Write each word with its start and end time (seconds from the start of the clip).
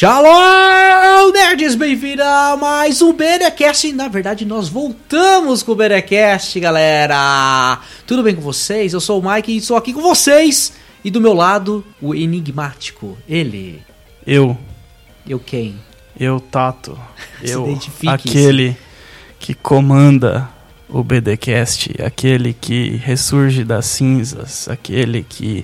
Shalom, 0.00 1.30
nerds! 1.30 1.74
Bem-vindo 1.74 2.22
a 2.22 2.56
mais 2.56 3.02
um 3.02 3.12
BDcast. 3.12 3.92
Na 3.92 4.08
verdade, 4.08 4.46
nós 4.46 4.66
voltamos 4.66 5.62
com 5.62 5.72
o 5.72 5.74
BDcast, 5.74 6.58
galera. 6.58 7.78
Tudo 8.06 8.22
bem 8.22 8.34
com 8.34 8.40
vocês? 8.40 8.94
Eu 8.94 9.00
sou 9.02 9.20
o 9.20 9.30
Mike 9.30 9.52
e 9.52 9.58
estou 9.58 9.76
aqui 9.76 9.92
com 9.92 10.00
vocês. 10.00 10.72
E 11.04 11.10
do 11.10 11.20
meu 11.20 11.34
lado, 11.34 11.84
o 12.00 12.14
enigmático, 12.14 13.18
ele. 13.28 13.82
Eu, 14.26 14.56
Eu 15.28 15.38
quem? 15.38 15.78
eu 16.18 16.40
Tato, 16.40 16.98
eu 17.44 17.78
aquele 18.06 18.74
que 19.38 19.52
comanda 19.52 20.48
o 20.88 21.04
BDcast, 21.04 21.94
aquele 22.02 22.54
que 22.54 22.96
ressurge 22.96 23.64
das 23.64 23.84
cinzas, 23.84 24.66
aquele 24.66 25.22
que 25.22 25.62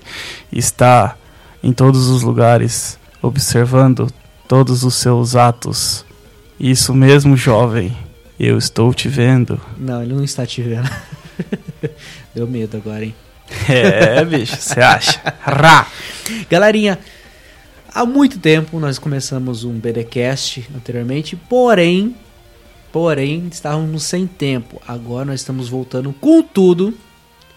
está 0.53 1.17
em 1.63 1.73
todos 1.73 2.09
os 2.09 2.21
lugares 2.21 2.99
observando 3.23 4.13
todos 4.49 4.85
os 4.85 4.95
seus 4.95 5.35
atos. 5.35 6.05
Isso 6.59 6.95
mesmo, 6.95 7.37
jovem. 7.37 7.97
Eu 8.39 8.59
estou 8.59 8.93
te 8.95 9.09
vendo. 9.09 9.61
Não, 9.77 10.03
ele 10.03 10.15
não 10.15 10.25
está 10.25 10.47
te 10.47 10.63
vendo. 10.63 10.89
Deu 12.35 12.47
medo 12.47 12.77
agora, 12.77 13.05
hein? 13.05 13.15
É, 13.69 14.25
bicho, 14.25 14.57
você 14.57 14.81
acha? 14.81 15.21
Rá! 15.41 15.87
Galerinha, 16.51 16.99
há 17.93 18.05
muito 18.05 18.39
tempo 18.39 18.79
nós 18.79 18.99
começamos 18.99 19.65
um 19.65 19.79
BDcast 19.79 20.69
anteriormente, 20.75 21.37
porém, 21.37 22.17
porém, 22.93 23.49
estávamos 23.51 24.03
sem 24.05 24.27
tempo. 24.27 24.81
Agora 24.87 25.25
nós 25.25 25.41
estamos 25.41 25.69
voltando 25.69 26.13
com 26.13 26.43
tudo 26.43 26.95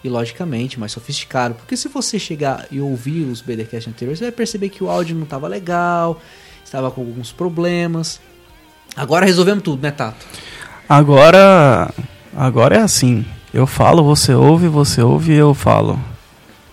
e 0.02 0.08
logicamente 0.08 0.80
mais 0.80 0.92
sofisticado, 0.92 1.54
porque 1.54 1.76
se 1.76 1.88
você 1.88 2.18
chegar 2.18 2.66
e 2.70 2.80
ouvir 2.80 3.24
os 3.24 3.40
BDcast 3.40 3.90
anteriores, 3.90 4.18
você 4.18 4.26
vai 4.26 4.32
perceber 4.32 4.70
que 4.70 4.82
o 4.82 4.88
áudio 4.88 5.14
não 5.14 5.24
estava 5.24 5.46
legal, 5.46 6.20
estava 6.64 6.90
com 6.90 7.00
alguns 7.00 7.32
problemas. 7.32 8.20
Agora 8.96 9.26
resolvemos 9.26 9.62
tudo, 9.62 9.82
né, 9.82 9.90
Tato? 9.90 10.26
Agora, 10.88 11.92
agora 12.36 12.76
é 12.76 12.80
assim. 12.80 13.24
Eu 13.52 13.66
falo, 13.66 14.02
você 14.02 14.34
ouve, 14.34 14.68
você 14.68 15.02
ouve 15.02 15.32
e 15.32 15.36
eu 15.36 15.54
falo. 15.54 15.98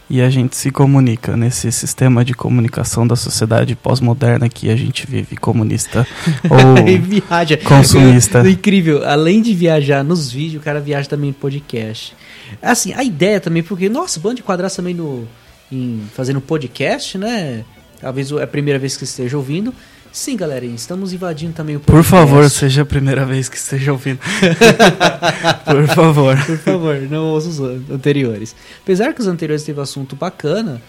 E 0.09 0.21
a 0.21 0.30
gente 0.30 0.55
se 0.55 0.71
comunica 0.71 1.35
nesse 1.35 1.69
sistema 1.69 2.23
de 2.23 2.33
comunicação 2.33 3.05
da 3.05 3.15
sociedade 3.15 3.75
pós-moderna 3.75 4.47
que 4.47 4.69
a 4.69 4.75
gente 4.75 5.05
vive, 5.05 5.35
comunista 5.35 6.08
e 6.88 6.95
ou 6.95 7.02
viaja. 7.02 7.58
consumista. 7.58 8.49
Incrível. 8.49 9.05
Além 9.05 9.41
de 9.41 9.53
viajar 9.53 10.03
nos 10.03 10.31
vídeos, 10.31 10.61
o 10.61 10.63
cara 10.63 10.80
viaja 10.80 11.09
também 11.09 11.31
em 11.31 11.33
podcast. 11.33 12.15
Assim, 12.61 12.93
a 12.93 13.03
ideia 13.03 13.41
também, 13.41 13.61
porque, 13.61 13.89
nossa, 13.89 14.17
bando 14.19 14.35
de 14.35 14.43
quadrados 14.43 14.77
também 14.77 14.93
no, 14.93 15.27
em, 15.69 16.02
fazendo 16.15 16.39
podcast, 16.39 17.17
né? 17.17 17.65
Talvez 17.99 18.31
é 18.31 18.43
a 18.43 18.47
primeira 18.47 18.79
vez 18.79 18.95
que 18.97 19.03
esteja 19.03 19.37
ouvindo. 19.37 19.73
Sim, 20.11 20.35
galerinha, 20.37 20.73
estamos 20.75 21.13
invadindo 21.13 21.53
também 21.53 21.75
o 21.75 21.79
Por 21.79 21.87
podcast. 22.03 22.09
favor, 22.11 22.49
seja 22.49 22.81
a 22.81 22.85
primeira 22.85 23.25
vez 23.25 23.49
que 23.49 23.57
esteja 23.57 23.91
ouvindo. 23.91 24.19
Por 25.65 25.87
favor. 25.87 26.37
Por 26.45 26.57
favor, 26.57 26.95
não 27.09 27.25
ouça 27.25 27.49
os 27.49 27.59
an- 27.59 27.81
anteriores. 27.91 28.55
Apesar 28.81 29.13
que 29.13 29.21
os 29.21 29.27
anteriores 29.27 29.63
teve 29.63 29.79
assunto 29.81 30.15
bacana, 30.15 30.81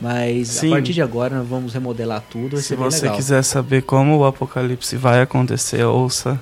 mas 0.00 0.48
Sim. 0.48 0.68
a 0.68 0.70
partir 0.76 0.94
de 0.94 1.02
agora 1.02 1.36
nós 1.38 1.46
vamos 1.46 1.72
remodelar 1.74 2.22
tudo. 2.28 2.56
Se 2.58 2.74
você 2.74 3.02
legal. 3.02 3.16
quiser 3.16 3.42
saber 3.44 3.82
como 3.82 4.16
o 4.18 4.24
apocalipse 4.24 4.96
vai 4.96 5.20
acontecer, 5.20 5.84
ouça 5.84 6.40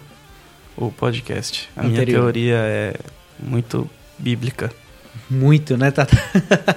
o 0.76 0.90
podcast. 0.90 1.68
A 1.76 1.82
minha 1.82 1.94
Anterior. 2.00 2.22
teoria 2.22 2.54
é 2.56 2.94
muito 3.38 3.88
bíblica. 4.18 4.72
Muito, 5.28 5.76
né, 5.76 5.90
Tata? 5.90 6.16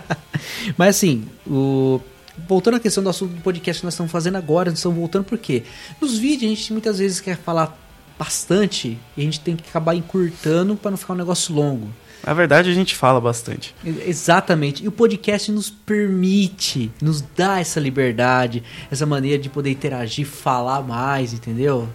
Mas 0.78 0.98
assim, 0.98 1.24
o... 1.48 2.02
voltando 2.48 2.76
à 2.76 2.80
questão 2.80 3.04
do 3.04 3.10
assunto 3.10 3.34
do 3.34 3.42
podcast 3.42 3.82
que 3.82 3.86
nós 3.86 3.94
estamos 3.94 4.12
fazendo 4.12 4.38
agora, 4.38 4.70
nós 4.70 4.80
estamos 4.80 4.98
voltando 4.98 5.24
por 5.24 5.38
quê? 5.38 5.64
Nos 6.02 6.18
vídeos 6.18 6.52
a 6.52 6.56
gente 6.56 6.74
muitas 6.74 7.00
vezes 7.00 7.20
quer 7.20 7.38
falar 7.38 7.78
bastante 8.18 8.98
e 9.18 9.22
a 9.22 9.24
gente 9.24 9.40
tem 9.40 9.56
que 9.56 9.68
acabar 9.70 9.96
encurtando 9.96 10.76
para 10.76 10.92
não 10.92 10.98
ficar 10.98 11.14
um 11.14 11.18
negócio 11.18 11.54
longo. 11.54 11.90
Na 12.26 12.34
verdade, 12.34 12.70
a 12.70 12.74
gente 12.74 12.96
fala 12.96 13.20
bastante. 13.20 13.76
Exatamente. 13.84 14.84
E 14.84 14.88
o 14.88 14.92
podcast 14.92 15.52
nos 15.52 15.70
permite, 15.70 16.90
nos 17.02 17.20
dá 17.20 17.60
essa 17.60 17.82
liberdade, 17.82 18.64
essa 18.90 19.06
maneira 19.06 19.38
de 19.38 19.50
poder 19.50 19.72
interagir, 19.72 20.26
falar 20.26 20.82
mais, 20.82 21.34
entendeu? 21.34 21.90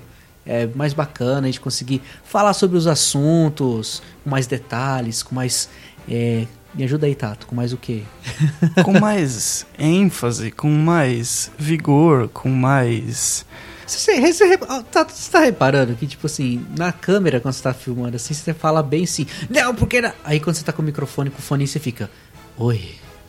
É 0.45 0.67
mais 0.67 0.93
bacana 0.93 1.41
a 1.41 1.47
gente 1.47 1.61
conseguir 1.61 2.03
falar 2.25 2.53
sobre 2.53 2.77
os 2.77 2.87
assuntos 2.87 4.03
com 4.23 4.29
mais 4.29 4.47
detalhes, 4.47 5.23
com 5.23 5.35
mais. 5.35 5.69
é, 6.07 6.47
Me 6.79 6.85
ajuda 6.85 7.07
aí, 7.07 7.15
Tato, 7.17 7.45
com 7.49 7.57
mais 7.57 7.73
o 7.73 7.77
quê? 7.77 8.03
com 8.85 9.01
mais 9.01 9.67
ênfase, 9.77 10.53
com 10.53 10.71
mais 10.71 11.51
vigor, 11.59 12.29
com 12.29 12.49
mais. 12.49 13.45
Você, 13.85 14.21
você, 14.21 14.57
tá, 14.93 15.03
você 15.05 15.31
tá 15.33 15.41
reparando 15.41 15.95
que, 15.97 16.07
tipo 16.07 16.27
assim, 16.27 16.65
na 16.79 16.93
câmera, 16.93 17.41
quando 17.41 17.55
você 17.55 17.63
tá 17.65 17.75
filmando 17.75 18.15
assim, 18.15 18.33
você 18.33 18.55
fala 18.55 18.81
bem 18.81 19.03
assim, 19.03 19.27
não, 19.51 19.75
porque. 19.75 20.01
Não. 20.01 20.13
Aí 20.23 20.39
quando 20.39 20.55
você 20.55 20.63
tá 20.63 20.73
com 20.73 20.81
o 20.81 20.85
microfone, 20.85 21.31
com 21.31 21.39
o 21.41 21.43
fone, 21.43 21.67
você 21.67 21.81
fica, 21.81 22.09
oi, 22.57 22.81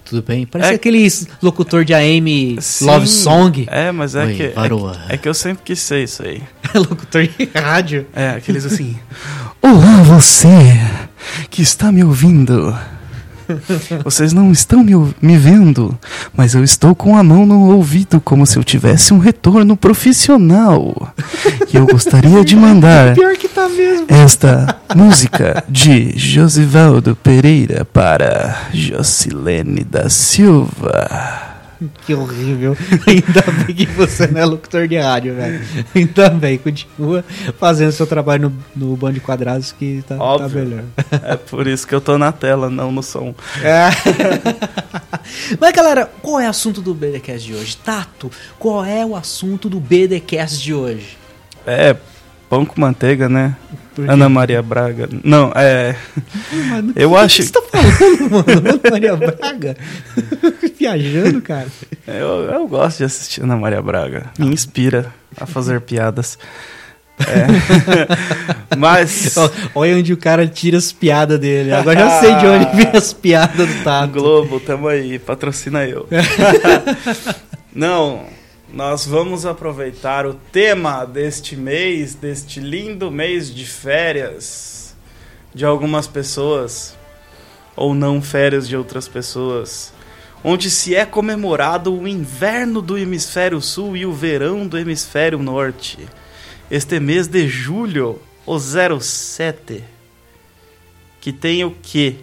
tudo 0.06 0.22
bem? 0.22 0.46
Parece 0.46 0.74
É- 0.74 0.76
aqueles 0.76 1.28
locutor 1.42 1.84
de 1.84 1.94
AM 1.96 2.56
Sim, 2.62 2.86
Love 2.86 3.08
Song. 3.08 3.66
É, 3.72 3.92
mas 3.92 4.14
é 4.14 4.26
Oi, 4.26 4.36
que. 4.36 4.44
É, 4.44 4.50
varoa. 4.50 4.94
que- 5.08 5.14
é 5.14 5.18
que 5.18 5.28
eu 5.28 5.34
sempre 5.34 5.64
quis 5.64 5.80
ser 5.80 6.04
isso 6.04 6.22
aí. 6.22 6.44
locutor 6.76 7.26
de 7.26 7.50
rádio. 7.56 8.06
É, 8.14 8.30
aqueles 8.30 8.64
assim. 8.64 8.96
Olá, 9.60 10.04
você 10.04 10.48
que 11.50 11.64
está 11.64 11.92
me 11.92 12.04
ouvindo. 12.04 12.78
Vocês 14.04 14.34
não 14.34 14.52
estão 14.52 14.84
me, 14.84 14.94
me 15.22 15.38
vendo, 15.38 15.98
mas 16.36 16.54
eu 16.54 16.64
estou 16.64 16.96
com 16.96 17.18
a 17.18 17.24
mão 17.24 17.46
no 17.46 17.76
ouvido 17.76 18.22
como 18.22 18.46
se 18.46 18.58
eu 18.58 18.64
tivesse 18.64 19.14
um 19.14 19.20
retorno 19.20 19.76
profissional. 19.76 21.14
E 21.72 21.78
eu 21.78 21.86
gostaria 21.86 22.44
de 22.44 22.56
mandar 22.56 23.16
tá 23.54 23.70
esta 24.08 24.78
música 24.96 25.64
de 25.68 26.18
Josivaldo 26.18 27.16
Pereira 27.16 27.86
para 27.86 28.70
Jocilene 28.74 29.84
da 29.84 30.10
Silva. 30.10 31.49
Que 32.06 32.14
horrível. 32.14 32.76
Ainda 33.08 33.42
bem 33.66 33.76
que 33.76 33.86
você 33.86 34.28
não 34.28 34.42
é 34.42 34.46
locutor 34.46 34.88
de 34.88 34.98
rádio, 34.98 35.36
velho. 35.36 35.62
Ainda 35.96 36.30
bem, 36.30 36.58
continua 36.58 37.24
fazendo 37.58 37.92
seu 37.92 38.06
trabalho 38.06 38.54
no, 38.76 38.90
no 38.90 38.98
Band 38.98 39.14
de 39.14 39.20
Quadrados 39.20 39.72
que 39.72 40.04
tá, 40.08 40.18
tá 40.18 40.50
melhor. 40.50 40.84
É 41.24 41.36
por 41.36 41.68
isso 41.68 41.88
que 41.88 41.96
eu 41.96 42.02
tô 42.02 42.18
na 42.18 42.32
tela, 42.32 42.70
não 42.70 42.92
no 42.92 43.04
som. 43.04 43.34
É. 43.64 43.90
Mas 45.60 45.72
galera, 45.72 46.10
qual 46.22 46.40
é 46.40 46.48
o 46.48 46.50
assunto 46.50 46.82
do 46.82 46.94
BDcast 46.94 47.46
de 47.46 47.54
hoje? 47.54 47.78
Tato, 47.78 48.32
qual 48.58 48.84
é 48.84 49.06
o 49.06 49.16
assunto 49.16 49.70
do 49.70 49.80
BDcast 49.80 50.62
de 50.62 50.74
hoje? 50.74 51.18
É, 51.66 51.96
pão 52.50 52.66
com 52.66 52.80
manteiga, 52.82 53.30
né? 53.30 53.56
Ana 54.08 54.30
Maria 54.30 54.62
Braga. 54.62 55.10
Não, 55.24 55.52
é. 55.56 55.94
Mano, 56.70 56.94
Eu 56.96 57.12
o 57.12 57.16
que 57.16 57.20
acho- 57.22 57.44
você 57.44 57.52
tá 57.52 57.62
falando, 57.62 58.32
mano? 58.32 58.46
Ana 58.70 58.80
Maria 58.92 59.16
Braga? 59.16 59.78
Viajando, 60.80 61.42
cara. 61.42 61.68
Eu, 62.08 62.44
eu 62.50 62.68
gosto 62.68 63.00
de 63.00 63.04
assistir 63.04 63.44
Ana 63.44 63.58
Maria 63.58 63.82
Braga. 63.82 64.28
Me 64.40 64.48
inspira 64.48 65.14
a 65.36 65.46
fazer 65.46 65.82
piadas. 65.82 66.40
É. 67.20 67.46
Mas. 68.78 69.36
Olha 69.76 69.98
onde 69.98 70.14
o 70.14 70.18
cara 70.18 70.48
tira 70.48 70.78
as 70.78 70.94
piadas 70.94 71.38
dele. 71.38 71.74
Agora 71.74 72.00
já 72.00 72.20
sei 72.22 72.36
de 72.36 72.46
onde 72.46 72.76
vem 72.78 72.90
as 72.94 73.12
piadas 73.12 73.68
do 73.68 73.84
Tato. 73.84 74.14
Globo, 74.14 74.62
tamo 74.62 74.88
aí, 74.88 75.20
patrocina 75.20 75.84
eu. 75.86 76.08
Não, 77.76 78.24
nós 78.72 79.06
vamos 79.06 79.46
aproveitar 79.46 80.26
o 80.26 80.34
tema 80.34 81.04
deste 81.04 81.56
mês, 81.56 82.14
deste 82.14 82.60
lindo 82.60 83.10
mês 83.10 83.54
de 83.54 83.66
férias 83.66 84.96
de 85.54 85.66
algumas 85.66 86.06
pessoas, 86.06 86.96
ou 87.76 87.96
não 87.96 88.22
férias 88.22 88.68
de 88.68 88.78
outras 88.78 89.08
pessoas, 89.08 89.92
onde 90.44 90.70
se 90.70 90.94
é 90.94 91.06
comemorado 91.06 91.94
o 91.94 92.08
inverno 92.08 92.82
do 92.82 92.98
hemisfério 92.98 93.60
sul 93.60 93.98
e 93.98 94.06
o 94.06 94.14
verão 94.14 94.68
do 94.68 94.78
hemisfério 94.78 95.40
norte. 95.40 96.08
Este 96.70 97.00
mês 97.00 97.28
de 97.28 97.48
julho, 97.48 98.22
o 98.46 98.60
07, 98.60 99.84
que 101.20 101.34
tem 101.34 101.64
o 101.64 101.76
quê? 101.82 102.18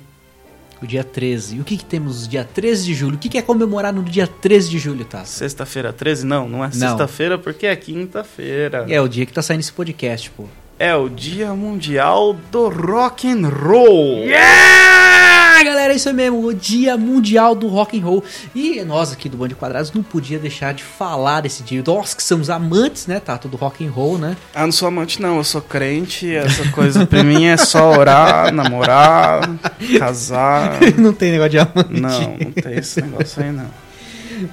O 0.83 0.87
dia 0.87 1.03
13. 1.03 1.57
E 1.57 1.61
o 1.61 1.65
que, 1.65 1.77
que 1.77 1.85
temos 1.85 2.23
no 2.23 2.29
dia 2.29 2.45
13 2.45 2.85
de 2.85 2.95
julho? 2.95 3.17
O 3.17 3.19
que, 3.19 3.29
que 3.29 3.39
é 3.39 3.43
comemorar 3.43 3.93
no 3.93 4.03
dia 4.03 4.27
13 4.27 4.69
de 4.71 4.79
julho, 4.79 5.05
Tato? 5.05 5.29
Sexta-feira 5.29 5.93
13? 5.93 6.27
Não, 6.27 6.49
não 6.49 6.65
é 6.65 6.71
sexta-feira 6.71 7.39
porque 7.39 7.67
é 7.67 7.75
quinta-feira. 7.75 8.85
É 8.89 9.01
o 9.01 9.09
dia 9.09 9.25
que 9.25 9.33
tá 9.33 9.41
saindo 9.41 9.61
esse 9.61 9.73
podcast, 9.73 10.31
pô. 10.31 10.45
É 10.79 10.95
o 10.95 11.09
Dia 11.09 11.55
Mundial 11.55 12.37
do 12.53 12.69
Rock 12.69 13.27
and 13.27 13.49
Roll. 13.49 14.25
Yeah! 14.27 15.65
Galera, 15.65 15.95
isso 15.95 16.07
é 16.11 16.13
mesmo, 16.13 16.45
o 16.47 16.53
Dia 16.53 16.99
Mundial 16.99 17.55
do 17.55 17.67
Rock 17.67 17.99
and 17.99 18.05
Roll. 18.05 18.23
E 18.55 18.85
nós 18.85 19.11
aqui 19.11 19.27
do 19.27 19.39
Band 19.39 19.49
de 19.49 19.55
Quadrados 19.55 19.91
não 19.91 20.03
podia 20.03 20.39
deixar 20.39 20.75
de 20.75 20.85
falar 20.85 21.41
desse 21.41 21.63
dia. 21.63 21.83
Nós 21.87 22.13
que 22.13 22.23
somos 22.23 22.51
amantes, 22.51 23.07
né, 23.07 23.19
Tato, 23.19 23.49
do 23.49 23.57
rock 23.57 23.87
and 23.87 23.91
roll, 23.91 24.19
né? 24.19 24.37
Ah, 24.55 24.67
não 24.67 24.73
sou 24.73 24.87
amante 24.87 25.21
não, 25.23 25.39
eu 25.39 25.45
sou 25.45 25.63
crente, 25.63 26.31
essa 26.37 26.71
coisa 26.73 27.07
pra 27.07 27.25
mim 27.25 27.47
é 27.47 27.57
só 27.57 27.93
orar, 27.93 28.53
namorar, 28.53 29.49
casar. 29.99 30.79
não 30.99 31.15
tem 31.15 31.33
negócio 31.33 31.53
de 31.53 31.59
amante. 31.59 32.01
Não, 32.01 32.21
não 32.37 32.53
tem 32.53 32.75
esse 32.75 33.01
negócio 33.01 33.43
aí 33.43 33.51
não. 33.51 33.86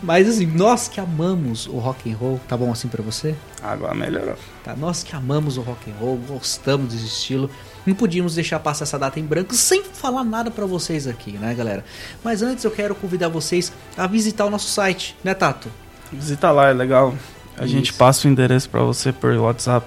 Mas 0.02 0.28
assim, 0.28 0.46
nós 0.46 0.88
que 0.88 1.00
amamos 1.00 1.68
o 1.68 1.78
rock 1.78 2.12
and 2.12 2.16
roll, 2.16 2.40
tá 2.48 2.56
bom 2.56 2.72
assim 2.72 2.88
pra 2.88 3.02
você? 3.02 3.36
Agora 3.62 3.94
melhorou. 3.94 4.36
Tá? 4.64 4.76
Nós 4.76 5.04
que 5.04 5.16
amamos 5.16 5.58
o 5.58 5.62
rock 5.62 5.90
and 5.92 5.96
roll, 6.00 6.18
gostamos 6.28 6.94
desse 6.94 7.06
estilo, 7.06 7.50
não 7.86 7.94
podíamos 7.94 8.36
deixar 8.36 8.60
passar 8.60 8.84
essa 8.84 8.98
data 8.98 9.20
em 9.20 9.24
branco 9.26 9.54
sem 9.54 9.84
falar 9.84 10.24
nada 10.24 10.50
pra 10.50 10.66
vocês 10.66 11.08
aqui, 11.08 11.34
né, 11.34 11.54
galera? 11.54 11.84
Mas 12.24 12.42
antes 12.42 12.64
eu 12.64 12.72
quero 12.72 12.96
convidar 12.96 13.30
vocês 13.30 13.72
a 13.98 14.08
visitar 14.08 14.46
o 14.46 14.50
nosso 14.50 14.68
site, 14.68 15.16
né, 15.24 15.34
Tato? 15.34 15.70
Visita 16.12 16.52
lá, 16.52 16.70
é 16.70 16.74
legal. 16.74 17.14
A 17.58 17.66
Isso. 17.66 17.74
gente 17.74 17.94
passa 17.94 18.28
o 18.28 18.32
endereço 18.32 18.70
pra 18.70 18.82
você 18.82 19.12
por 19.12 19.32
WhatsApp. 19.36 19.86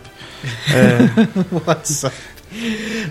É, 0.73 1.57
WhatsApp. 1.67 2.17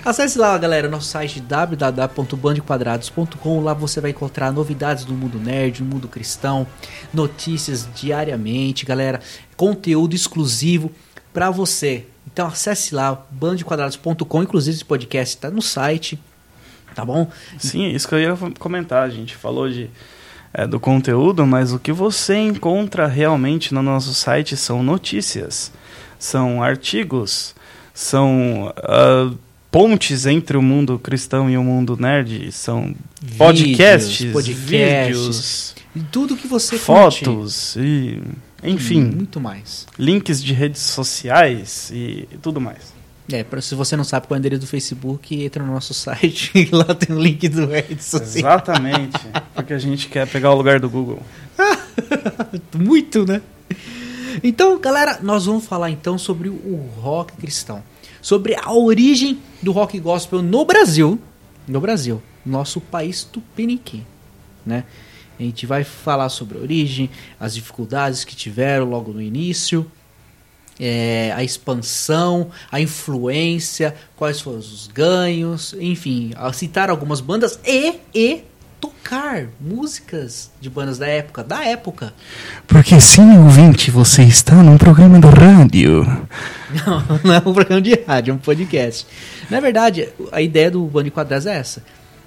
Acesse 0.03 0.37
lá, 0.37 0.57
galera, 0.57 0.89
nosso 0.89 1.07
site 1.07 1.39
www.bandequadrados.com. 1.41 3.61
Lá 3.61 3.73
você 3.73 4.01
vai 4.01 4.11
encontrar 4.11 4.51
novidades 4.51 5.05
do 5.05 5.13
mundo 5.13 5.39
nerd, 5.39 5.81
do 5.83 5.85
mundo 5.85 6.07
cristão, 6.07 6.65
notícias 7.13 7.87
diariamente, 7.93 8.85
galera, 8.85 9.19
conteúdo 9.55 10.15
exclusivo 10.15 10.91
pra 11.33 11.51
você. 11.51 12.05
Então 12.31 12.47
acesse 12.47 12.95
lá 12.95 13.25
bandequadrados.com, 13.29 14.43
inclusive 14.43 14.75
esse 14.75 14.85
podcast 14.85 15.37
tá 15.37 15.51
no 15.51 15.61
site, 15.61 16.19
tá 16.93 17.05
bom? 17.05 17.29
sim, 17.57 17.87
isso 17.87 18.07
que 18.07 18.15
eu 18.15 18.19
ia 18.19 18.37
comentar. 18.57 19.03
A 19.03 19.09
gente 19.09 19.35
falou 19.35 19.69
de, 19.69 19.89
é, 20.53 20.65
do 20.65 20.79
conteúdo, 20.79 21.45
mas 21.45 21.73
o 21.73 21.79
que 21.79 21.91
você 21.91 22.37
encontra 22.37 23.05
realmente 23.05 23.73
no 23.73 23.83
nosso 23.83 24.13
site 24.13 24.55
são 24.57 24.81
notícias, 24.81 25.71
são 26.17 26.63
artigos, 26.63 27.53
são 27.95 28.73
ah, 28.77 29.31
pontes 29.71 30.25
entre 30.25 30.57
o 30.57 30.61
mundo 30.61 30.99
cristão 30.99 31.49
e 31.49 31.57
o 31.57 31.63
mundo 31.63 31.97
nerd, 31.97 32.51
são 32.51 32.93
podcasts, 33.37 34.19
Vídeos, 34.19 34.33
podcasts, 34.33 34.65
vídeos, 34.67 35.75
e 35.95 35.99
tudo 36.01 36.35
que 36.35 36.47
você 36.47 36.77
curte. 36.77 37.25
fotos 37.25 37.75
e 37.77 38.21
enfim, 38.61 39.01
muito 39.01 39.39
mais. 39.39 39.87
links 39.97 40.43
de 40.43 40.53
redes 40.53 40.81
sociais 40.81 41.89
e 41.93 42.27
tudo 42.41 42.59
mais. 42.61 42.93
É, 43.31 43.43
pra, 43.43 43.59
se 43.59 43.73
você 43.73 43.95
não 43.97 44.03
sabe 44.03 44.27
qual 44.27 44.35
é 44.35 44.37
o 44.37 44.39
endereço 44.39 44.61
do 44.61 44.67
Facebook, 44.67 45.43
entra 45.43 45.63
no 45.63 45.73
nosso 45.73 45.93
site 45.95 46.51
e 46.53 46.69
lá 46.75 46.93
tem 46.93 47.15
o 47.15 47.19
link 47.19 47.47
do 47.49 47.65
rede 47.65 48.03
social. 48.03 48.53
Exatamente, 48.53 49.19
porque 49.55 49.73
a 49.73 49.79
gente 49.79 50.07
quer 50.09 50.27
pegar 50.27 50.51
o 50.51 50.55
lugar 50.55 50.79
do 50.79 50.89
Google. 50.89 51.21
Muito, 52.75 53.25
né? 53.25 53.41
Então, 54.43 54.79
galera, 54.79 55.19
nós 55.21 55.45
vamos 55.45 55.65
falar 55.65 55.89
então 55.89 56.17
sobre 56.17 56.49
o 56.49 56.89
rock 56.99 57.33
cristão. 57.33 57.83
Sobre 58.21 58.55
a 58.55 58.73
origem 58.73 59.39
do 59.61 59.71
rock 59.71 59.99
gospel 59.99 60.41
no 60.41 60.65
Brasil. 60.65 61.19
No 61.67 61.79
Brasil, 61.79 62.21
nosso 62.45 62.79
país 62.79 63.23
tupiniquim, 63.23 64.05
né? 64.65 64.83
A 65.39 65.43
gente 65.43 65.65
vai 65.65 65.83
falar 65.83 66.29
sobre 66.29 66.57
a 66.57 66.61
origem, 66.61 67.09
as 67.39 67.55
dificuldades 67.55 68.23
que 68.23 68.35
tiveram 68.35 68.85
logo 68.85 69.11
no 69.11 69.21
início, 69.21 69.89
é, 70.79 71.31
a 71.35 71.43
expansão, 71.43 72.51
a 72.71 72.79
influência, 72.79 73.95
quais 74.15 74.39
foram 74.39 74.59
os 74.59 74.87
ganhos, 74.87 75.73
enfim, 75.79 76.31
citar 76.53 76.89
algumas 76.89 77.19
bandas 77.19 77.59
e, 77.65 77.95
e 78.13 78.43
tocar 78.85 79.47
músicas 79.59 80.51
de 80.61 80.69
bandas 80.69 80.97
da 80.99 81.07
época, 81.07 81.43
da 81.43 81.65
época. 81.65 82.13
Porque 82.67 82.99
sim, 83.01 83.37
ouvinte, 83.37 83.89
você 83.89 84.23
está 84.23 84.55
num 84.55 84.77
programa 84.77 85.19
do 85.19 85.27
rádio. 85.27 86.05
Não, 86.85 87.19
não 87.23 87.33
é 87.33 87.37
um 87.37 87.53
programa 87.53 87.81
de 87.81 87.93
rádio, 88.05 88.31
é 88.31 88.33
um 88.33 88.37
podcast. 88.37 89.07
Na 89.49 89.61
verdade, 89.61 90.09
a 90.29 90.41
ideia 90.41 90.69
do 90.69 90.83
Bando 90.83 91.05
de 91.05 91.11
Quadrados 91.11 91.45
é 91.45 91.55
essa: 91.55 91.81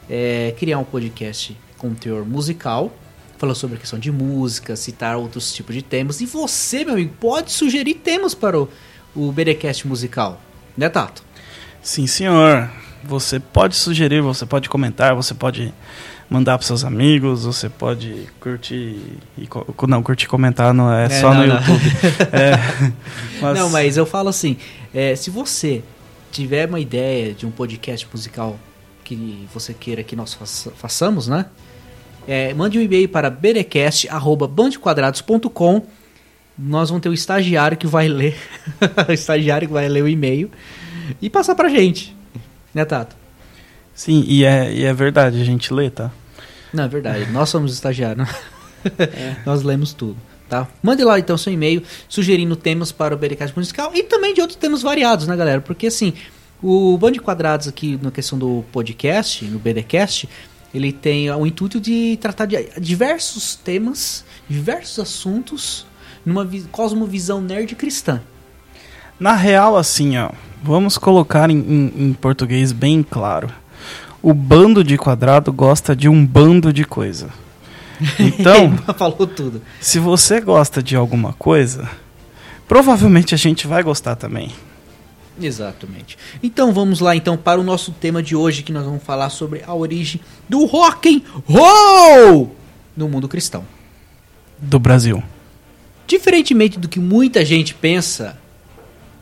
é 0.08 0.54
criar 0.58 0.78
um 0.78 0.84
podcast 0.84 1.54
com 1.76 1.92
teor 1.92 2.24
musical, 2.24 2.90
falando 3.36 3.56
sobre 3.56 3.76
a 3.76 3.80
questão 3.80 3.98
de 3.98 4.10
música, 4.10 4.74
citar 4.74 5.16
outros 5.16 5.52
tipos 5.52 5.74
de 5.74 5.82
temas. 5.82 6.22
E 6.22 6.26
você, 6.26 6.82
meu 6.82 6.94
amigo, 6.94 7.12
pode 7.20 7.52
sugerir 7.52 7.94
temas 7.94 8.34
para 8.34 8.58
o, 8.58 8.70
o 9.14 9.30
BDcast 9.30 9.86
musical, 9.86 10.40
né, 10.74 10.88
Tato? 10.88 11.22
Sim, 11.82 12.06
senhor. 12.06 12.70
Você 13.04 13.38
pode 13.38 13.76
sugerir, 13.76 14.22
você 14.22 14.46
pode 14.46 14.68
comentar, 14.68 15.14
você 15.14 15.34
pode 15.34 15.74
mandar 16.30 16.58
para 16.58 16.66
seus 16.66 16.84
amigos, 16.84 17.44
você 17.44 17.68
pode 17.68 18.26
curtir 18.40 19.00
e 19.38 19.48
não 19.88 20.02
curtir 20.02 20.26
comentar 20.26 20.72
não 20.74 20.92
é, 20.92 21.06
É, 21.06 21.08
só 21.08 21.32
não, 21.34 21.40
no 21.42 21.46
não. 21.46 21.54
YouTube. 21.60 21.90
É, 22.32 22.52
mas- 23.40 23.58
Não, 23.58 23.70
mas 23.70 23.96
eu 23.96 24.04
falo 24.06 24.28
assim: 24.28 24.56
é, 24.94 25.14
se 25.16 25.30
você 25.30 25.82
tiver 26.30 26.68
uma 26.68 26.78
ideia 26.80 27.32
de 27.32 27.46
um 27.46 27.50
podcast 27.50 28.06
musical 28.12 28.58
que 29.04 29.46
você 29.54 29.72
queira 29.72 30.02
que 30.02 30.14
nós 30.14 30.34
faça- 30.34 30.70
façamos, 30.72 31.26
né? 31.28 31.46
É, 32.26 32.52
mande 32.52 32.78
um 32.78 32.82
e-mail 32.82 33.08
para 33.08 33.30
bdcast.bandequadrados.com. 33.30 35.82
Nós 36.58 36.90
vamos 36.90 37.02
ter 37.02 37.08
um 37.08 37.12
estagiário 37.14 37.76
que 37.76 37.86
vai 37.86 38.08
ler. 38.08 38.36
o 39.08 39.12
estagiário 39.16 39.68
que 39.68 39.72
vai 39.72 39.88
ler 39.88 40.02
o 40.02 40.08
e-mail 40.08 40.50
e 41.22 41.30
passar 41.30 41.54
pra 41.54 41.68
gente. 41.68 42.14
Né, 42.74 42.84
Tato? 42.84 43.16
Sim, 43.94 44.24
e 44.28 44.44
é, 44.44 44.70
e 44.72 44.84
é 44.84 44.92
verdade, 44.92 45.40
a 45.40 45.44
gente 45.44 45.72
lê, 45.72 45.88
tá? 45.88 46.10
Não, 46.72 46.84
é 46.84 46.88
verdade. 46.88 47.26
Nós 47.32 47.48
somos 47.48 47.72
estagiários. 47.72 48.26
né? 48.26 48.34
Nós 49.44 49.62
lemos 49.62 49.92
tudo, 49.92 50.16
tá? 50.48 50.68
Mande 50.82 51.02
lá 51.04 51.18
então 51.18 51.36
seu 51.36 51.52
e-mail 51.52 51.82
sugerindo 52.08 52.54
temas 52.56 52.92
para 52.92 53.14
o 53.14 53.18
BDcast 53.18 53.56
musical 53.56 53.90
e 53.94 54.02
também 54.04 54.34
de 54.34 54.40
outros 54.40 54.56
temas 54.58 54.82
variados, 54.82 55.26
né, 55.26 55.36
galera? 55.36 55.60
Porque 55.60 55.86
assim, 55.88 56.12
o 56.62 56.96
Bando 56.98 57.14
de 57.14 57.20
Quadrados 57.20 57.66
aqui 57.68 57.98
na 58.02 58.10
questão 58.10 58.38
do 58.38 58.64
podcast, 58.72 59.44
no 59.46 59.58
BDcast, 59.58 60.28
ele 60.74 60.92
tem 60.92 61.30
o 61.30 61.46
intuito 61.46 61.80
de 61.80 62.18
tratar 62.20 62.46
de 62.46 62.68
diversos 62.80 63.54
temas, 63.56 64.24
diversos 64.48 64.98
assuntos 64.98 65.86
numa 66.24 66.44
vi- 66.44 66.66
cosmovisão 66.70 67.40
nerd 67.40 67.74
cristã. 67.74 68.20
Na 69.18 69.32
real, 69.34 69.76
assim, 69.76 70.16
ó, 70.18 70.30
vamos 70.62 70.96
colocar 70.98 71.50
em, 71.50 71.56
em- 71.58 71.92
em 72.08 72.12
português 72.12 72.70
bem 72.70 73.02
claro. 73.02 73.50
O 74.22 74.34
bando 74.34 74.82
de 74.82 74.96
quadrado 74.96 75.52
gosta 75.52 75.94
de 75.94 76.08
um 76.08 76.24
bando 76.26 76.72
de 76.72 76.84
coisa. 76.84 77.28
Então, 78.18 78.76
falou 78.96 79.26
tudo. 79.26 79.60
se 79.80 79.98
você 79.98 80.40
gosta 80.40 80.80
de 80.80 80.94
alguma 80.94 81.32
coisa, 81.32 81.90
provavelmente 82.68 83.34
a 83.34 83.38
gente 83.38 83.66
vai 83.66 83.82
gostar 83.82 84.14
também. 84.14 84.52
Exatamente. 85.40 86.18
Então 86.42 86.72
vamos 86.72 87.00
lá 87.00 87.14
então 87.14 87.36
para 87.36 87.60
o 87.60 87.64
nosso 87.64 87.92
tema 87.92 88.22
de 88.22 88.34
hoje 88.36 88.62
que 88.62 88.72
nós 88.72 88.84
vamos 88.84 89.02
falar 89.02 89.30
sobre 89.30 89.62
a 89.66 89.74
origem 89.74 90.20
do 90.48 90.64
rock 90.64 91.08
and 91.08 91.22
roll 91.46 92.54
no 92.96 93.08
mundo 93.08 93.28
cristão. 93.28 93.64
Do 94.58 94.78
Brasil. 94.78 95.22
Diferentemente 96.06 96.78
do 96.78 96.88
que 96.88 96.98
muita 96.98 97.44
gente 97.44 97.74
pensa, 97.74 98.38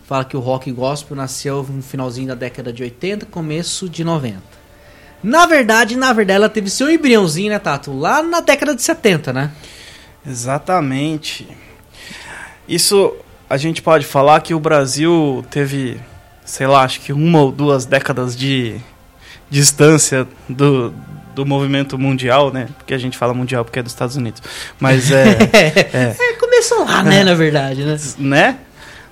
fala 0.06 0.24
que 0.24 0.36
o 0.36 0.40
rock 0.40 0.70
gospel 0.72 1.16
nasceu 1.16 1.62
no 1.62 1.82
finalzinho 1.82 2.28
da 2.28 2.34
década 2.34 2.72
de 2.72 2.82
80, 2.82 3.26
começo 3.26 3.88
de 3.88 4.02
90. 4.04 4.40
Na 5.26 5.44
verdade, 5.44 5.96
na 5.96 6.12
verdade, 6.12 6.36
ela 6.36 6.48
teve 6.48 6.70
seu 6.70 6.88
embriãozinho, 6.88 7.50
né, 7.50 7.58
Tato? 7.58 7.92
Lá 7.92 8.22
na 8.22 8.38
década 8.40 8.76
de 8.76 8.82
70, 8.82 9.32
né? 9.32 9.50
Exatamente. 10.24 11.48
Isso 12.68 13.12
a 13.50 13.56
gente 13.56 13.82
pode 13.82 14.06
falar 14.06 14.40
que 14.40 14.54
o 14.54 14.60
Brasil 14.60 15.44
teve, 15.50 16.00
sei 16.44 16.66
lá, 16.68 16.82
acho 16.82 17.00
que 17.00 17.12
uma 17.12 17.40
ou 17.40 17.50
duas 17.50 17.84
décadas 17.86 18.36
de 18.36 18.76
distância 19.50 20.26
do, 20.48 20.94
do 21.34 21.44
movimento 21.44 21.98
mundial, 21.98 22.52
né? 22.52 22.68
Porque 22.78 22.94
a 22.94 22.98
gente 22.98 23.18
fala 23.18 23.34
mundial 23.34 23.64
porque 23.64 23.80
é 23.80 23.82
dos 23.82 23.92
Estados 23.92 24.14
Unidos. 24.16 24.40
Mas 24.78 25.10
é. 25.10 25.24
é 25.92 26.14
É, 26.18 26.32
começou 26.38 26.84
lá, 26.84 27.02
né, 27.02 27.24
na 27.24 27.34
verdade, 27.34 27.84
né? 27.84 27.96
né? 28.18 28.58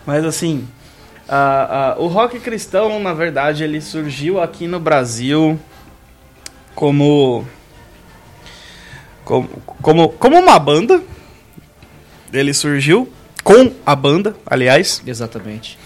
Mas 0.06 0.25
assim, 0.25 0.66
a- 1.28 1.94
a- 1.97 2.00
o 2.00 2.06
rock 2.06 2.38
cristão, 2.38 3.00
na 3.00 3.12
verdade, 3.14 3.64
ele 3.64 3.80
surgiu 3.80 4.40
aqui 4.40 4.66
no 4.68 4.78
Brasil 4.78 5.59
como 6.75 7.47
como, 9.25 9.49
como, 9.81 10.09
como 10.11 10.38
uma 10.38 10.59
banda. 10.59 11.00
Ele 12.33 12.52
surgiu 12.52 13.11
com 13.45 13.73
a 13.87 13.95
banda, 13.95 14.35
aliás, 14.47 15.02
Exatamente. 15.07 15.78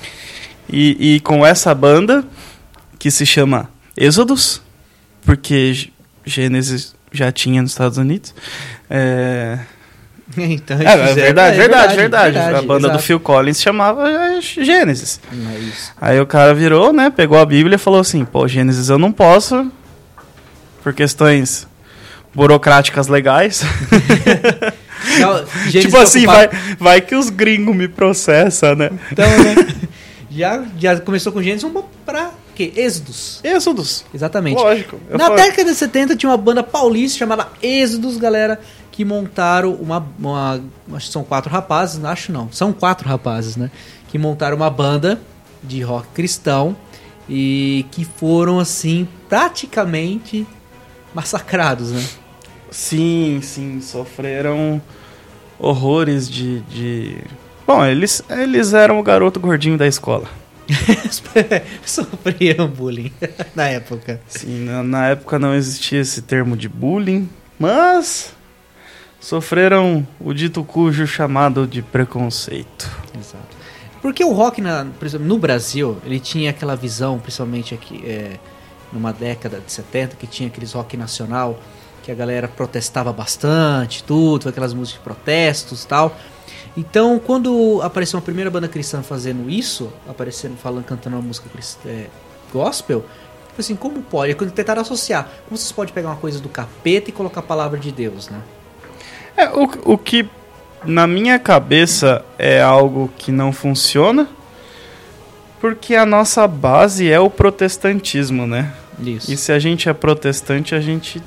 e, 0.69 1.17
e 1.17 1.21
com 1.21 1.45
essa 1.45 1.75
banda 1.75 2.25
que 2.99 3.11
se 3.11 3.27
chama 3.27 3.69
Êxodos, 3.97 4.63
porque 5.23 5.91
Gênesis 6.25 6.95
já 7.13 7.31
tinha 7.31 7.61
nos 7.61 7.73
Estados 7.73 7.99
Unidos. 7.99 8.35
É, 8.89 9.59
Então, 10.39 10.77
é, 10.79 10.81
eles 10.81 10.93
é 10.95 10.97
fizeram- 11.09 11.15
verdade, 11.15 11.55
é 11.55 11.59
verdade, 11.61 11.97
verdade, 11.97 12.39
A 12.39 12.63
banda 12.63 12.81
do 12.89 12.95
exato. 12.95 13.03
Phil 13.03 13.19
Collins 13.21 13.61
chamava 13.61 14.09
é, 14.09 14.41
Gênesis. 14.41 15.21
Aí 16.01 16.19
o 16.21 16.27
cara 16.27 16.55
virou, 16.55 16.93
né? 16.93 17.11
Pegou 17.11 17.39
a 17.39 17.45
Bíblia 17.47 17.75
e 17.77 17.79
falou 17.79 18.01
assim: 18.01 18.25
pô, 18.25 18.47
Gênesis 18.49 18.89
eu 18.89 18.99
não 18.99 19.11
posso, 19.13 19.71
por 20.89 20.95
questões 20.95 21.67
burocráticas 22.35 23.09
legais. 23.09 23.63
Não, 25.21 25.45
tipo 25.71 25.97
assim, 25.99 26.21
ocupava- 26.21 26.49
vai, 26.49 26.77
vai 26.79 27.01
que 27.01 27.15
os 27.15 27.29
gringos 27.31 27.77
me 27.77 27.87
processam, 27.89 28.75
né? 28.75 28.91
Então, 29.13 29.27
né? 29.27 29.55
já, 30.31 30.65
já 30.79 31.01
começou 31.01 31.31
com 31.33 31.43
Gênesis, 31.43 31.63
vamos 31.63 31.85
pra 32.07 32.31
quê? 32.55 32.73
Êxodos. 32.75 33.41
Êxodos. 33.45 34.05
Exatamente. 34.15 34.57
Lógico. 34.57 34.99
Na 35.11 35.27
falei- 35.27 35.45
década 35.45 35.71
de 35.71 35.77
70 35.77 36.17
tinha 36.17 36.31
uma 36.31 36.37
banda 36.39 36.63
paulista 36.63 37.19
chamada 37.19 37.49
Êxodos, 37.63 38.17
galera, 38.17 38.59
que 38.91 39.05
montaram 39.05 39.75
uma, 39.75 40.05
uma. 40.19 40.61
Acho 40.95 41.07
que 41.07 41.13
são 41.13 41.23
quatro 41.23 41.51
rapazes, 41.51 42.03
acho 42.03 42.33
não, 42.33 42.51
são 42.51 42.73
quatro 42.73 43.07
rapazes, 43.09 43.57
né? 43.57 43.71
Que 44.09 44.19
montaram 44.19 44.57
uma 44.57 44.71
banda 44.71 45.21
de 45.63 45.83
rock 45.83 46.09
cristão 46.15 46.75
e 47.29 47.85
que 47.91 48.05
foram 48.05 48.59
assim 48.59 49.07
praticamente 49.29 50.47
massacrados, 51.15 51.93
né? 51.93 52.05
Sim, 52.71 53.41
sim, 53.43 53.81
sofreram 53.81 54.81
horrores 55.59 56.29
de, 56.29 56.61
de... 56.61 57.19
Bom, 57.67 57.85
eles, 57.85 58.23
eles 58.31 58.73
eram 58.73 58.99
o 58.99 59.03
garoto 59.03 59.41
gordinho 59.41 59.77
da 59.77 59.87
escola. 59.87 60.29
Sofriam 61.85 62.69
bullying 62.69 63.13
na 63.55 63.69
época. 63.69 64.21
Sim, 64.27 64.65
na, 64.65 64.83
na, 64.83 65.07
época 65.09 65.39
não 65.39 65.55
existia 65.55 66.01
esse 66.01 66.23
termo 66.23 66.57
de 66.57 66.69
bullying, 66.69 67.29
mas 67.59 68.35
sofreram 69.19 70.07
o 70.21 70.33
dito 70.35 70.63
cujo 70.63 71.07
chamado 71.07 71.67
de 71.67 71.81
preconceito. 71.81 72.91
Exato. 73.19 73.57
Porque 74.01 74.23
o 74.23 74.33
rock, 74.33 74.61
na, 74.61 74.87
no 75.21 75.39
Brasil, 75.39 75.99
ele 76.05 76.21
tinha 76.21 76.51
aquela 76.51 76.77
visão, 76.77 77.19
principalmente 77.19 77.75
aqui 77.75 78.03
é, 78.07 78.39
numa 78.93 79.13
década 79.13 79.61
de 79.61 79.71
70, 79.71 80.17
que 80.17 80.27
tinha 80.27 80.49
aqueles 80.49 80.73
rock 80.73 80.97
nacional, 80.97 81.59
que 82.03 82.11
a 82.11 82.15
galera 82.15 82.49
protestava 82.49 83.13
bastante, 83.13 84.03
tudo, 84.03 84.49
aquelas 84.49 84.73
músicas 84.73 84.99
de 84.99 85.05
protestos 85.05 85.85
tal. 85.85 86.17
Então, 86.77 87.19
quando 87.19 87.81
apareceu 87.83 88.19
uma 88.19 88.25
primeira 88.25 88.51
banda 88.51 88.69
cristã 88.69 89.03
fazendo 89.03 89.51
isso, 89.51 89.93
aparecendo, 90.09 90.57
falando, 90.57 90.85
cantando 90.85 91.17
uma 91.17 91.23
música 91.23 91.49
é, 91.87 92.07
gospel, 92.53 93.05
assim, 93.59 93.75
como 93.75 94.03
pode? 94.03 94.35
Quando 94.35 94.53
tentaram 94.53 94.83
associar, 94.83 95.29
como 95.49 95.57
vocês 95.57 95.73
podem 95.73 95.93
pegar 95.93 96.09
uma 96.11 96.17
coisa 96.17 96.41
do 96.41 96.49
capeta 96.49 97.11
e 97.11 97.13
colocar 97.13 97.41
a 97.41 97.43
palavra 97.43 97.79
de 97.79 97.91
Deus, 97.91 98.29
né? 98.29 98.41
É, 99.37 99.49
o, 99.51 99.93
o 99.93 99.99
que 99.99 100.29
na 100.85 101.07
minha 101.07 101.39
cabeça 101.39 102.25
é 102.39 102.63
algo 102.63 103.11
que 103.19 103.33
não 103.33 103.53
funciona, 103.53 104.29
porque 105.61 105.95
a 105.95 106.07
nossa 106.07 106.47
base 106.47 107.11
é 107.11 107.19
o 107.19 107.31
protestantismo, 107.31 108.47
né? 108.47 108.73
Isso. 109.01 109.33
E 109.33 109.37
se 109.37 109.53
a 109.53 109.59
gente 109.59 109.89
é 109.89 109.93
protestante, 109.93 110.75
a 110.75 110.81
gente 110.81 111.23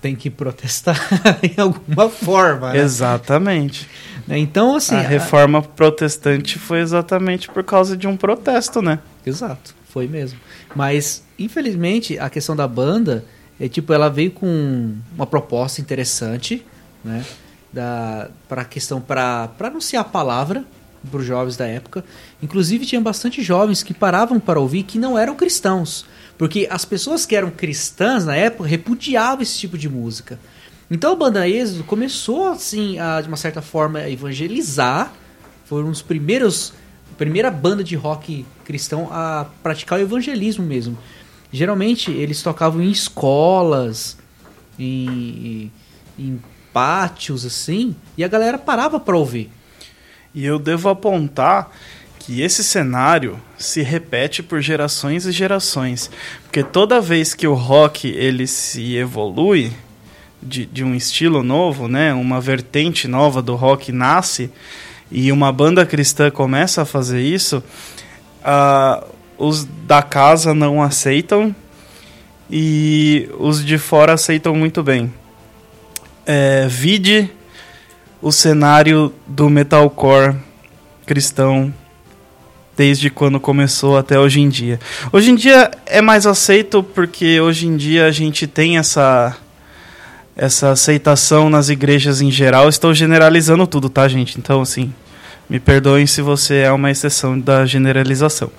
tem 0.00 0.16
que 0.16 0.30
protestar 0.30 0.96
em 1.42 1.60
alguma 1.60 2.08
forma. 2.08 2.72
Né? 2.72 2.78
Exatamente. 2.80 3.88
Então, 4.28 4.76
assim. 4.76 4.94
A 4.94 5.00
reforma 5.00 5.58
a... 5.58 5.62
protestante 5.62 6.58
foi 6.58 6.80
exatamente 6.80 7.48
por 7.48 7.64
causa 7.64 7.96
de 7.96 8.06
um 8.06 8.16
protesto, 8.16 8.80
né? 8.80 8.98
Exato, 9.24 9.74
foi 9.88 10.06
mesmo. 10.06 10.38
Mas, 10.74 11.24
infelizmente, 11.38 12.18
a 12.18 12.30
questão 12.30 12.54
da 12.54 12.66
banda 12.66 13.24
é 13.58 13.68
tipo, 13.68 13.92
ela 13.92 14.08
veio 14.08 14.30
com 14.30 14.94
uma 15.14 15.26
proposta 15.26 15.80
interessante, 15.80 16.64
né? 17.04 17.24
Para 18.48 18.62
a 18.62 18.64
questão, 18.64 19.00
para 19.00 19.50
anunciar 19.60 20.02
a 20.02 20.04
palavra 20.04 20.64
para 21.08 21.20
os 21.20 21.26
jovens 21.26 21.56
da 21.56 21.66
época. 21.66 22.04
Inclusive, 22.42 22.86
tinha 22.86 23.00
bastante 23.00 23.42
jovens 23.42 23.82
que 23.82 23.94
paravam 23.94 24.40
para 24.40 24.60
ouvir 24.60 24.82
que 24.82 24.98
não 24.98 25.18
eram 25.18 25.34
cristãos. 25.34 26.04
Porque 26.36 26.66
as 26.70 26.84
pessoas 26.84 27.26
que 27.26 27.36
eram 27.36 27.50
cristãs 27.50 28.24
na 28.24 28.34
época 28.34 28.68
repudiavam 28.68 29.42
esse 29.42 29.58
tipo 29.58 29.76
de 29.76 29.88
música. 29.88 30.38
Então 30.90 31.12
a 31.12 31.16
banda 31.16 31.48
Êxodo 31.48 31.84
começou, 31.84 32.48
assim, 32.48 32.98
a, 32.98 33.20
de 33.20 33.28
uma 33.28 33.36
certa 33.36 33.62
forma, 33.62 34.00
a 34.00 34.10
evangelizar. 34.10 35.12
Foram 35.64 35.88
os 35.88 36.02
primeiros. 36.02 36.72
Primeira 37.16 37.50
banda 37.50 37.84
de 37.84 37.94
rock 37.94 38.46
cristão 38.64 39.08
a 39.12 39.46
praticar 39.62 39.98
o 39.98 40.02
evangelismo 40.02 40.64
mesmo. 40.64 40.96
Geralmente 41.52 42.10
eles 42.10 42.42
tocavam 42.42 42.80
em 42.80 42.90
escolas, 42.90 44.16
em, 44.78 45.70
em 46.18 46.40
pátios, 46.72 47.44
assim, 47.44 47.94
e 48.16 48.24
a 48.24 48.28
galera 48.28 48.56
parava 48.56 48.98
para 48.98 49.16
ouvir. 49.16 49.50
E 50.34 50.44
eu 50.44 50.58
devo 50.58 50.88
apontar 50.88 51.70
que 52.18 52.42
esse 52.42 52.62
cenário 52.62 53.40
se 53.58 53.82
repete 53.82 54.42
por 54.42 54.60
gerações 54.60 55.26
e 55.26 55.32
gerações, 55.32 56.10
porque 56.42 56.62
toda 56.62 57.00
vez 57.00 57.34
que 57.34 57.46
o 57.46 57.54
rock 57.54 58.08
ele 58.08 58.46
se 58.46 58.96
evolui, 58.96 59.72
de, 60.42 60.64
de 60.66 60.82
um 60.82 60.94
estilo 60.94 61.42
novo, 61.42 61.88
né? 61.88 62.12
Uma 62.14 62.40
vertente 62.40 63.06
nova 63.06 63.42
do 63.42 63.54
rock 63.54 63.92
nasce 63.92 64.50
e 65.10 65.30
uma 65.32 65.52
banda 65.52 65.84
cristã 65.84 66.30
começa 66.30 66.82
a 66.82 66.86
fazer 66.86 67.20
isso, 67.20 67.62
uh, 68.42 69.06
os 69.36 69.64
da 69.64 70.02
casa 70.02 70.54
não 70.54 70.82
aceitam 70.82 71.54
e 72.50 73.28
os 73.38 73.64
de 73.64 73.76
fora 73.78 74.14
aceitam 74.14 74.54
muito 74.54 74.82
bem. 74.82 75.12
É, 76.26 76.66
vide 76.68 77.30
o 78.22 78.30
cenário 78.30 79.12
do 79.26 79.48
metalcore 79.48 80.36
cristão 81.06 81.72
desde 82.76 83.10
quando 83.10 83.40
começou 83.40 83.96
até 83.96 84.18
hoje 84.18 84.40
em 84.40 84.48
dia. 84.48 84.78
Hoje 85.12 85.30
em 85.30 85.34
dia 85.34 85.70
é 85.86 86.00
mais 86.00 86.26
aceito 86.26 86.82
porque 86.82 87.40
hoje 87.40 87.66
em 87.66 87.76
dia 87.76 88.06
a 88.06 88.10
gente 88.10 88.46
tem 88.46 88.78
essa 88.78 89.36
essa 90.36 90.70
aceitação 90.70 91.50
nas 91.50 91.68
igrejas 91.68 92.22
em 92.22 92.30
geral. 92.30 92.68
Estou 92.68 92.94
generalizando 92.94 93.66
tudo, 93.66 93.90
tá, 93.90 94.08
gente? 94.08 94.38
Então, 94.38 94.62
assim, 94.62 94.90
me 95.50 95.60
perdoem 95.60 96.06
se 96.06 96.22
você 96.22 96.60
é 96.60 96.72
uma 96.72 96.90
exceção 96.90 97.38
da 97.38 97.66
generalização. 97.66 98.50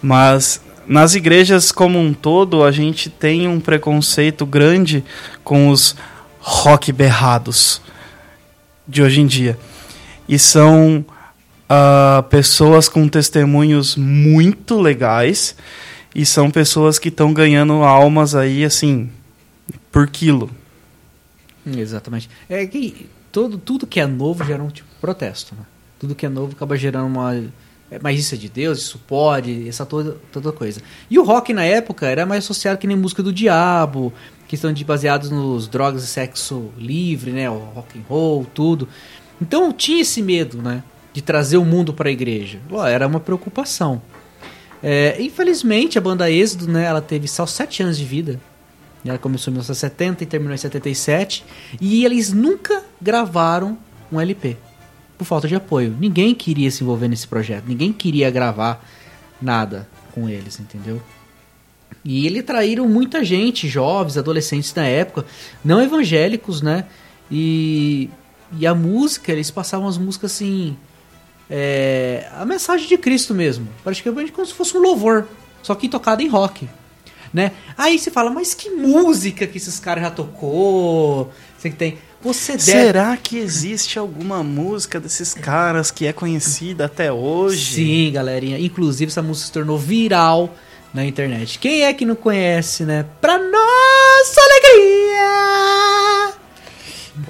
Mas 0.00 0.62
nas 0.86 1.14
igrejas 1.14 1.70
como 1.70 1.98
um 1.98 2.14
todo, 2.14 2.64
a 2.64 2.70
gente 2.70 3.10
tem 3.10 3.46
um 3.46 3.60
preconceito 3.60 4.46
grande 4.46 5.04
com 5.44 5.68
os 5.68 5.94
rock 6.40 6.90
berrados 6.92 7.82
de 8.88 9.02
hoje 9.02 9.20
em 9.20 9.26
dia. 9.26 9.58
E 10.26 10.38
são 10.38 11.04
uh, 11.68 12.22
pessoas 12.24 12.88
com 12.88 13.06
testemunhos 13.06 13.96
muito 13.96 14.80
legais 14.80 15.54
e 16.14 16.24
são 16.24 16.50
pessoas 16.50 16.98
que 16.98 17.08
estão 17.08 17.32
ganhando 17.32 17.74
almas 17.74 18.34
aí, 18.34 18.64
assim, 18.64 19.10
por 19.92 20.08
quilo. 20.08 20.50
Exatamente. 21.66 22.30
É 22.48 22.66
que 22.66 23.08
todo, 23.30 23.58
tudo 23.58 23.86
que 23.86 24.00
é 24.00 24.06
novo 24.06 24.44
gera 24.44 24.62
um 24.62 24.68
tipo 24.68 24.88
de 24.88 25.00
protesto. 25.00 25.54
Né? 25.54 25.62
Tudo 25.98 26.14
que 26.14 26.26
é 26.26 26.28
novo 26.28 26.52
acaba 26.52 26.76
gerando 26.76 27.06
uma. 27.06 27.44
Mas 28.02 28.20
isso 28.20 28.34
é 28.34 28.38
de 28.38 28.50
Deus, 28.50 28.80
isso 28.80 28.98
pode, 29.06 29.66
essa 29.66 29.86
toda, 29.86 30.16
toda 30.30 30.52
coisa. 30.52 30.82
E 31.10 31.18
o 31.18 31.24
rock 31.24 31.54
na 31.54 31.64
época 31.64 32.06
era 32.06 32.26
mais 32.26 32.44
associado 32.44 32.78
que 32.78 32.86
nem 32.86 32.96
música 32.96 33.22
do 33.22 33.32
diabo, 33.32 34.12
questão 34.48 34.72
de 34.72 34.82
baseados 34.82 35.30
nos 35.30 35.68
drogas 35.68 36.02
e 36.02 36.06
sexo 36.06 36.72
livre, 36.76 37.30
né? 37.30 37.48
O 37.50 37.58
rock 37.58 37.98
and 37.98 38.02
roll, 38.08 38.46
tudo. 38.46 38.88
Então 39.40 39.72
tinha 39.72 40.00
esse 40.00 40.22
medo, 40.22 40.60
né? 40.60 40.82
De 41.12 41.20
trazer 41.20 41.58
o 41.58 41.64
mundo 41.64 41.92
para 41.92 42.08
a 42.08 42.12
igreja. 42.12 42.58
Era 42.90 43.06
uma 43.06 43.20
preocupação. 43.20 44.00
É, 44.82 45.20
infelizmente 45.20 45.98
a 45.98 46.00
banda 46.00 46.30
Êxodo, 46.30 46.66
né? 46.66 46.84
Ela 46.84 47.02
teve 47.02 47.28
só 47.28 47.44
sete 47.44 47.82
anos 47.82 47.98
de 47.98 48.04
vida. 48.04 48.40
Ela 49.04 49.18
começou 49.18 49.50
em 49.50 49.54
1970 49.54 50.24
e 50.24 50.26
terminou 50.26 50.54
em 50.54 50.58
77. 50.58 51.44
E 51.80 52.04
eles 52.04 52.32
nunca 52.32 52.82
gravaram 53.00 53.78
um 54.10 54.20
LP. 54.20 54.56
Por 55.16 55.24
falta 55.24 55.46
de 55.46 55.54
apoio. 55.54 55.94
Ninguém 55.98 56.34
queria 56.34 56.70
se 56.70 56.82
envolver 56.82 57.08
nesse 57.08 57.28
projeto. 57.28 57.64
Ninguém 57.66 57.92
queria 57.92 58.30
gravar 58.30 58.84
nada 59.40 59.88
com 60.12 60.28
eles, 60.28 60.58
entendeu? 60.58 61.02
E 62.04 62.26
eles 62.26 62.44
traíram 62.44 62.88
muita 62.88 63.24
gente, 63.24 63.68
jovens, 63.68 64.16
adolescentes 64.16 64.72
na 64.74 64.86
época, 64.86 65.26
não 65.64 65.82
evangélicos, 65.82 66.62
né? 66.62 66.84
E, 67.30 68.08
e 68.58 68.66
a 68.66 68.74
música, 68.74 69.32
eles 69.32 69.50
passavam 69.50 69.88
as 69.88 69.98
músicas 69.98 70.32
assim. 70.32 70.76
É, 71.50 72.28
a 72.34 72.44
mensagem 72.44 72.86
de 72.86 72.96
Cristo 72.96 73.34
mesmo. 73.34 73.68
Praticamente 73.82 74.32
como 74.32 74.46
se 74.46 74.54
fosse 74.54 74.76
um 74.76 74.80
louvor. 74.80 75.26
Só 75.62 75.74
que 75.74 75.88
tocado 75.88 76.22
em 76.22 76.28
rock 76.28 76.68
né? 77.32 77.52
Aí 77.76 77.98
você 77.98 78.10
fala, 78.10 78.30
mas 78.30 78.54
que 78.54 78.70
música 78.70 79.46
que 79.46 79.58
esses 79.58 79.78
caras 79.78 80.04
já 80.04 80.10
tocou? 80.10 81.30
Você 81.56 81.70
que 81.70 81.76
tem. 81.76 81.98
Você 82.20 82.52
deve... 82.52 82.62
Será 82.62 83.16
que 83.16 83.38
existe 83.38 83.98
alguma 83.98 84.42
música 84.42 84.98
desses 84.98 85.34
caras 85.34 85.90
que 85.90 86.06
é 86.06 86.12
conhecida 86.12 86.86
até 86.86 87.12
hoje? 87.12 87.74
Sim, 87.74 88.12
galerinha. 88.12 88.58
Inclusive 88.58 89.10
essa 89.10 89.22
música 89.22 89.46
se 89.46 89.52
tornou 89.52 89.78
viral 89.78 90.54
na 90.92 91.04
internet. 91.04 91.58
Quem 91.58 91.82
é 91.84 91.92
que 91.92 92.04
não 92.04 92.14
conhece, 92.14 92.84
né? 92.84 93.04
Pra 93.20 93.38
nossa 93.38 94.40
alegria! 94.40 95.18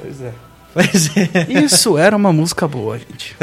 Pois 0.00 0.20
é. 0.20 0.32
Pois 0.72 1.16
é. 1.16 1.64
Isso 1.64 1.96
era 1.98 2.16
uma 2.16 2.32
música 2.32 2.68
boa, 2.68 2.98
gente. 2.98 3.36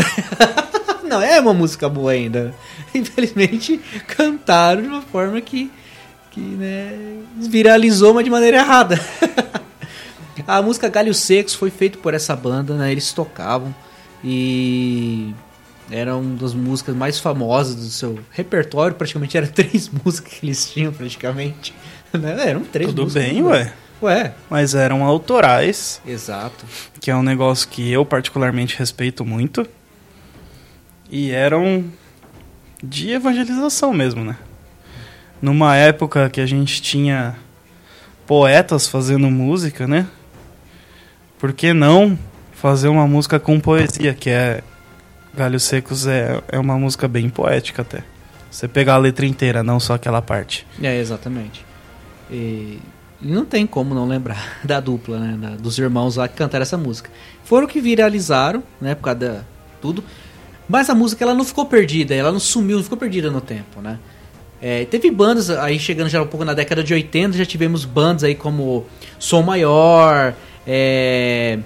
não, 1.04 1.22
é 1.22 1.40
uma 1.40 1.54
música 1.54 1.90
boa 1.90 2.12
ainda. 2.12 2.54
Infelizmente, 2.94 3.80
cantaram 4.08 4.82
de 4.82 4.88
uma 4.88 5.02
forma 5.02 5.40
que 5.42 5.72
que 6.36 6.42
né, 6.42 7.22
viralizou, 7.38 8.14
mas 8.14 8.26
de 8.26 8.30
maneira 8.30 8.58
errada. 8.58 9.00
a 10.46 10.62
música 10.62 10.90
Galhos 10.90 11.18
Secos 11.20 11.54
foi 11.54 11.72
feita 11.72 11.98
por 11.98 12.14
essa 12.14 12.36
banda, 12.36 12.76
né? 12.76 12.92
Eles 12.92 13.14
tocavam 13.14 13.74
e 14.22 15.34
era 15.90 16.16
uma 16.16 16.36
das 16.36 16.54
músicas 16.54 16.96
mais 16.96 17.20
famosas 17.20 17.76
do 17.76 17.90
seu 17.90 18.20
repertório. 18.32 18.96
Praticamente 18.96 19.38
eram 19.38 19.48
três 19.54 19.90
músicas 19.90 20.34
que 20.34 20.46
eles 20.46 20.72
tinham, 20.72 20.92
praticamente. 20.92 21.74
Né? 22.16 22.50
Eram 22.50 22.64
três 22.64 22.92
Tudo 22.92 23.04
músicas. 23.04 23.30
bem, 23.30 23.44
ué. 23.44 23.74
Ué, 24.02 24.34
mas 24.50 24.74
eram 24.74 25.04
autorais, 25.04 26.02
exato. 26.06 26.66
que 27.02 27.12
é 27.12 27.16
um 27.16 27.24
negócio 27.24 27.68
que 27.68 27.92
eu 27.92 28.06
particularmente 28.06 28.78
respeito 28.78 29.26
muito. 29.26 29.68
E 31.10 31.32
eram 31.32 31.84
de 32.82 33.12
evangelização 33.12 33.94
mesmo, 33.94 34.24
né? 34.24 34.38
Numa 35.42 35.76
época 35.76 36.30
que 36.30 36.40
a 36.40 36.46
gente 36.46 36.82
tinha 36.82 37.36
poetas 38.26 38.88
fazendo 38.88 39.30
música, 39.30 39.88
né? 39.88 40.08
Por 41.38 41.52
que 41.52 41.74
não 41.74 42.18
fazer 42.54 42.88
uma 42.88 43.08
música 43.08 43.40
com 43.40 43.60
poesia, 43.60 44.14
que 44.14 44.30
é 44.30 44.64
Galhos 45.36 45.64
Secos 45.64 46.08
é, 46.08 46.42
é 46.50 46.58
uma 46.60 46.78
música 46.78 47.08
bem 47.08 47.30
poética 47.30 47.82
até. 47.82 48.04
Você 48.50 48.68
pegar 48.68 48.94
a 48.96 48.98
letra 48.98 49.26
inteira, 49.26 49.62
não 49.64 49.80
só 49.80 49.96
aquela 49.96 50.22
parte. 50.22 50.66
É, 50.82 50.98
exatamente. 51.00 51.66
E 52.32 52.80
não 53.22 53.46
tem 53.46 53.66
como 53.68 53.94
não 53.94 54.08
lembrar 54.08 54.60
da 54.64 54.80
dupla, 54.80 55.20
né? 55.20 55.38
da- 55.38 55.56
dos 55.56 55.78
irmãos 55.78 56.16
lá 56.16 56.28
que 56.28 56.36
cantaram 56.36 56.64
essa 56.64 56.78
música. 56.78 57.10
Foram 57.44 57.68
que 57.68 57.80
viralizaram, 57.82 58.64
né? 58.80 58.96
Por 58.96 59.04
causa 59.04 59.20
da 59.20 59.42
tudo. 59.82 60.04
Mas 60.68 60.90
a 60.90 60.96
música 60.96 61.24
ela 61.24 61.34
não 61.36 61.46
ficou 61.46 61.66
perdida, 61.66 62.16
ela 62.16 62.32
não 62.32 62.40
sumiu, 62.40 62.78
não 62.78 62.84
ficou 62.84 62.98
perdida 62.98 63.30
no 63.30 63.40
tempo, 63.42 63.82
né? 63.82 64.00
É, 64.62 64.86
teve 64.86 65.12
bandas 65.12 65.50
aí 65.52 65.78
chegando 65.78 66.10
já 66.10 66.22
um 66.24 66.28
pouco 66.28 66.44
na 66.46 66.54
década 66.56 66.84
de 66.84 66.92
80, 66.94 67.38
já 67.38 67.46
tivemos 67.46 67.86
bandas 67.86 68.24
aí 68.24 68.34
como 68.34 68.86
Som 69.20 69.44
Maior, 69.44 70.34
é, 70.66 71.60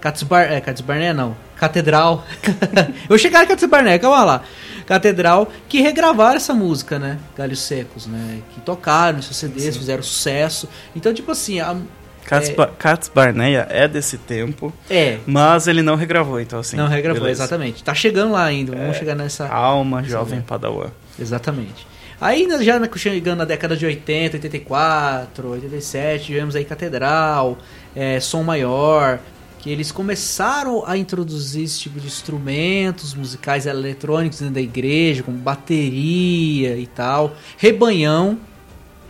Cats, 0.00 0.22
Bar, 0.24 0.50
é, 0.50 0.60
Cats 0.60 0.80
Barné 0.80 1.12
não, 1.12 1.36
Catedral. 1.60 2.24
Eu 3.08 3.16
em 3.16 3.46
Cats 3.46 3.64
Barné, 3.68 3.98
calma 3.98 4.24
lá. 4.24 4.42
Catedral, 4.86 5.52
que 5.68 5.80
regravaram 5.82 6.36
essa 6.36 6.54
música, 6.54 6.98
né? 6.98 7.18
Galhos 7.36 7.60
Secos, 7.60 8.06
né? 8.06 8.38
Que 8.54 8.60
tocaram 8.62 9.18
em 9.18 9.22
seus 9.22 9.36
CDs, 9.36 9.76
fizeram 9.76 10.02
sucesso. 10.02 10.68
Então, 10.96 11.12
tipo 11.12 11.30
assim, 11.30 11.60
a- 11.60 11.76
Cats, 12.24 12.48
É. 12.50 12.54
Ba- 12.54 12.70
Cats 12.78 13.08
Barneia 13.14 13.66
é 13.70 13.86
desse 13.88 14.16
tempo, 14.18 14.72
é, 14.88 15.18
mas 15.26 15.66
ele 15.66 15.82
não 15.82 15.96
regravou, 15.96 16.40
então 16.40 16.60
assim. 16.60 16.76
não 16.76 16.86
regravou, 16.86 17.22
beleza. 17.22 17.42
exatamente. 17.42 17.82
Tá 17.84 17.94
chegando 17.94 18.32
lá 18.32 18.44
ainda, 18.44 18.74
vamos 18.76 18.96
chegar 18.96 19.14
nessa. 19.14 19.48
Calma, 19.48 20.02
jovem 20.04 20.40
padawan. 20.40 20.88
Exatamente. 21.18 21.86
Aí 22.20 22.46
né, 22.46 22.62
já 22.62 22.78
na- 22.78 22.88
chegando 22.96 23.38
na 23.38 23.44
década 23.44 23.76
de 23.76 23.84
80, 23.86 24.36
84, 24.36 25.48
87, 25.50 26.24
tivemos 26.26 26.54
aí 26.56 26.64
Catedral, 26.64 27.58
é, 27.96 28.20
Som 28.20 28.42
Maior, 28.42 29.18
que 29.62 29.68
eles 29.68 29.92
começaram 29.92 30.82
a 30.86 30.96
introduzir 30.96 31.64
esse 31.64 31.78
tipo 31.80 32.00
de 32.00 32.06
instrumentos 32.06 33.14
musicais 33.14 33.66
eletrônicos 33.66 34.38
dentro 34.38 34.54
da 34.54 34.60
igreja, 34.60 35.22
como 35.22 35.36
bateria 35.36 36.76
e 36.78 36.86
tal. 36.86 37.36
Rebanhão, 37.58 38.38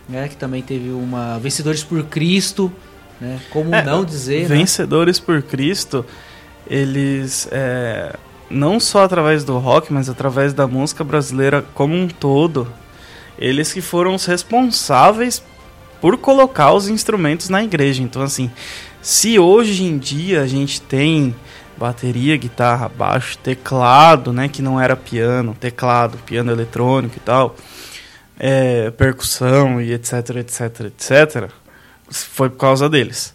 né, 0.09 0.27
que 0.27 0.35
também 0.35 0.61
teve 0.61 0.89
uma 0.89 1.39
Vencedores 1.39 1.83
por 1.83 2.03
Cristo, 2.03 2.71
né, 3.19 3.39
como 3.49 3.73
É, 3.73 3.81
não 3.83 4.03
dizer, 4.03 4.49
né? 4.49 4.55
Vencedores 4.57 5.19
por 5.19 5.41
Cristo, 5.41 6.05
eles 6.67 7.47
é, 7.49 8.13
não 8.49 8.77
só 8.77 9.05
através 9.05 9.45
do 9.45 9.57
rock, 9.57 9.93
mas 9.93 10.09
através 10.09 10.53
da 10.53 10.67
música 10.67 11.01
brasileira 11.01 11.63
como 11.73 11.95
um 11.95 12.09
todo, 12.09 12.67
eles 13.39 13.71
que 13.71 13.79
foram 13.79 14.15
os 14.15 14.25
responsáveis 14.25 15.41
por 16.01 16.17
colocar 16.17 16.73
os 16.73 16.89
instrumentos 16.89 17.47
na 17.47 17.63
igreja. 17.63 18.03
Então 18.03 18.21
assim, 18.21 18.51
se 19.01 19.39
hoje 19.39 19.83
em 19.83 19.97
dia 19.97 20.41
a 20.41 20.47
gente 20.47 20.79
tem 20.81 21.35
bateria, 21.77 22.37
guitarra, 22.37 22.87
baixo, 22.87 23.37
teclado, 23.39 24.31
né, 24.31 24.47
que 24.47 24.61
não 24.61 24.79
era 24.79 24.95
piano, 24.95 25.55
teclado, 25.59 26.17
piano 26.19 26.51
eletrônico 26.51 27.17
e 27.17 27.19
tal, 27.19 27.55
é, 28.37 28.91
percussão 28.91 29.81
e 29.81 29.91
etc, 29.91 30.37
etc, 30.37 30.61
etc, 30.85 31.49
foi 32.09 32.49
por 32.49 32.57
causa 32.57 32.87
deles, 32.87 33.33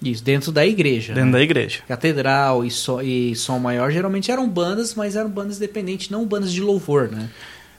Isso, 0.00 0.22
dentro 0.22 0.52
da 0.52 0.64
igreja. 0.64 1.12
dentro 1.12 1.30
né? 1.30 1.38
da 1.38 1.42
igreja. 1.42 1.80
Catedral 1.88 2.64
e, 2.64 2.70
so, 2.70 3.00
e 3.02 3.34
Som 3.34 3.58
Maior 3.58 3.90
geralmente 3.90 4.30
eram 4.30 4.48
bandas, 4.48 4.94
mas 4.94 5.16
eram 5.16 5.30
bandas 5.30 5.56
independentes, 5.56 6.08
não 6.08 6.24
bandas 6.24 6.52
de 6.52 6.60
louvor, 6.60 7.08
né? 7.10 7.28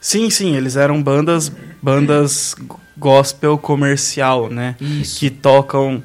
Sim, 0.01 0.29
sim, 0.29 0.53
eles 0.53 0.75
eram 0.75 1.01
bandas 1.01 1.49
bandas 1.81 2.55
gospel 2.97 3.57
comercial, 3.57 4.49
né? 4.49 4.75
Isso. 4.81 5.17
Que 5.17 5.29
tocam 5.29 6.03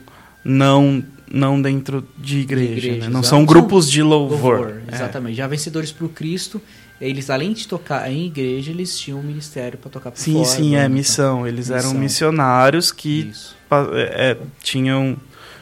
não 0.48 1.04
não 1.30 1.60
dentro 1.60 2.02
de 2.16 2.38
igreja, 2.38 2.72
igreja, 2.72 3.00
né? 3.04 3.08
Não 3.10 3.22
são 3.22 3.44
grupos 3.44 3.90
de 3.90 4.02
louvor. 4.02 4.80
É. 4.90 4.94
Exatamente. 4.94 5.36
Já 5.36 5.46
Vencedores 5.46 5.92
por 5.92 6.08
Cristo, 6.08 6.60
eles 6.98 7.28
além 7.28 7.52
de 7.52 7.68
tocar 7.68 8.10
em 8.10 8.26
igreja, 8.26 8.70
eles 8.70 8.98
tinham 8.98 9.20
um 9.20 9.22
ministério 9.22 9.76
para 9.78 9.90
tocar 9.90 10.10
por 10.10 10.18
Sim, 10.18 10.32
fora. 10.32 10.46
sim, 10.46 10.74
é 10.74 10.88
missão. 10.88 11.46
Eles 11.46 11.68
eram 11.68 11.88
Missão. 11.90 12.00
missionários 12.00 12.90
que 12.90 13.30
é, 13.92 14.30
é, 14.30 14.38
tinham 14.62 15.18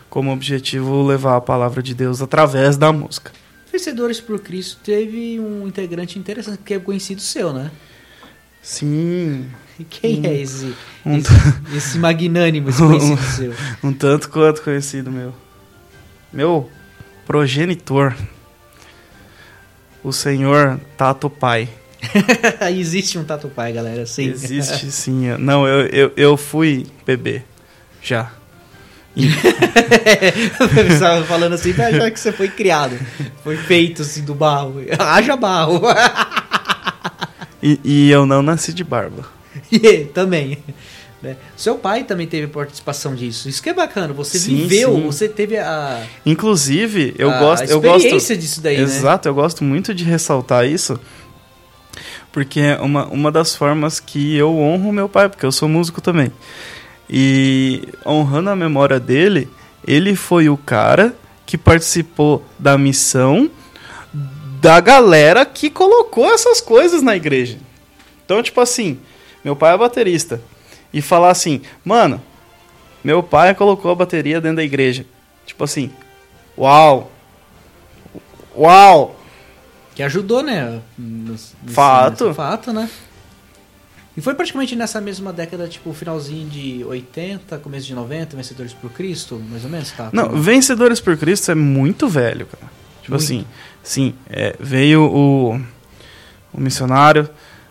como 0.08 0.32
objetivo 0.32 1.04
levar 1.04 1.34
a 1.36 1.40
palavra 1.40 1.82
de 1.82 1.94
Deus 1.94 2.22
através 2.22 2.76
da 2.76 2.92
música. 2.92 3.32
Vencedores 3.72 4.20
por 4.20 4.38
Cristo 4.38 4.78
teve 4.84 5.40
um 5.40 5.66
integrante 5.66 6.16
interessante, 6.16 6.60
que 6.64 6.74
é 6.74 6.78
conhecido 6.78 7.20
seu, 7.20 7.52
né? 7.52 7.72
Sim, 8.62 9.46
E 9.78 9.84
quem 9.88 10.26
é 10.26 10.34
esse, 10.34 10.74
um, 11.04 11.16
esse, 11.16 11.30
esse 11.76 11.98
magnânimo, 11.98 12.70
esse 12.70 12.78
conhecido 12.82 13.22
seu? 13.22 13.54
um 13.82 13.92
tanto 13.92 14.28
quanto 14.30 14.62
conhecido 14.62 15.10
meu. 15.10 15.34
Meu 16.32 16.70
progenitor, 17.26 18.14
o 20.02 20.12
senhor 20.12 20.80
Tato 20.96 21.30
Pai. 21.30 21.68
Existe 22.70 23.18
um 23.18 23.24
Tatu 23.24 23.48
Pai, 23.48 23.72
galera, 23.72 24.06
sim. 24.06 24.28
Existe 24.28 24.90
sim. 24.90 25.28
Não, 25.38 25.66
eu, 25.66 25.86
eu, 25.86 26.12
eu 26.16 26.36
fui 26.36 26.86
bebê. 27.04 27.42
Já. 28.02 28.30
Eu 29.16 30.86
estava 30.88 31.24
falando 31.24 31.54
assim, 31.54 31.72
pra 31.72 31.88
achar 31.88 32.10
que 32.10 32.20
você 32.20 32.30
foi 32.30 32.48
criado. 32.48 32.98
Foi 33.42 33.56
feito 33.56 34.02
assim 34.02 34.22
do 34.22 34.34
barro. 34.34 34.76
Haja 34.98 35.36
barro. 35.36 35.82
E, 37.62 37.80
e 37.82 38.10
eu 38.10 38.26
não 38.26 38.42
nasci 38.42 38.72
de 38.72 38.84
barba. 38.84 39.35
E 39.72 40.04
também. 40.06 40.58
né? 41.22 41.36
Seu 41.56 41.76
pai 41.76 42.04
também 42.04 42.26
teve 42.26 42.46
participação 42.46 43.14
disso. 43.14 43.48
Isso 43.48 43.62
que 43.62 43.68
é 43.68 43.74
bacana. 43.74 44.12
Você 44.14 44.38
Sim, 44.38 44.56
viveu, 44.56 44.94
sim. 44.94 45.02
você 45.02 45.28
teve 45.28 45.56
a, 45.58 46.04
Inclusive, 46.24 47.14
eu 47.18 47.30
a 47.30 47.38
gosto. 47.38 47.64
Eu 47.64 47.80
gosto 47.80 48.36
disso 48.36 48.60
daí, 48.60 48.76
né? 48.76 48.82
Exato, 48.82 49.28
eu 49.28 49.34
gosto 49.34 49.64
muito 49.64 49.94
de 49.94 50.04
ressaltar 50.04 50.66
isso. 50.66 50.98
Porque 52.32 52.60
é 52.60 52.78
uma, 52.80 53.06
uma 53.06 53.32
das 53.32 53.54
formas 53.56 53.98
que 53.98 54.36
eu 54.36 54.56
honro 54.58 54.92
meu 54.92 55.08
pai, 55.08 55.28
porque 55.28 55.46
eu 55.46 55.52
sou 55.52 55.68
músico 55.68 56.00
também. 56.00 56.30
E 57.08 57.88
honrando 58.04 58.50
a 58.50 58.56
memória 58.56 59.00
dele, 59.00 59.48
ele 59.86 60.14
foi 60.14 60.48
o 60.48 60.56
cara 60.56 61.14
que 61.46 61.56
participou 61.56 62.44
da 62.58 62.76
missão 62.76 63.50
da 64.60 64.80
galera 64.80 65.46
que 65.46 65.70
colocou 65.70 66.26
essas 66.32 66.60
coisas 66.60 67.00
na 67.02 67.14
igreja. 67.14 67.58
Então, 68.24 68.42
tipo 68.42 68.60
assim, 68.60 68.98
meu 69.46 69.54
pai 69.54 69.74
é 69.74 69.78
baterista. 69.78 70.40
E 70.92 71.00
falar 71.00 71.30
assim, 71.30 71.60
mano, 71.84 72.20
meu 73.04 73.22
pai 73.22 73.54
colocou 73.54 73.92
a 73.92 73.94
bateria 73.94 74.40
dentro 74.40 74.56
da 74.56 74.64
igreja. 74.64 75.06
Tipo 75.46 75.62
assim, 75.62 75.88
uau! 76.58 77.12
Uau! 78.56 79.14
Que 79.94 80.02
ajudou, 80.02 80.42
né? 80.42 80.80
Nos- 80.98 81.54
Fato. 81.68 82.34
fato, 82.34 82.72
né? 82.72 82.90
E 84.16 84.20
foi 84.20 84.34
praticamente 84.34 84.74
nessa 84.74 85.00
mesma 85.00 85.32
década, 85.32 85.68
tipo, 85.68 85.92
finalzinho 85.92 86.48
de 86.48 86.82
80, 86.84 87.58
começo 87.58 87.86
de 87.86 87.94
90, 87.94 88.34
Vencedores 88.36 88.72
por 88.72 88.90
Cristo, 88.90 89.40
mais 89.48 89.62
ou 89.62 89.70
menos, 89.70 89.92
tá? 89.92 90.10
Não, 90.12 90.30
Vencedores 90.40 90.98
por 91.00 91.16
Cristo 91.16 91.52
é 91.52 91.54
muito 91.54 92.08
velho, 92.08 92.46
cara. 92.46 92.64
Tipo 93.02 93.12
Muito. 93.12 93.22
assim, 93.24 93.46
sim, 93.84 94.12
é, 94.28 94.56
veio 94.58 95.02
o, 95.04 95.54
o 96.52 96.60
missionário 96.60 97.28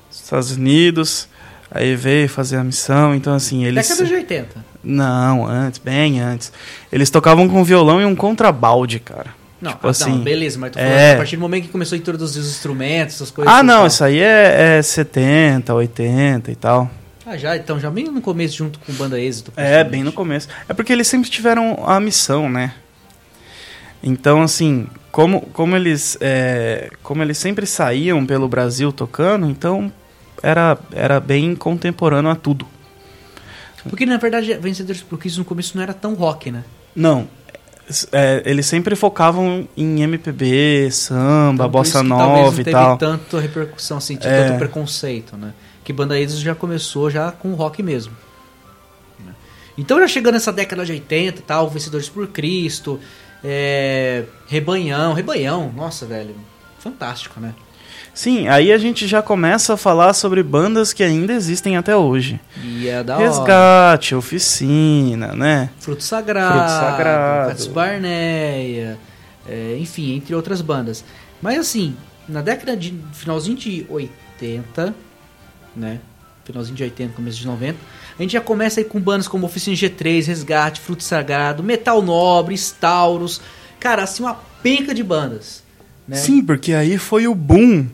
dos 0.09 0.21
Estados 0.21 0.51
Unidos, 0.51 1.27
aí 1.69 1.95
veio 1.95 2.29
fazer 2.29 2.57
a 2.57 2.63
missão, 2.63 3.13
então 3.15 3.33
assim, 3.33 3.65
eles... 3.65 3.87
Década 3.87 4.07
de 4.07 4.13
80. 4.13 4.65
Não, 4.83 5.45
antes, 5.45 5.79
bem 5.79 6.21
antes. 6.21 6.51
Eles 6.91 7.09
tocavam 7.09 7.49
com 7.49 7.63
violão 7.63 8.01
e 8.01 8.05
um 8.05 8.15
contrabalde, 8.15 8.99
cara. 8.99 9.33
Não, 9.59 9.71
Tipo 9.71 9.87
ah, 9.87 9.91
assim, 9.91 10.11
não, 10.11 10.19
beleza, 10.19 10.59
mas 10.59 10.73
falando 10.73 10.89
é. 10.89 11.13
a 11.13 11.17
partir 11.17 11.37
do 11.37 11.41
momento 11.41 11.63
que 11.63 11.69
começou 11.69 11.95
a 11.95 11.99
introduzir 11.99 12.41
os 12.41 12.49
instrumentos, 12.49 13.15
essas 13.15 13.31
coisas. 13.31 13.51
Ah, 13.51 13.63
não, 13.63 13.79
tal. 13.79 13.87
isso 13.87 14.03
aí 14.03 14.19
é, 14.19 14.77
é 14.77 14.81
70, 14.81 15.73
80 15.73 16.51
e 16.51 16.55
tal. 16.55 16.91
Ah, 17.25 17.35
já, 17.35 17.57
então, 17.57 17.79
já 17.79 17.89
bem 17.89 18.05
no 18.05 18.21
começo, 18.21 18.55
junto 18.57 18.77
com 18.79 18.93
Banda 18.93 19.19
Êxito. 19.19 19.51
É, 19.57 19.83
bem 19.83 20.03
no 20.03 20.11
começo. 20.11 20.47
É 20.69 20.73
porque 20.73 20.93
eles 20.93 21.07
sempre 21.07 21.29
tiveram 21.29 21.83
a 21.87 21.99
missão, 21.99 22.47
né? 22.47 22.73
Então, 24.03 24.43
assim, 24.43 24.85
como, 25.11 25.41
como 25.41 25.75
eles 25.75 26.15
é, 26.21 26.91
como 27.01 27.23
eles 27.23 27.39
sempre 27.39 27.65
saíam 27.65 28.23
pelo 28.23 28.47
Brasil 28.47 28.91
tocando, 28.91 29.49
então 29.49 29.91
era, 30.45 30.77
era 30.91 31.19
bem 31.19 31.55
contemporâneo 31.55 32.29
a 32.31 32.35
tudo. 32.35 32.67
Porque, 33.89 34.05
na 34.05 34.17
verdade, 34.17 34.53
Vencedores 34.55 35.01
por 35.03 35.17
Cristo 35.19 35.39
no 35.39 35.45
começo 35.45 35.75
não 35.75 35.83
era 35.83 35.93
tão 35.93 36.13
rock, 36.15 36.49
né? 36.51 36.63
Não, 36.95 37.27
é, 38.11 38.41
eles 38.45 38.65
sempre 38.65 38.95
focavam 38.95 39.67
em 39.77 40.01
MPB, 40.01 40.89
samba, 40.91 41.65
Então, 41.65 41.69
bossa 41.69 41.99
isso 41.99 42.03
que 42.03 42.09
talvez 42.09 42.29
nova 42.29 42.51
não 42.51 42.53
e 42.53 42.63
teve 42.63 42.71
tal. 42.71 42.97
tanto 42.97 43.37
repercussão, 43.37 43.97
assim, 43.97 44.17
É. 44.21 44.47
tanto 44.47 44.57
preconceito, 44.57 45.37
né? 45.37 45.53
Que 45.83 45.93
Banda 45.93 46.19
Êxito 46.19 46.41
já 46.41 46.55
começou 46.55 47.09
já 47.11 47.31
com 47.31 47.53
rock 47.53 47.83
mesmo. 47.83 48.13
Então 49.77 49.99
já 49.99 50.07
chegando 50.07 50.35
nessa 50.35 50.53
década 50.53 50.85
de 50.85 50.93
80 50.93 51.39
e 51.39 51.43
tal, 51.43 51.69
Vencedores 51.69 52.07
por 52.07 52.25
Cristo, 52.27 52.97
é, 53.43 54.23
Rebanhão, 54.47 55.13
Rebanhão, 55.13 55.71
nossa, 55.75 56.05
velho, 56.05 56.33
fantástico, 56.79 57.39
né? 57.41 57.53
Sim, 58.15 58.47
aí 58.47 58.71
a 58.71 58.77
gente 58.77 59.05
já 59.07 59.21
começa 59.21 59.73
a 59.73 59.77
falar 59.77 60.13
sobre 60.13 60.41
bandas 60.41 60.93
que 60.93 61.03
ainda 61.03 61.33
existem 61.33 61.75
até 61.75 61.93
hoje. 61.97 62.39
E 62.63 62.87
é 62.87 63.03
da 63.03 63.17
hora. 63.17 63.27
Resgate, 63.27 64.15
Oficina, 64.15 65.35
né? 65.35 65.69
Fruto 65.79 66.01
Sagrado, 66.01 66.53
Fruto 66.53 66.69
Sagrado. 66.69 67.49
Cats 67.49 67.67
Barneia, 67.67 68.97
é, 69.45 69.75
enfim, 69.77 70.15
entre 70.15 70.33
outras 70.33 70.61
bandas. 70.61 71.03
Mas 71.41 71.59
assim, 71.59 71.93
na 72.27 72.41
década 72.41 72.77
de 72.77 72.97
finalzinho 73.11 73.57
de 73.57 73.85
80, 73.89 74.95
né? 75.75 75.99
Finalzinho 76.45 76.77
de 76.77 76.83
80, 76.83 77.13
começo 77.15 77.37
de 77.37 77.45
90, 77.45 77.77
a 78.17 78.21
gente 78.21 78.31
já 78.31 78.41
começa 78.41 78.79
aí 78.79 78.85
com 78.85 78.97
bandas 78.97 79.27
como 79.27 79.45
Oficina 79.45 79.75
G3, 79.75 80.27
Resgate, 80.27 80.79
Fruto 80.79 81.03
Sagrado, 81.03 81.61
Metal 81.61 82.01
Nobre, 82.01 82.55
Stauros, 82.55 83.41
cara, 83.77 84.03
assim 84.03 84.23
uma 84.23 84.35
penca 84.63 84.93
de 84.93 85.03
bandas, 85.03 85.63
né? 86.07 86.15
Sim, 86.15 86.41
porque 86.41 86.71
aí 86.71 86.97
foi 86.97 87.27
o 87.27 87.35
boom 87.35 87.87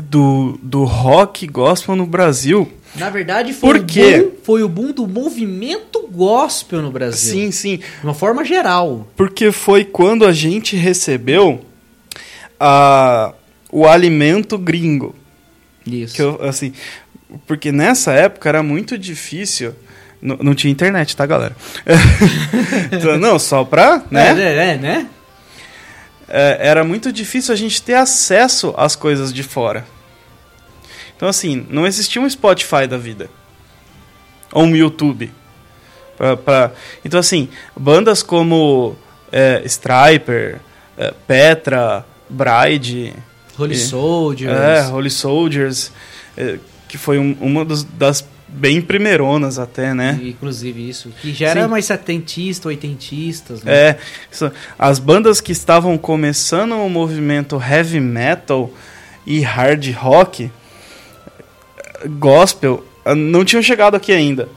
do, 0.00 0.58
do 0.62 0.84
rock 0.84 1.46
gospel 1.46 1.94
no 1.96 2.06
Brasil. 2.06 2.70
Na 2.96 3.08
verdade, 3.10 3.52
foi, 3.52 3.78
o 3.78 3.82
boom, 3.82 4.30
foi 4.42 4.62
o 4.62 4.68
boom 4.68 4.92
do 4.92 5.06
movimento 5.06 6.06
gospel 6.10 6.82
no 6.82 6.90
Brasil. 6.90 7.32
Sim, 7.32 7.50
sim. 7.50 7.76
De 7.78 7.84
uma 8.04 8.12
forma 8.14 8.44
geral. 8.44 9.06
Porque 9.16 9.50
foi 9.50 9.84
quando 9.84 10.26
a 10.26 10.32
gente 10.32 10.76
recebeu 10.76 11.64
a, 12.60 13.32
o 13.70 13.86
alimento 13.86 14.58
gringo. 14.58 15.14
Isso. 15.86 16.20
Eu, 16.20 16.38
assim, 16.42 16.72
porque 17.46 17.72
nessa 17.72 18.12
época 18.12 18.48
era 18.48 18.62
muito 18.62 18.96
difícil. 18.98 19.74
N- 20.22 20.38
Não 20.42 20.54
tinha 20.54 20.70
internet, 20.70 21.16
tá, 21.16 21.26
galera? 21.26 21.56
Então, 22.92 23.18
não, 23.18 23.38
só 23.38 23.64
pra. 23.64 24.02
Né? 24.10 24.38
É, 24.38 24.42
é, 24.42 24.68
é, 24.72 24.76
né? 24.78 25.06
É, 26.28 26.58
era 26.60 26.84
muito 26.84 27.12
difícil 27.12 27.52
a 27.52 27.56
gente 27.56 27.82
ter 27.82 27.94
acesso 27.94 28.72
às 28.76 28.96
coisas 28.96 29.32
de 29.32 29.42
fora. 29.42 29.84
Então, 31.16 31.28
assim, 31.28 31.66
não 31.70 31.86
existia 31.86 32.20
um 32.20 32.28
Spotify 32.28 32.86
da 32.88 32.96
vida. 32.98 33.28
Ou 34.52 34.64
um 34.64 34.74
YouTube. 34.76 35.30
Pra, 36.16 36.36
pra- 36.36 36.72
Então, 37.04 37.18
assim, 37.20 37.48
bandas 37.76 38.22
como 38.22 38.96
é, 39.30 39.62
Striper, 39.64 40.60
é, 40.96 41.12
Petra, 41.26 42.04
Bride, 42.28 43.14
Holy 43.58 43.74
E- 43.74 43.78
Soldiers. 43.78 44.52
é, 44.58 44.86
Holy 44.88 45.10
Soldiers, 45.10 45.92
é, 46.36 46.58
que 46.88 46.98
foi 46.98 47.18
um- 47.18 47.36
uma 47.40 47.64
dos- 47.64 47.84
das 47.84 48.24
bem 48.54 48.80
primeironas 48.82 49.58
até, 49.58 49.94
né? 49.94 50.20
Inclusive 50.22 50.88
isso. 50.88 51.10
Que 51.20 51.32
já 51.32 51.48
era 51.48 51.62
Sim. 51.64 51.68
mais 51.68 51.84
setentista, 51.86 52.68
oitentistas, 52.68 53.62
né? 53.62 53.72
É, 53.74 53.98
isso- 54.30 54.52
as 54.78 54.98
bandas 54.98 55.40
que 55.40 55.52
estavam 55.52 55.96
começando 55.96 56.72
o 56.76 56.88
movimento 56.88 57.60
heavy 57.60 58.00
metal 58.00 58.70
e 59.26 59.40
hard 59.40 59.90
rock, 59.94 60.50
gospel, 62.18 62.84
ah, 63.04 63.14
não 63.14 63.44
tinham 63.44 63.62
chegado 63.62 63.94
aqui 63.96 64.12
ainda. 64.12 64.48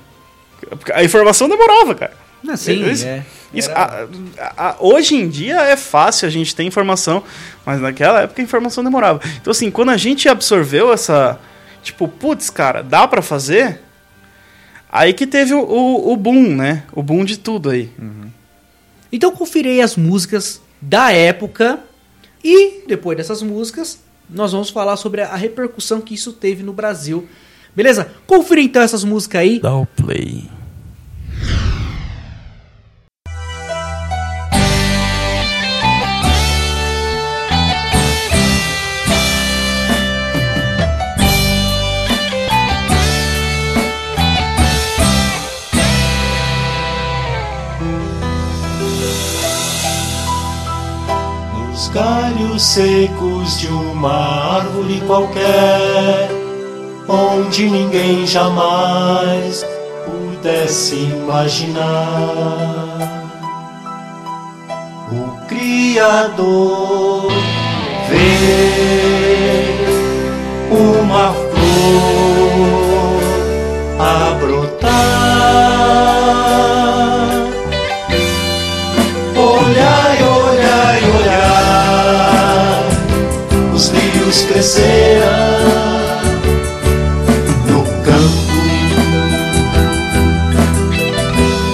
A 0.93 1.03
informação 1.03 1.47
demorava, 1.47 1.93
cara. 1.95 2.13
Ah, 2.47 2.57
sim, 2.57 2.87
Isso- 2.89 3.05
é. 3.07 3.23
Isso, 3.53 3.71
Era- 3.71 4.07
a- 4.37 4.69
a- 4.69 4.75
hoje 4.79 5.15
em 5.15 5.29
dia 5.29 5.61
é 5.61 5.77
fácil 5.77 6.27
a 6.27 6.31
gente 6.31 6.53
ter 6.53 6.63
informação, 6.63 7.23
mas 7.65 7.79
naquela 7.79 8.21
época 8.23 8.41
a 8.41 8.43
informação 8.43 8.83
demorava. 8.83 9.21
Então, 9.41 9.49
assim, 9.51 9.71
quando 9.71 9.89
a 9.91 9.97
gente 9.97 10.27
absorveu 10.27 10.91
essa. 10.91 11.39
Tipo, 11.81 12.07
putz, 12.07 12.49
cara, 12.49 12.81
dá 12.81 13.07
pra 13.07 13.21
fazer? 13.21 13.79
Aí 14.95 15.13
que 15.13 15.27
teve 15.27 15.53
o, 15.53 15.59
o, 15.59 16.13
o 16.13 16.15
boom, 16.15 16.55
né? 16.55 16.83
O 16.93 17.03
boom 17.03 17.25
de 17.25 17.37
tudo 17.37 17.69
aí. 17.69 17.91
Então 19.11 19.29
confirei 19.31 19.81
as 19.81 19.97
músicas 19.97 20.61
da 20.81 21.11
época 21.11 21.79
e 22.41 22.87
depois 22.87 23.17
dessas 23.17 23.41
músicas 23.41 23.99
nós 24.29 24.53
vamos 24.53 24.69
falar 24.69 24.95
sobre 24.95 25.21
a 25.21 25.35
repercussão 25.35 25.99
que 25.99 26.13
isso 26.13 26.31
teve 26.31 26.63
no 26.63 26.71
Brasil. 26.71 27.27
Beleza? 27.75 28.09
Confira 28.25 28.61
então 28.61 28.81
essas 28.81 29.03
músicas 29.03 29.41
aí. 29.41 29.59
Dá 29.59 29.75
o 29.75 29.85
play. 29.85 30.49
Galhos 51.95 52.61
secos 52.61 53.57
de 53.57 53.67
uma 53.69 54.57
árvore 54.57 55.01
qualquer, 55.07 56.29
onde 57.07 57.69
ninguém 57.69 58.27
jamais 58.27 59.65
pudesse 60.05 60.95
imaginar. 60.95 61.85
O 65.09 65.47
Criador 65.47 67.31
vê 68.09 68.73
uma 70.69 71.31
flor 71.31 71.55
a 73.99 74.33
brotar. 74.41 75.05
Crescerão 84.65 85.29
no 87.67 87.83
campo 88.01 88.51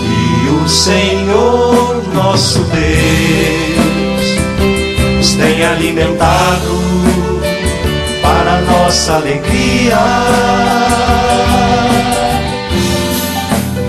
e 0.09 0.49
o 0.49 0.67
Senhor 0.67 2.03
nosso 2.13 2.59
Deus 2.65 4.25
nos 5.15 5.33
tem 5.35 5.63
alimentado 5.63 6.81
para 8.21 8.59
nossa 8.61 9.13
alegria, 9.15 9.97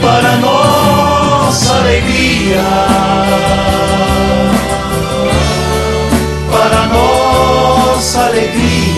para 0.01 0.37
nossa 0.37 1.75
alegria, 1.75 2.63
para 6.53 6.87
nossa 6.87 8.27
alegria. 8.27 8.92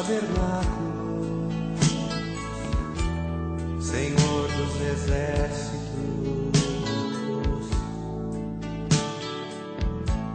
tabernáculo, 0.00 1.48
Senhor 3.80 4.48
dos 4.48 4.80
exércitos. 4.80 5.80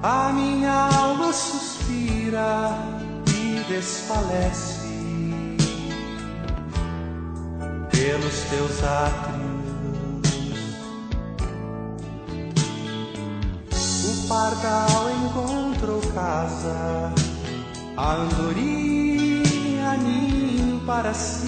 A 0.04 0.32
minha 0.34 0.72
alma 0.72 1.34
suspira 1.34 2.78
e 3.28 3.64
desfalece 3.68 4.86
pelos 7.92 8.40
teus 8.52 8.84
átrios. 8.84 9.46
O 14.04 14.28
pardal 14.28 15.10
encontrou 15.10 16.02
casa, 16.14 17.12
a 17.98 18.14
andorinha 18.14 18.85
para 21.06 21.14
si. 21.14 21.46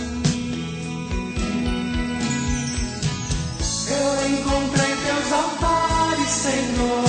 Eu 3.89 4.29
encontrei 4.29 4.95
teus 4.97 5.31
altares, 5.31 6.29
Senhor. 6.29 7.06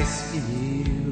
mais 0.00 0.22
que 0.30 0.40
mil. 0.40 1.10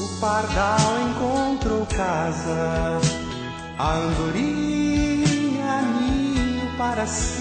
O 0.00 0.20
pardal 0.20 0.78
encontrou 1.10 1.86
casa, 1.86 2.98
a 3.78 3.94
andorinha 3.94 5.82
ninho 5.82 6.76
para 6.78 7.06
si. 7.06 7.31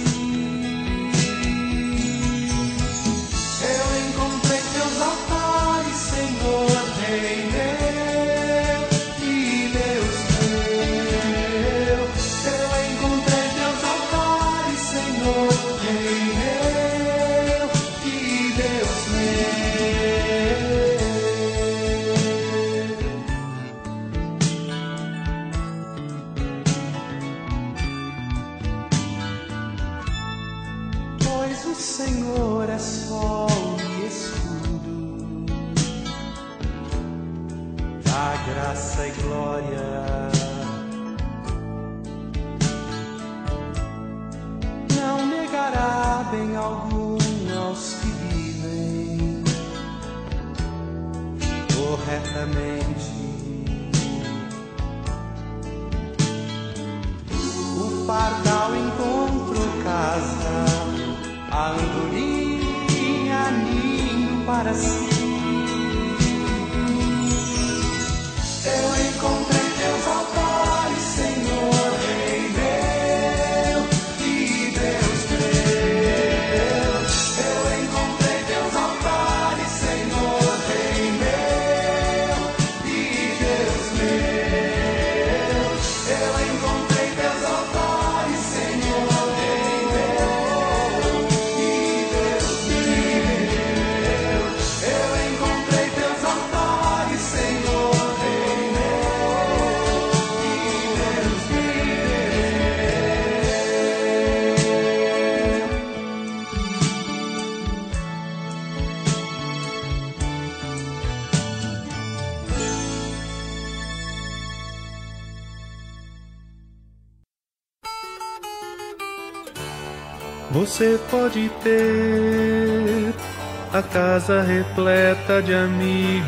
Casa 124.12 124.41
repleta 124.41 125.41
de 125.41 125.53
amigos, 125.53 126.26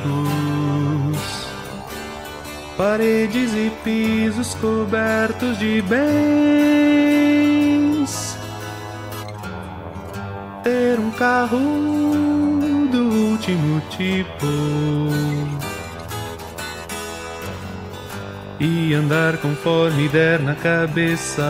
paredes 2.77 3.53
e 3.53 3.69
pisos 3.83 4.53
cobertos 4.53 5.59
de 5.59 5.81
bens. 5.81 6.07
Ter 10.63 10.97
um 10.97 11.11
carro 11.11 11.59
do 12.89 13.03
último 13.31 13.81
tipo. 13.89 14.47
E 18.61 18.93
andar 18.93 19.35
conforme 19.39 20.07
der 20.07 20.39
na 20.39 20.55
cabeça. 20.55 21.43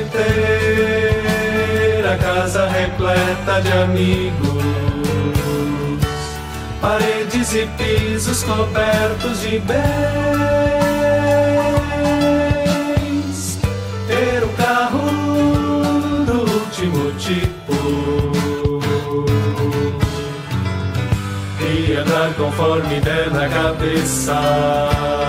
Ter 0.00 1.14
a 2.06 2.16
casa 2.16 2.66
repleta 2.66 3.60
de 3.62 3.72
amigos, 3.72 4.64
paredes 6.80 7.54
e 7.54 7.66
pisos 7.78 8.42
cobertos 8.42 9.40
de 9.40 9.58
bens, 9.60 9.78
ter 14.08 14.44
um 14.44 14.52
carro 14.54 16.24
do 16.26 16.40
último 16.52 17.12
tipo. 17.12 17.74
E 21.60 21.96
andar 21.96 22.34
conforme 22.34 23.00
der 23.00 23.30
na 23.30 23.48
cabeça. 23.48 25.23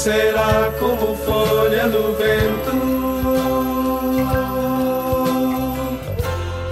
Será 0.00 0.72
como 0.78 1.14
folha 1.14 1.86
no 1.88 2.14
vento, 2.14 2.72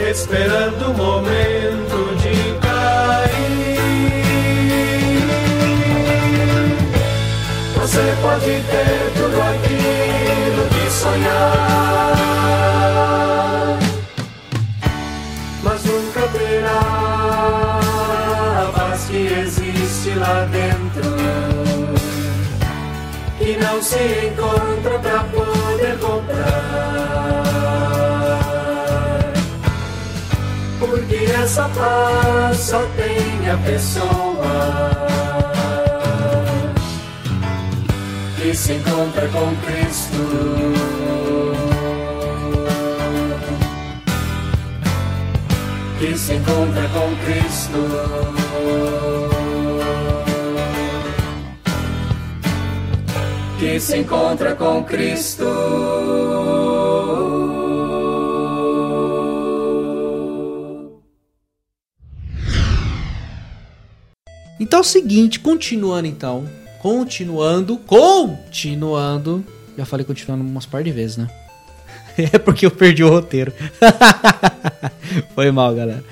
esperando 0.00 0.90
o 0.90 0.94
momento 0.94 2.16
de 2.22 2.34
cair. 2.58 3.76
Você 7.76 8.04
pode 8.22 8.46
ter 8.46 9.12
tudo 9.14 9.38
aquilo 9.42 10.62
que 10.70 10.84
sonhar, 10.90 12.17
se 23.98 24.26
encontra 24.26 24.98
pra 25.00 25.24
poder 25.24 25.98
comprar. 25.98 26.62
Porque 30.78 31.16
essa 31.42 31.68
paz 31.70 32.56
só 32.56 32.80
tem 32.96 33.50
a 33.50 33.56
pessoa 33.58 34.90
que 38.36 38.54
se 38.54 38.74
encontra 38.74 39.28
com 39.28 39.56
Cristo. 39.66 40.18
Que 45.98 46.16
se 46.16 46.34
encontra 46.34 46.88
com 46.88 47.16
Cristo. 47.24 48.27
Se 53.80 53.96
encontra 53.96 54.54
com 54.54 54.82
Cristo. 54.84 55.44
Então 64.60 64.80
é 64.80 64.82
o 64.82 64.84
seguinte, 64.84 65.38
continuando 65.38 66.06
então, 66.06 66.48
continuando, 66.80 67.76
continuando. 67.78 69.44
Já 69.76 69.84
falei 69.84 70.04
continuando 70.04 70.44
umas 70.44 70.66
par 70.66 70.82
de 70.82 70.90
vezes, 70.90 71.16
né? 71.16 71.28
É 72.32 72.36
porque 72.36 72.66
eu 72.66 72.70
perdi 72.72 73.04
o 73.04 73.08
roteiro. 73.08 73.52
Foi 75.36 75.52
mal, 75.52 75.72
galera. 75.72 76.02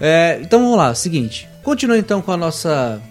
É, 0.00 0.38
então 0.40 0.62
vamos 0.62 0.76
lá, 0.76 0.94
seguinte. 0.94 1.48
Continuando 1.64 2.00
então 2.00 2.22
com 2.22 2.30
a 2.30 2.36
nossa 2.36 3.02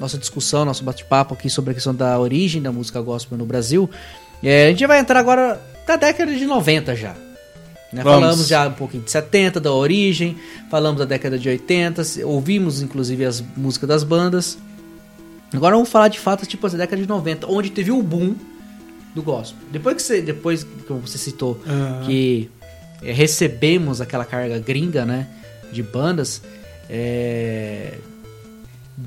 nossa 0.00 0.18
discussão, 0.18 0.64
nosso 0.64 0.84
bate-papo 0.84 1.34
aqui 1.34 1.50
sobre 1.50 1.72
a 1.72 1.74
questão 1.74 1.94
da 1.94 2.18
origem 2.18 2.62
da 2.62 2.72
música 2.72 3.00
gospel 3.00 3.36
no 3.36 3.44
Brasil. 3.44 3.88
É, 4.42 4.66
a 4.66 4.70
gente 4.70 4.86
vai 4.86 4.98
entrar 4.98 5.18
agora 5.18 5.60
na 5.86 5.96
década 5.96 6.34
de 6.34 6.44
90 6.44 6.94
já. 6.94 7.14
Né? 7.92 8.02
Falamos 8.02 8.46
já 8.46 8.68
um 8.68 8.72
pouquinho 8.72 9.02
de 9.02 9.10
70, 9.10 9.60
da 9.60 9.72
origem, 9.72 10.36
falamos 10.70 10.98
da 10.98 11.04
década 11.04 11.38
de 11.38 11.48
80, 11.48 12.02
ouvimos 12.24 12.82
inclusive 12.82 13.24
as 13.24 13.42
músicas 13.56 13.88
das 13.88 14.04
bandas. 14.04 14.58
Agora 15.52 15.74
vamos 15.74 15.88
falar 15.88 16.08
de 16.08 16.18
fato, 16.18 16.44
tipo, 16.44 16.66
a 16.66 16.70
década 16.70 17.00
de 17.00 17.08
90, 17.08 17.46
onde 17.50 17.70
teve 17.70 17.90
o 17.90 18.02
boom 18.02 18.34
do 19.14 19.22
gospel. 19.22 19.58
Depois 19.72 19.96
que 19.96 20.02
você, 20.02 20.20
depois 20.20 20.62
que 20.64 20.92
você 20.92 21.16
citou 21.16 21.58
que 22.04 22.50
é, 23.02 23.12
recebemos 23.12 24.00
aquela 24.00 24.26
carga 24.26 24.58
gringa, 24.58 25.06
né, 25.06 25.26
de 25.72 25.82
bandas, 25.82 26.42
é, 26.90 27.94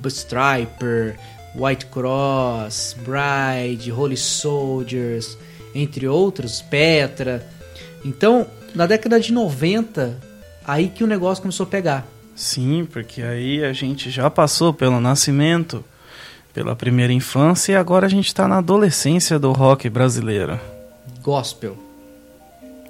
Striper, 0.06 1.18
White 1.56 1.86
Cross, 1.88 2.96
Bride, 3.00 3.92
Holy 3.92 4.18
Soldiers, 4.18 5.38
entre 5.76 6.08
outros, 6.08 6.62
Petra. 6.62 7.46
Então, 8.06 8.48
na 8.74 8.86
década 8.86 9.20
de 9.20 9.32
90, 9.34 10.18
aí 10.66 10.90
que 10.90 11.04
o 11.04 11.08
negócio 11.08 11.42
começou 11.42 11.66
a 11.66 11.70
pegar. 11.70 12.08
Sim, 12.36 12.88
porque 12.92 13.22
aí 13.22 13.64
a 13.64 13.74
gente 13.74 14.10
já 14.10 14.30
passou 14.30 14.74
pelo 14.74 15.00
nascimento, 15.00 15.84
pela 16.54 16.76
primeira 16.76 17.14
infância 17.14 17.74
e 17.74 17.76
agora 17.76 18.06
a 18.06 18.10
gente 18.10 18.28
está 18.28 18.48
na 18.48 18.58
adolescência 18.58 19.38
do 19.38 19.52
rock 19.52 19.90
brasileiro. 19.90 20.60
Gospel. 21.22 21.78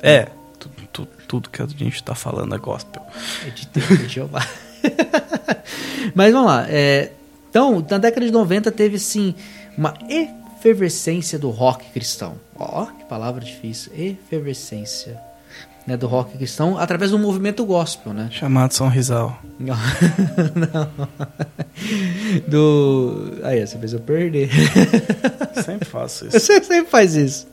É, 0.02 0.28
tu- 0.60 0.70
tu- 0.94 1.08
tudo 1.28 1.50
que 1.50 1.62
a 1.62 1.66
gente 1.68 1.96
está 1.96 2.16
falando 2.16 2.56
é 2.56 2.58
gospel. 2.58 3.02
É 3.46 3.50
de 3.50 3.68
Deus, 3.68 4.00
de 4.00 4.08
Jeová. 4.08 4.46
Mas 6.16 6.32
vamos 6.34 6.48
lá. 6.48 6.66
é, 6.70 7.12
então, 7.50 7.86
na 7.90 7.98
década 7.98 8.26
de 8.26 8.32
90 8.32 8.72
teve 8.72 8.98
sim 8.98 9.36
uma 9.78 9.94
efervescência 10.10 11.38
do 11.38 11.50
rock 11.50 11.86
cristão. 11.92 12.36
Ó, 12.56 12.86
que 12.86 13.04
palavra 13.06 13.44
difícil. 13.44 13.92
Efervescência 13.94 15.20
né, 15.86 15.98
do 15.98 16.08
rock 16.08 16.38
cristão 16.38 16.78
através 16.78 17.12
do 17.12 17.20
movimento 17.20 17.66
gospel, 17.66 18.14
né? 18.14 18.30
Chamado 18.32 18.74
São 18.74 18.88
Rizal. 18.88 19.38
Não. 19.60 19.76
Não. 20.56 21.10
Do. 22.48 23.40
Aí, 23.44 23.66
você 23.66 23.78
fez 23.78 23.94
eu 23.94 24.00
perder. 24.00 24.50
Sempre 25.64 25.88
faço 25.88 26.28
isso. 26.28 26.40
Você 26.40 26.64
sempre 26.64 26.90
faz 26.90 27.16
isso. 27.16 27.48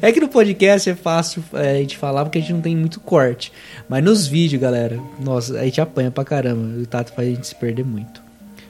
É 0.00 0.12
que 0.12 0.20
no 0.20 0.28
podcast 0.28 0.90
é 0.90 0.94
fácil 0.94 1.42
é, 1.52 1.72
a 1.72 1.74
gente 1.74 1.96
falar 1.96 2.24
porque 2.24 2.38
a 2.38 2.40
gente 2.40 2.52
não 2.52 2.60
tem 2.60 2.76
muito 2.76 3.00
corte. 3.00 3.52
Mas 3.88 4.02
nos 4.02 4.26
vídeos, 4.26 4.60
galera, 4.60 4.98
nossa, 5.20 5.58
a 5.58 5.64
gente 5.64 5.80
apanha 5.80 6.10
pra 6.10 6.24
caramba. 6.24 6.80
O 6.80 6.86
Tato 6.86 7.12
faz 7.12 7.28
a 7.28 7.30
gente 7.30 7.46
se 7.46 7.54
perder 7.54 7.84
muito. 7.84 8.22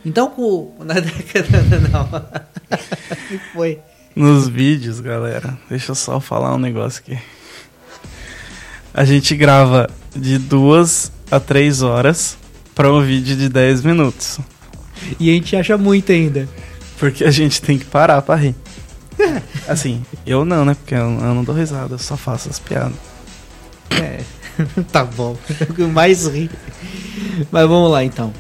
Então, 0.05 0.29
com, 0.31 0.73
na 0.85 0.95
década. 0.95 1.49
Não. 1.91 2.05
O 2.05 3.17
que 3.29 3.39
foi? 3.53 3.79
Nos 4.15 4.49
vídeos, 4.49 5.01
galera, 5.01 5.59
deixa 5.69 5.91
eu 5.91 5.95
só 5.97 6.21
falar 6.21 6.55
um 6.55 6.59
negócio 6.59 7.03
aqui. 7.05 7.19
A 8.93 9.05
gente 9.05 9.35
grava 9.35 9.91
de 10.15 10.39
duas 10.39 11.11
a 11.29 11.41
três 11.41 11.83
horas 11.83 12.37
para 12.75 12.93
um 12.93 13.03
vídeo 13.03 13.37
de 13.37 13.49
10 13.49 13.83
minutos. 13.83 14.39
E 15.19 15.31
a 15.31 15.33
gente 15.33 15.57
acha 15.57 15.77
muito 15.77 16.13
ainda. 16.13 16.49
Porque 16.99 17.25
a 17.25 17.31
gente 17.31 17.61
tem 17.61 17.77
que 17.77 17.85
parar 17.85 18.23
pra 18.23 18.37
rir. 18.37 18.55
Assim, 19.69 20.05
eu 20.27 20.45
não, 20.45 20.65
né? 20.65 20.75
Porque 20.75 20.95
eu, 20.95 20.99
eu 20.99 21.35
não 21.35 21.45
dou 21.45 21.55
risada, 21.55 21.95
eu 21.95 21.99
só 21.99 22.17
faço 22.17 22.49
as 22.49 22.59
piadas. 22.59 22.95
É, 23.91 24.21
tá 24.93 25.05
bom. 25.05 25.37
O 25.71 25.75
que 25.75 25.83
mais 25.85 26.27
ri. 26.27 26.51
Mas 27.51 27.69
vamos 27.69 27.91
lá 27.91 28.05
então. 28.05 28.33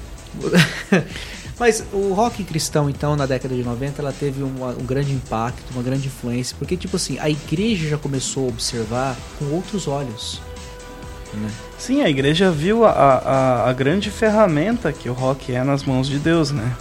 Mas 1.58 1.84
o 1.92 2.12
rock 2.12 2.42
cristão, 2.42 2.90
então, 2.90 3.14
na 3.14 3.26
década 3.26 3.54
de 3.54 3.62
90, 3.62 4.02
ela 4.02 4.12
teve 4.12 4.42
uma- 4.42 4.70
um 4.70 4.84
grande 4.84 5.12
impacto, 5.12 5.62
uma 5.72 5.82
grande 5.82 6.08
influência, 6.08 6.56
porque, 6.58 6.76
tipo 6.76 6.96
assim, 6.96 7.18
a 7.20 7.30
igreja 7.30 7.88
já 7.88 7.96
começou 7.96 8.46
a 8.46 8.48
observar 8.48 9.16
com 9.38 9.44
outros 9.46 9.86
olhos. 9.86 10.40
Né? 11.32 11.48
Sim, 11.78 12.02
a 12.02 12.08
igreja 12.08 12.50
viu 12.50 12.84
a, 12.84 12.90
a, 12.90 13.70
a 13.70 13.72
grande 13.72 14.10
ferramenta 14.10 14.92
que 14.92 15.08
o 15.08 15.12
rock 15.12 15.52
é 15.52 15.62
nas 15.62 15.84
mãos 15.84 16.08
de 16.08 16.18
Deus, 16.18 16.50
né? 16.50 16.72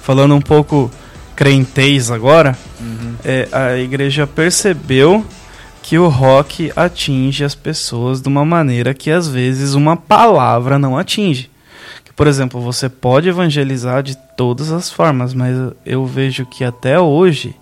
Falando 0.00 0.34
um 0.34 0.40
pouco 0.40 0.90
crentez 1.38 2.10
agora, 2.10 2.58
é, 3.24 3.48
a 3.52 3.76
igreja 3.76 4.26
percebeu 4.26 5.24
que 5.80 5.96
o 5.96 6.08
rock 6.08 6.72
atinge 6.74 7.44
as 7.44 7.54
pessoas 7.54 8.20
de 8.20 8.26
uma 8.26 8.44
maneira 8.44 8.92
que 8.92 9.08
às 9.08 9.28
vezes 9.28 9.74
uma 9.74 9.96
palavra 9.96 10.80
não 10.80 10.98
atinge. 10.98 11.48
Que, 12.04 12.12
por 12.12 12.26
exemplo, 12.26 12.60
você 12.60 12.88
pode 12.88 13.28
evangelizar 13.28 14.02
de 14.02 14.16
todas 14.36 14.72
as 14.72 14.90
formas, 14.90 15.32
mas 15.32 15.54
eu 15.86 16.04
vejo 16.04 16.44
que 16.44 16.64
até 16.64 16.98
hoje 16.98 17.54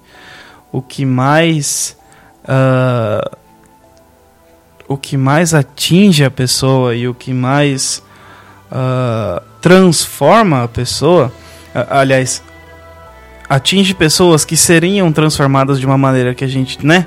o 0.73 0.81
que 0.81 1.05
mais 1.05 1.99
ah, 2.49 3.31
o 4.89 4.97
que 4.97 5.19
mais 5.19 5.53
atinge 5.53 6.25
a 6.25 6.31
pessoa 6.31 6.95
e 6.95 7.07
o 7.07 7.13
que 7.13 7.35
mais 7.35 8.03
ah, 8.73 9.43
transforma 9.61 10.63
a 10.65 10.69
pessoa, 10.69 11.31
aliás, 11.91 12.43
atinge 13.49 13.95
pessoas 13.95 14.45
que 14.45 14.57
seriam 14.57 15.13
transformadas 15.13 15.79
de 15.79 15.87
uma 15.87 15.99
maneira 15.99 16.35
que 16.35 16.45
a 16.45 16.49
gente, 16.49 16.85
né? 16.85 17.07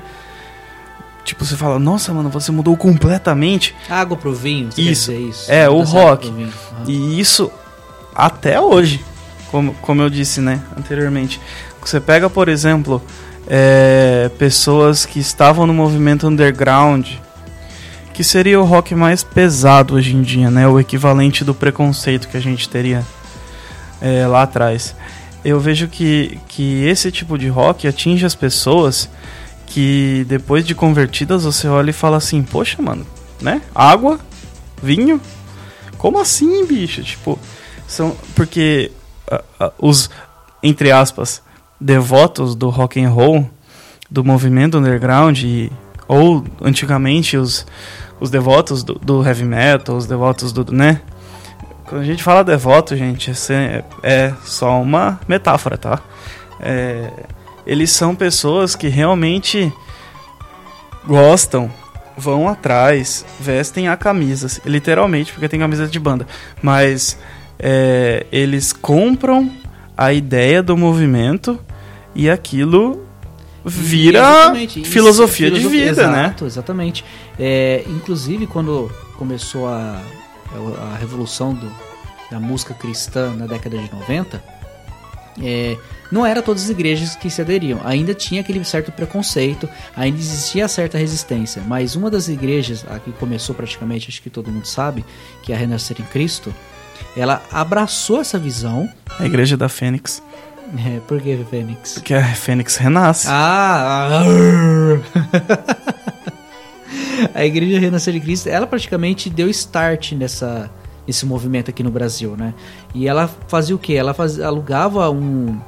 Tipo, 1.24 1.44
você 1.44 1.56
fala, 1.56 1.78
nossa, 1.78 2.12
mano, 2.12 2.30
você 2.30 2.50
mudou 2.50 2.76
completamente. 2.76 3.74
Água 3.88 4.16
pro 4.16 4.32
vinho, 4.32 4.70
você 4.72 4.82
Isso. 4.82 5.12
isso? 5.12 5.52
É, 5.52 5.68
o 5.68 5.82
rock. 5.82 6.28
Aham. 6.28 6.50
E 6.88 7.20
isso 7.20 7.50
até 8.14 8.60
hoje, 8.60 9.04
como, 9.50 9.74
como 9.74 10.02
eu 10.02 10.10
disse, 10.10 10.40
né, 10.40 10.60
anteriormente. 10.76 11.40
Você 11.80 12.00
pega, 12.00 12.28
por 12.28 12.48
exemplo, 12.48 13.02
é, 13.46 14.30
pessoas 14.38 15.06
que 15.06 15.18
estavam 15.18 15.66
no 15.66 15.74
movimento 15.74 16.26
underground, 16.26 17.06
que 18.12 18.24
seria 18.24 18.60
o 18.60 18.64
rock 18.64 18.94
mais 18.94 19.22
pesado 19.22 19.94
hoje 19.94 20.14
em 20.14 20.22
dia, 20.22 20.50
né, 20.50 20.66
o 20.66 20.80
equivalente 20.80 21.44
do 21.44 21.54
preconceito 21.54 22.28
que 22.28 22.36
a 22.36 22.40
gente 22.40 22.68
teria 22.68 23.04
é, 24.00 24.26
lá 24.26 24.42
atrás. 24.42 24.94
Eu 25.44 25.58
vejo 25.58 25.88
que, 25.88 26.38
que 26.48 26.84
esse 26.84 27.10
tipo 27.10 27.38
de 27.38 27.48
rock 27.48 27.88
atinge 27.88 28.26
as 28.26 28.34
pessoas 28.34 29.08
que 29.66 30.26
depois 30.28 30.66
de 30.66 30.74
convertidas 30.74 31.44
você 31.44 31.68
olha 31.68 31.90
e 31.90 31.94
fala 31.94 32.16
assim, 32.16 32.42
poxa, 32.42 32.82
mano, 32.82 33.06
né? 33.40 33.62
Água, 33.74 34.18
vinho, 34.82 35.20
como 35.96 36.20
assim, 36.20 36.66
bicho? 36.66 37.02
Tipo, 37.02 37.38
são 37.86 38.16
porque 38.34 38.90
ah, 39.30 39.42
ah, 39.58 39.72
os 39.78 40.10
entre 40.62 40.90
aspas 40.90 41.42
devotos 41.80 42.54
do 42.54 42.68
rock 42.68 43.02
and 43.02 43.10
roll, 43.10 43.48
do 44.10 44.24
movimento 44.24 44.76
underground 44.76 45.38
e, 45.42 45.72
ou 46.06 46.44
antigamente 46.60 47.36
os 47.36 47.64
os 48.20 48.28
devotos 48.28 48.84
do, 48.84 48.94
do 48.94 49.26
heavy 49.26 49.44
metal, 49.44 49.96
os 49.96 50.06
devotos 50.06 50.52
do, 50.52 50.70
né? 50.70 51.00
Quando 51.90 52.02
a 52.02 52.04
gente 52.04 52.22
fala 52.22 52.44
devoto, 52.44 52.96
gente, 52.96 53.32
é, 53.52 53.82
é 54.02 54.32
só 54.44 54.80
uma 54.80 55.18
metáfora, 55.26 55.76
tá? 55.76 56.00
É, 56.60 57.10
eles 57.66 57.90
são 57.90 58.14
pessoas 58.14 58.76
que 58.76 58.86
realmente 58.86 59.72
gostam, 61.04 61.68
vão 62.16 62.48
atrás, 62.48 63.26
vestem 63.40 63.88
a 63.88 63.96
camisa, 63.96 64.46
literalmente, 64.64 65.32
porque 65.32 65.48
tem 65.48 65.58
camisa 65.58 65.88
de 65.88 65.98
banda, 65.98 66.28
mas 66.62 67.18
é, 67.58 68.24
eles 68.30 68.72
compram 68.72 69.50
a 69.96 70.12
ideia 70.12 70.62
do 70.62 70.76
movimento 70.76 71.58
e 72.14 72.30
aquilo 72.30 73.04
vira 73.64 74.52
isso, 74.54 74.84
filosofia 74.84 75.50
de 75.50 75.56
filosofia- 75.56 75.88
vida, 75.90 76.08
né? 76.08 76.24
Exato, 76.26 76.46
exatamente. 76.46 77.04
É, 77.38 77.82
inclusive, 77.88 78.46
quando 78.46 78.90
começou 79.18 79.68
a, 79.68 80.00
a 80.92 80.96
revolução 80.96 81.54
do- 81.54 81.72
da 82.30 82.38
música 82.40 82.74
cristã 82.74 83.34
na 83.34 83.46
década 83.46 83.76
de 83.78 83.92
90, 83.92 84.42
é, 85.42 85.76
não 86.12 86.24
era 86.26 86.42
todas 86.42 86.64
as 86.64 86.70
igrejas 86.70 87.14
que 87.16 87.30
se 87.30 87.40
aderiam. 87.40 87.80
Ainda 87.84 88.12
tinha 88.14 88.40
aquele 88.40 88.64
certo 88.64 88.92
preconceito, 88.92 89.68
ainda 89.96 90.18
existia 90.18 90.66
certa 90.68 90.98
resistência. 90.98 91.62
Mas 91.66 91.94
uma 91.96 92.10
das 92.10 92.28
igrejas, 92.28 92.84
a 92.90 92.98
que 92.98 93.12
começou 93.12 93.54
praticamente, 93.54 94.08
acho 94.08 94.20
que 94.22 94.30
todo 94.30 94.50
mundo 94.50 94.66
sabe, 94.66 95.04
que 95.42 95.52
é 95.52 95.56
a 95.56 95.58
Renascer 95.58 95.96
em 96.00 96.04
Cristo, 96.04 96.52
ela 97.16 97.42
abraçou 97.50 98.20
essa 98.20 98.38
visão. 98.38 98.88
A 99.18 99.24
igreja 99.26 99.56
da 99.56 99.68
Fênix, 99.68 100.22
É, 100.86 101.00
por 101.00 101.20
que 101.20 101.36
Fênix? 101.50 101.94
porque 101.94 102.14
a 102.14 102.22
Fênix 102.34 102.76
renasce. 102.76 103.26
Ah, 103.28 104.22
a 107.34 107.44
Igreja 107.44 107.78
Renascer 107.78 108.14
de 108.14 108.20
Cristo, 108.20 108.48
ela 108.48 108.66
praticamente 108.66 109.28
deu 109.28 109.48
start 109.48 110.12
nessa 110.12 110.70
nesse 111.06 111.26
movimento 111.26 111.70
aqui 111.70 111.82
no 111.82 111.90
Brasil, 111.90 112.36
né? 112.36 112.54
E 112.94 113.08
ela 113.08 113.26
fazia 113.48 113.74
o 113.74 113.78
quê? 113.78 113.94
Ela 113.94 114.14
fazia, 114.14 114.46
alugava 114.46 115.10
um, 115.10 115.58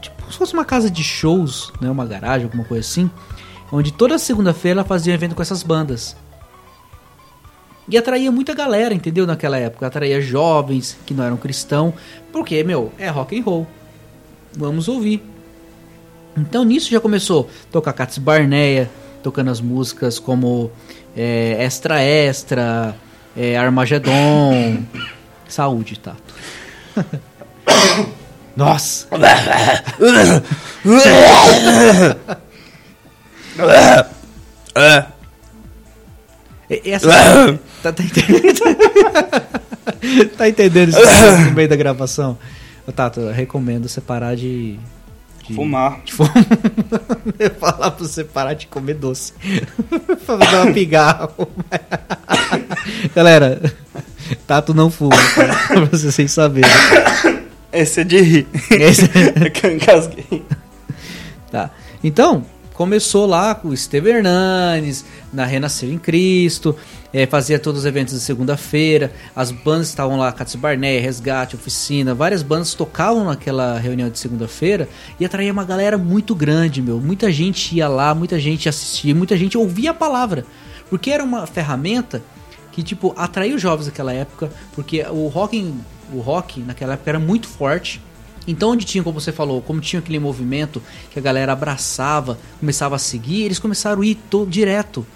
tipo, 0.00 0.30
se 0.30 0.38
fosse 0.38 0.54
uma 0.54 0.64
casa 0.64 0.90
de 0.90 1.02
shows, 1.02 1.72
né, 1.80 1.90
uma 1.90 2.06
garagem, 2.06 2.44
alguma 2.44 2.64
coisa 2.64 2.86
assim, 2.86 3.10
onde 3.72 3.92
toda 3.92 4.18
segunda-feira 4.18 4.80
ela 4.80 4.88
fazia 4.88 5.12
um 5.12 5.16
evento 5.16 5.34
com 5.34 5.42
essas 5.42 5.62
bandas. 5.62 6.16
E 7.88 7.96
atraía 7.96 8.30
muita 8.30 8.54
galera, 8.54 8.94
entendeu? 8.94 9.26
Naquela 9.26 9.56
época, 9.56 9.86
atraía 9.86 10.20
jovens 10.20 10.96
que 11.06 11.14
não 11.14 11.24
eram 11.24 11.38
cristãos, 11.38 11.94
porque, 12.30 12.62
meu, 12.62 12.92
é 12.98 13.08
rock 13.08 13.38
and 13.38 13.42
roll. 13.42 13.66
Vamos 14.56 14.88
ouvir. 14.88 15.22
Então 16.36 16.64
nisso 16.64 16.90
já 16.90 17.00
começou 17.00 17.48
a 17.68 17.72
tocar 17.72 17.92
Cats 17.94 18.18
Barneia, 18.18 18.90
tocando 19.22 19.50
as 19.50 19.60
músicas 19.60 20.18
como 20.18 20.70
é, 21.16 21.56
Extra 21.64 22.00
Extra, 22.02 22.94
é, 23.36 23.56
Armagedon. 23.56 24.82
Saúde, 25.48 25.98
Tato. 25.98 26.34
Nossa! 28.56 29.06
Essa, 36.84 37.58
tá, 37.82 37.92
tá 37.92 38.02
entendendo? 38.02 38.60
tá 40.36 40.48
entendendo 40.48 40.88
isso 40.90 41.00
no 41.46 41.52
meio 41.52 41.68
da 41.68 41.76
gravação? 41.76 42.36
Tato, 42.94 43.20
eu 43.20 43.32
recomendo 43.32 43.88
você 43.88 44.00
parar 44.00 44.34
de 44.34 44.78
de 45.48 45.54
Fumar. 45.54 46.00
de 46.04 46.12
fome. 46.12 46.30
Eu 47.38 47.46
ia 47.46 47.54
falar 47.54 47.90
pra 47.92 48.06
você 48.06 48.22
parar 48.24 48.54
de 48.54 48.66
comer 48.66 48.94
doce. 48.94 49.32
pra 50.06 50.16
fazer 50.16 50.56
uma 50.56 50.72
pigarro. 50.72 51.48
Galera, 53.14 53.60
Tato 54.46 54.74
não 54.74 54.90
fuma, 54.90 55.16
tá? 55.34 55.66
pra 55.68 55.84
vocês 55.86 56.14
sem 56.14 56.28
saberem. 56.28 56.70
Esse 57.72 58.00
é 58.00 58.04
de 58.04 58.20
rir. 58.20 58.46
Esse- 58.70 59.08
É 59.44 59.50
que 59.50 59.66
eu 59.66 59.72
engasguei. 59.74 60.42
Tá. 61.50 61.70
Então, 62.02 62.44
começou 62.74 63.26
lá 63.26 63.54
com 63.54 63.68
o 63.68 63.74
Esteve 63.74 64.10
Hernanes, 64.10 65.04
na 65.32 65.44
Renascer 65.44 65.88
em 65.90 65.98
Cristo, 65.98 66.76
eh, 67.12 67.26
fazia 67.26 67.58
todos 67.58 67.80
os 67.80 67.86
eventos 67.86 68.14
de 68.14 68.20
segunda-feira, 68.20 69.12
as 69.34 69.50
bandas 69.50 69.88
estavam 69.88 70.16
lá, 70.18 70.30
Cats 70.32 70.54
Barnett, 70.54 71.00
Resgate, 71.02 71.56
Oficina, 71.56 72.14
várias 72.14 72.42
bandas 72.42 72.74
tocavam 72.74 73.24
naquela 73.24 73.78
reunião 73.78 74.08
de 74.10 74.18
segunda-feira 74.18 74.88
e 75.18 75.24
atraía 75.24 75.52
uma 75.52 75.64
galera 75.64 75.96
muito 75.96 76.34
grande, 76.34 76.82
meu. 76.82 77.00
Muita 77.00 77.30
gente 77.32 77.74
ia 77.76 77.88
lá, 77.88 78.14
muita 78.14 78.38
gente 78.38 78.68
assistia, 78.68 79.14
muita 79.14 79.36
gente 79.36 79.56
ouvia 79.56 79.90
a 79.92 79.94
palavra, 79.94 80.44
porque 80.90 81.10
era 81.10 81.24
uma 81.24 81.46
ferramenta 81.46 82.22
que 82.72 82.82
tipo 82.82 83.12
atraiu 83.16 83.56
os 83.56 83.62
jovens 83.62 83.86
naquela 83.86 84.12
época, 84.12 84.50
porque 84.74 85.02
o 85.10 85.26
rock, 85.28 85.74
o 86.12 86.20
rock 86.20 86.60
naquela 86.60 86.94
época 86.94 87.10
era 87.10 87.18
muito 87.18 87.48
forte. 87.48 88.00
Então, 88.46 88.70
onde 88.70 88.86
tinha, 88.86 89.04
como 89.04 89.20
você 89.20 89.30
falou, 89.30 89.60
como 89.60 89.78
tinha 89.78 90.00
aquele 90.00 90.18
movimento 90.18 90.82
que 91.10 91.18
a 91.18 91.22
galera 91.22 91.52
abraçava, 91.52 92.38
começava 92.58 92.96
a 92.96 92.98
seguir, 92.98 93.42
eles 93.42 93.58
começaram 93.58 94.00
a 94.00 94.06
ir 94.06 94.14
to- 94.14 94.46
direto. 94.46 95.06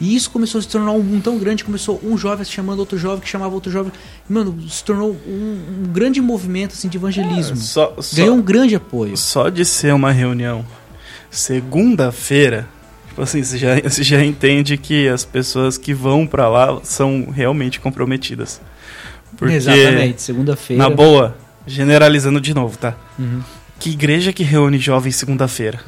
E 0.00 0.14
isso 0.14 0.30
começou 0.30 0.58
a 0.60 0.62
se 0.62 0.68
tornar 0.68 0.92
um 0.92 1.02
boom 1.02 1.20
tão 1.20 1.38
grande, 1.38 1.64
começou 1.64 2.00
um 2.04 2.16
jovem 2.16 2.44
chamando 2.44 2.78
outro 2.78 2.96
jovem, 2.96 3.20
que 3.20 3.28
chamava 3.28 3.52
outro 3.54 3.70
jovem. 3.70 3.92
Mano, 4.28 4.56
se 4.68 4.84
tornou 4.84 5.10
um, 5.26 5.84
um 5.86 5.92
grande 5.92 6.20
movimento 6.20 6.72
assim, 6.74 6.88
de 6.88 6.96
evangelismo. 6.96 7.56
Só, 7.56 7.94
só, 8.00 8.16
Ganhou 8.16 8.36
um 8.36 8.42
grande 8.42 8.76
apoio. 8.76 9.16
só 9.16 9.48
de 9.48 9.64
ser 9.64 9.92
uma 9.92 10.12
reunião 10.12 10.64
segunda-feira, 11.30 12.68
tipo 13.08 13.22
assim, 13.22 13.42
você 13.42 13.58
já, 13.58 13.80
você 13.82 14.02
já 14.02 14.24
entende 14.24 14.76
que 14.76 15.08
as 15.08 15.24
pessoas 15.24 15.76
que 15.76 15.92
vão 15.92 16.26
pra 16.26 16.48
lá 16.48 16.80
são 16.84 17.28
realmente 17.30 17.80
comprometidas. 17.80 18.60
Porque, 19.36 19.54
Exatamente, 19.54 20.22
segunda-feira. 20.22 20.82
na 20.82 20.90
boa, 20.90 21.36
generalizando 21.66 22.40
de 22.40 22.54
novo, 22.54 22.76
tá? 22.78 22.94
Uhum. 23.18 23.42
Que 23.78 23.90
igreja 23.90 24.32
que 24.32 24.42
reúne 24.42 24.78
jovens 24.78 25.16
segunda-feira? 25.16 25.80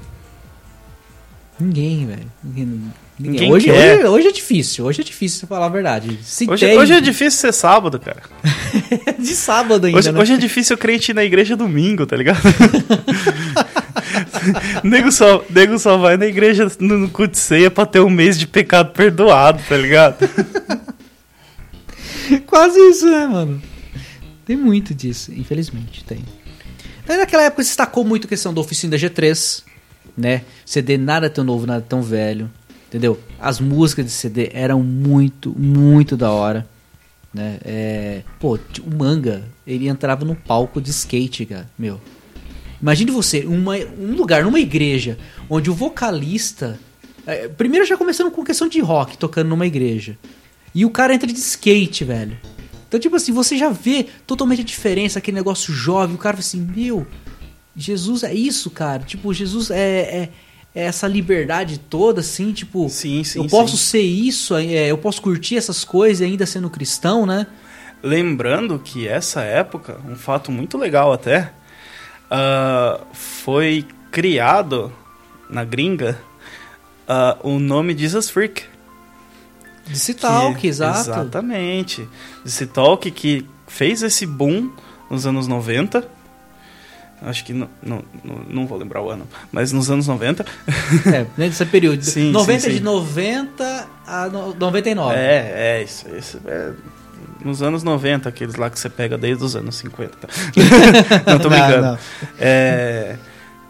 Ninguém, 1.59 2.07
velho. 2.07 2.31
Ninguém, 2.43 2.93
ninguém. 3.21 3.53
Hoje, 3.53 3.71
hoje, 3.71 4.05
hoje 4.07 4.29
é 4.29 4.33
difícil, 4.33 4.85
hoje 4.85 5.01
é 5.03 5.05
difícil 5.05 5.47
falar 5.47 5.67
a 5.67 5.69
verdade. 5.69 6.19
Se 6.23 6.49
Hoje, 6.49 6.67
hoje 6.75 6.95
é 6.95 7.01
difícil 7.01 7.39
ser 7.39 7.53
sábado, 7.53 7.99
cara. 7.99 8.23
de 9.19 9.35
sábado 9.35 9.87
ainda, 9.87 9.99
Hoje, 9.99 10.13
né? 10.13 10.21
hoje 10.21 10.33
é 10.33 10.37
difícil 10.37 10.77
crente 10.79 11.13
ir 11.13 11.15
na 11.15 11.25
igreja 11.25 11.57
domingo, 11.57 12.07
tá 12.07 12.17
ligado? 12.17 12.41
nego, 14.83 15.13
só, 15.13 15.45
nego 15.51 15.79
só 15.79 15.97
vai 15.97 16.17
na 16.17 16.27
igreja 16.27 16.71
no, 16.79 16.99
no 16.99 17.09
culto 17.09 17.33
de 17.33 17.39
ceia 17.39 17.71
pra 17.71 17.87
ter 17.87 18.01
um 18.01 18.11
mês 18.11 18.39
de 18.39 18.47
pecado 18.47 18.93
perdoado, 18.93 19.63
tá 19.69 19.77
ligado? 19.77 20.17
Quase 22.47 22.79
isso, 22.79 23.11
né, 23.11 23.27
mano? 23.27 23.61
Tem 24.47 24.57
muito 24.57 24.95
disso, 24.95 25.33
infelizmente, 25.35 26.05
tem. 26.05 26.25
Naquela 27.07 27.45
época 27.45 27.63
se 27.63 27.71
destacou 27.71 28.05
muito 28.05 28.27
a 28.27 28.29
questão 28.29 28.55
da 28.55 28.61
oficina 28.61 28.97
G3, 28.97 29.65
né? 30.17 30.43
CD 30.65 30.97
nada 30.97 31.29
tão 31.29 31.43
novo, 31.43 31.67
nada 31.67 31.85
tão 31.87 32.03
velho, 32.03 32.49
entendeu? 32.91 33.19
As 33.39 33.61
músicas 33.61 34.05
de 34.05 34.11
CD 34.11 34.51
eram 34.53 34.83
muito, 34.83 35.57
muito 35.57 36.17
da 36.17 36.33
hora, 36.33 36.69
né? 37.33 37.59
É, 37.65 38.23
pô, 38.41 38.59
o 38.85 38.97
Manga, 38.97 39.45
ele 39.65 39.87
entrava 39.89 40.25
no 40.25 40.35
palco 40.35 40.81
de 40.81 40.91
skate, 40.91 41.47
cara, 41.47 41.71
meu. 41.79 42.01
Imagine 42.83 43.13
você, 43.13 43.47
uma, 43.47 43.77
um 43.77 44.17
lugar, 44.17 44.43
numa 44.43 44.59
igreja, 44.59 45.17
onde 45.49 45.71
o 45.71 45.75
vocalista... 45.75 46.79
é, 47.25 47.47
primeiro 47.47 47.87
já 47.87 47.97
começando 47.97 48.31
com 48.31 48.43
questão 48.43 48.67
de 48.67 48.81
rock, 48.81 49.17
tocando 49.17 49.49
numa 49.49 49.67
igreja. 49.67 50.19
E 50.75 50.85
o 50.85 50.91
cara 50.91 51.15
entra 51.15 51.29
de 51.29 51.39
skate, 51.39 52.05
velho. 52.05 52.37
Então, 52.89 52.99
tipo 52.99 53.15
assim, 53.15 53.33
você 53.33 53.57
já 53.57 53.71
vê 53.71 54.07
totalmente 54.27 54.63
a 54.63 54.65
diferença, 54.65 55.21
aquele 55.21 55.37
negócio 55.37 55.73
jovem. 55.73 56.17
O 56.17 56.19
cara 56.19 56.37
fala 56.37 56.45
assim, 56.45 56.61
meu, 56.61 57.07
Jesus 57.77 58.25
é 58.25 58.35
isso, 58.35 58.69
cara. 58.69 59.05
Tipo, 59.05 59.33
Jesus 59.33 59.71
é, 59.71 59.79
é 59.79 60.29
essa 60.75 61.07
liberdade 61.09 61.79
toda, 61.79 62.21
assim, 62.21 62.53
tipo... 62.53 62.89
Sim, 62.89 63.25
sim, 63.25 63.41
Eu 63.43 63.49
posso 63.49 63.77
sim. 63.77 63.85
ser 63.85 64.03
isso, 64.03 64.55
é, 64.57 64.87
eu 64.91 64.99
posso 64.99 65.21
curtir 65.21 65.57
essas 65.57 65.85
coisas 65.85 66.27
ainda 66.27 66.47
sendo 66.47 66.71
cristão, 66.71 67.27
né? 67.27 67.47
Lembrando 68.03 68.79
que 68.79 69.07
essa 69.07 69.43
época, 69.43 69.99
um 70.09 70.17
fato 70.17 70.51
muito 70.51 70.79
legal 70.79 71.13
até, 71.13 71.53
ah, 72.31 73.01
foi 73.13 73.85
criado 74.11 74.93
na 75.49 75.65
gringa 75.65 76.19
ah, 77.07 77.37
o 77.43 77.59
nome 77.59 77.97
Jesus 77.97 78.31
Freak. 78.31 78.63
Que- 79.93 80.15
talk, 80.15 80.67
exato. 80.67 81.01
Exatamente. 81.01 82.09
Esse 82.47 82.67
talk 82.67 83.11
que 83.11 83.45
fez 83.67 84.03
esse 84.03 84.25
boom 84.25 84.71
nos 85.11 85.27
anos 85.27 85.49
90. 85.49 86.09
Acho 87.23 87.45
que 87.45 87.53
não, 87.53 87.69
não, 87.83 88.03
não, 88.25 88.37
não 88.49 88.67
vou 88.67 88.79
lembrar 88.79 89.03
o 89.03 89.11
ano, 89.11 89.27
mas 89.53 89.73
nos 89.73 89.91
anos 89.91 90.07
90. 90.09 90.45
É, 91.13 91.27
nesse 91.37 91.65
período. 91.67 92.01
Sim, 92.05 92.31
90 92.33 92.61
sim, 92.61 92.69
de 92.71 92.77
sim. 92.79 92.83
90 92.83 93.89
a 94.07 94.27
no- 94.29 94.55
99. 94.55 95.15
É, 95.15 95.53
é, 95.79 95.83
isso, 95.83 96.07
isso 96.17 96.41
é 96.47 96.73
nos 97.45 97.63
anos 97.63 97.83
90, 97.83 98.29
aqueles 98.29 98.55
lá 98.57 98.69
que 98.71 98.79
você 98.79 98.89
pega 98.89 99.17
desde 99.19 99.45
os 99.45 99.55
anos 99.57 99.77
50. 99.77 100.17
não, 101.27 101.39
tô 101.39 101.49
Não, 101.49 101.57
brincando. 101.59 101.83
não. 101.83 101.99
É, 102.39 103.17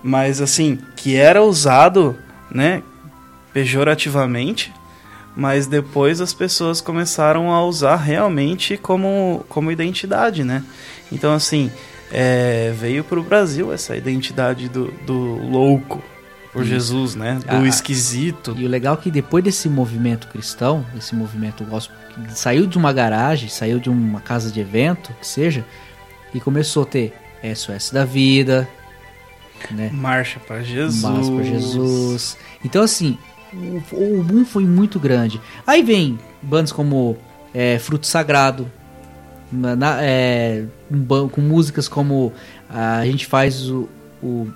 mas 0.03 0.41
assim, 0.41 0.79
que 0.97 1.15
era 1.17 1.43
usado, 1.43 2.17
né, 2.51 2.83
pejorativamente, 3.53 4.73
mas 5.37 5.67
depois 5.67 6.21
as 6.21 6.35
pessoas 6.35 6.81
começaram 6.81 7.53
a 7.53 7.65
usar 7.65 7.97
realmente 7.97 8.77
como, 8.77 9.45
como 9.49 9.71
identidade, 9.71 10.43
né? 10.43 10.63
Então 11.13 11.33
assim, 11.33 11.71
é, 12.11 12.73
veio 12.77 13.05
pro 13.05 13.23
Brasil 13.23 13.73
essa 13.73 13.97
identidade 13.97 14.69
do, 14.69 14.93
do 15.07 15.15
louco 15.15 16.03
por 16.53 16.65
Jesus, 16.65 17.15
né? 17.15 17.39
Do 17.47 17.57
Ah, 17.57 17.69
esquisito. 17.69 18.55
E 18.59 18.65
o 18.65 18.69
legal 18.69 18.95
é 18.95 18.97
que 18.97 19.11
depois 19.11 19.45
desse 19.45 19.69
movimento 19.69 20.27
cristão, 20.29 20.85
esse 20.97 21.15
movimento 21.15 21.65
gospel, 21.65 21.97
que 22.15 22.39
saiu 22.39 22.67
de 22.67 22.77
uma 22.77 22.93
garagem, 22.93 23.49
saiu 23.49 23.79
de 23.79 23.89
uma 23.89 24.21
casa 24.21 24.51
de 24.51 24.61
evento, 24.61 25.13
que 25.21 25.27
seja, 25.27 25.65
e 26.35 26.41
começou 26.41 26.83
a 26.83 26.87
ter 26.87 27.15
SOS 27.55 27.91
da 27.91 28.05
vida, 28.05 28.69
né? 29.71 29.91
Marcha 29.93 30.41
para 30.41 30.63
Jesus. 30.63 31.03
Mas 31.03 31.29
por 31.29 31.45
Jesus. 31.45 32.37
Então, 32.65 32.83
assim, 32.83 33.17
o, 33.53 34.19
o 34.19 34.23
boom 34.23 34.45
foi 34.45 34.65
muito 34.65 34.99
grande. 34.99 35.41
Aí 35.67 35.83
vem 35.83 36.19
bandas 36.43 36.73
como 36.73 37.17
é, 37.55 37.79
Fruto 37.79 38.07
Sagrado, 38.07 38.71
na- 39.53 40.03
é, 40.03 40.65
com, 40.89 40.97
ban- 40.99 41.29
com 41.29 41.41
músicas 41.41 41.89
como 41.89 42.33
a 42.69 43.05
gente 43.07 43.27
faz 43.27 43.69
o, 43.71 43.89
o. 44.23 44.49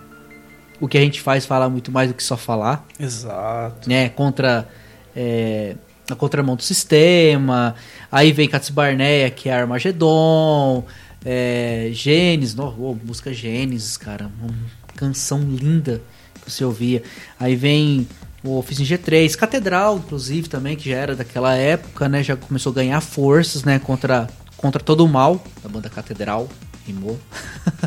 O 0.81 0.89
que 0.89 0.99
a 0.99 1.01
gente 1.01 1.21
faz 1.21 1.47
fala 1.47 1.69
muito 1.69 1.91
mais 1.93 2.09
do 2.09 2.15
que 2.15 2.23
só 2.23 2.37
falar 2.37 2.85
Exato. 2.99 3.89
né, 3.89 4.09
contra 4.11 4.69
é, 5.15 5.77
a 6.11 6.15
contramão 6.15 6.57
do 6.57 6.63
sistema. 6.63 7.75
Aí 8.11 8.33
vem 8.33 8.49
Cats 8.49 8.71
Barneia, 8.71 9.31
que 9.31 9.49
é 9.49 9.55
Armagedon, 9.55 10.85
é, 11.25 11.89
Gênesis, 11.93 12.55
no, 12.55 12.67
oh, 12.79 12.97
música 13.07 13.33
Gênesis, 13.33 13.97
cara, 13.97 14.31
uma 14.43 14.53
canção 14.97 15.41
linda 15.41 16.03
que 16.45 16.51
você 16.51 16.65
ouvia. 16.65 17.03
Aí 17.39 17.55
vem 17.57 18.07
o 18.43 18.59
Oficina 18.59 18.87
G3, 18.99 19.35
Catedral, 19.37 19.97
inclusive, 19.99 20.49
também, 20.49 20.77
que 20.77 20.91
já 20.91 20.97
era 20.97 21.15
daquela 21.17 21.55
época, 21.55 22.09
né, 22.09 22.23
já 22.23 22.37
começou 22.37 22.73
a 22.73 22.75
ganhar 22.75 23.01
forças, 23.01 23.65
né, 23.65 23.79
contra, 23.79 24.29
contra 24.57 24.83
todo 24.83 25.05
o 25.05 25.09
mal, 25.09 25.43
da 25.63 25.69
banda 25.69 25.89
Catedral, 25.89 26.49
rimou. 26.87 27.19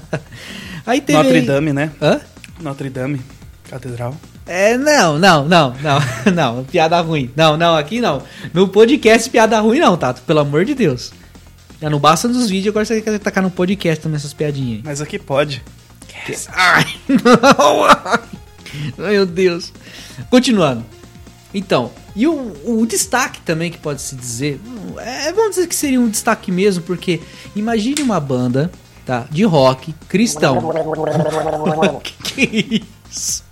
Aí 0.85 1.01
teve... 1.01 1.17
Notre 1.17 1.41
Dame, 1.41 1.73
né? 1.73 1.91
Hã? 2.01 2.21
Notre 2.61 2.89
Dame, 2.89 3.21
catedral. 3.69 4.15
É, 4.45 4.77
não, 4.77 5.19
não, 5.19 5.45
não, 5.45 5.75
não, 5.81 5.99
não, 6.33 6.63
piada 6.63 6.99
ruim. 7.01 7.29
Não, 7.35 7.57
não, 7.57 7.75
aqui 7.75 7.99
não. 7.99 8.23
No 8.53 8.67
podcast, 8.69 9.29
piada 9.29 9.59
ruim 9.59 9.79
não, 9.79 9.97
Tato, 9.97 10.21
pelo 10.21 10.39
amor 10.39 10.63
de 10.63 10.73
Deus. 10.73 11.11
Já 11.81 11.89
não 11.89 11.99
basta 11.99 12.27
nos 12.27 12.49
vídeos, 12.49 12.71
agora 12.71 12.85
você 12.85 13.01
quer 13.01 13.19
tacar 13.19 13.43
no 13.43 13.51
podcast 13.51 14.01
também 14.01 14.15
essas 14.15 14.33
piadinhas 14.33 14.77
aí. 14.77 14.81
Mas 14.83 15.01
aqui 15.01 15.19
pode. 15.19 15.61
Ai, 16.53 16.85
não! 17.07 17.83
Ai, 19.05 19.11
meu 19.11 19.25
Deus. 19.25 19.71
Continuando. 20.29 20.96
Então, 21.53 21.91
e 22.15 22.27
o, 22.27 22.53
o 22.65 22.85
destaque 22.85 23.39
também 23.41 23.71
que 23.71 23.77
pode 23.77 24.01
se 24.01 24.15
dizer, 24.15 24.59
é, 24.97 25.31
vamos 25.31 25.51
dizer 25.51 25.67
que 25.67 25.75
seria 25.75 25.99
um 25.99 26.09
destaque 26.09 26.51
mesmo, 26.51 26.83
porque 26.83 27.21
imagine 27.55 28.01
uma 28.01 28.19
banda, 28.19 28.71
tá, 29.05 29.25
de 29.31 29.43
rock 29.43 29.93
cristão. 30.09 30.59
que, 32.03 32.47
que 32.47 32.83
isso? 33.09 33.43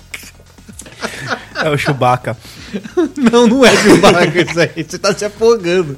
É 1.63 1.69
o 1.69 1.77
Chewbacca. 1.77 2.37
Não, 3.31 3.47
não 3.47 3.65
é 3.65 3.75
Chewbacca 3.77 4.41
isso 4.41 4.59
aí. 4.59 4.83
Você 4.83 4.99
tá 4.99 5.13
se 5.13 5.25
afogando. 5.25 5.97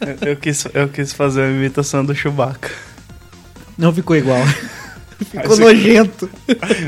eu, 0.00 0.30
eu 0.30 0.36
quis, 0.36 0.66
eu 0.72 0.88
quis 0.88 1.12
fazer 1.12 1.42
uma 1.42 1.50
imitação 1.50 2.04
do 2.04 2.14
Chewbacca. 2.14 2.70
Não 3.76 3.92
ficou 3.92 4.16
igual. 4.16 4.42
Ficou 5.30 5.56
nojento. 5.56 6.30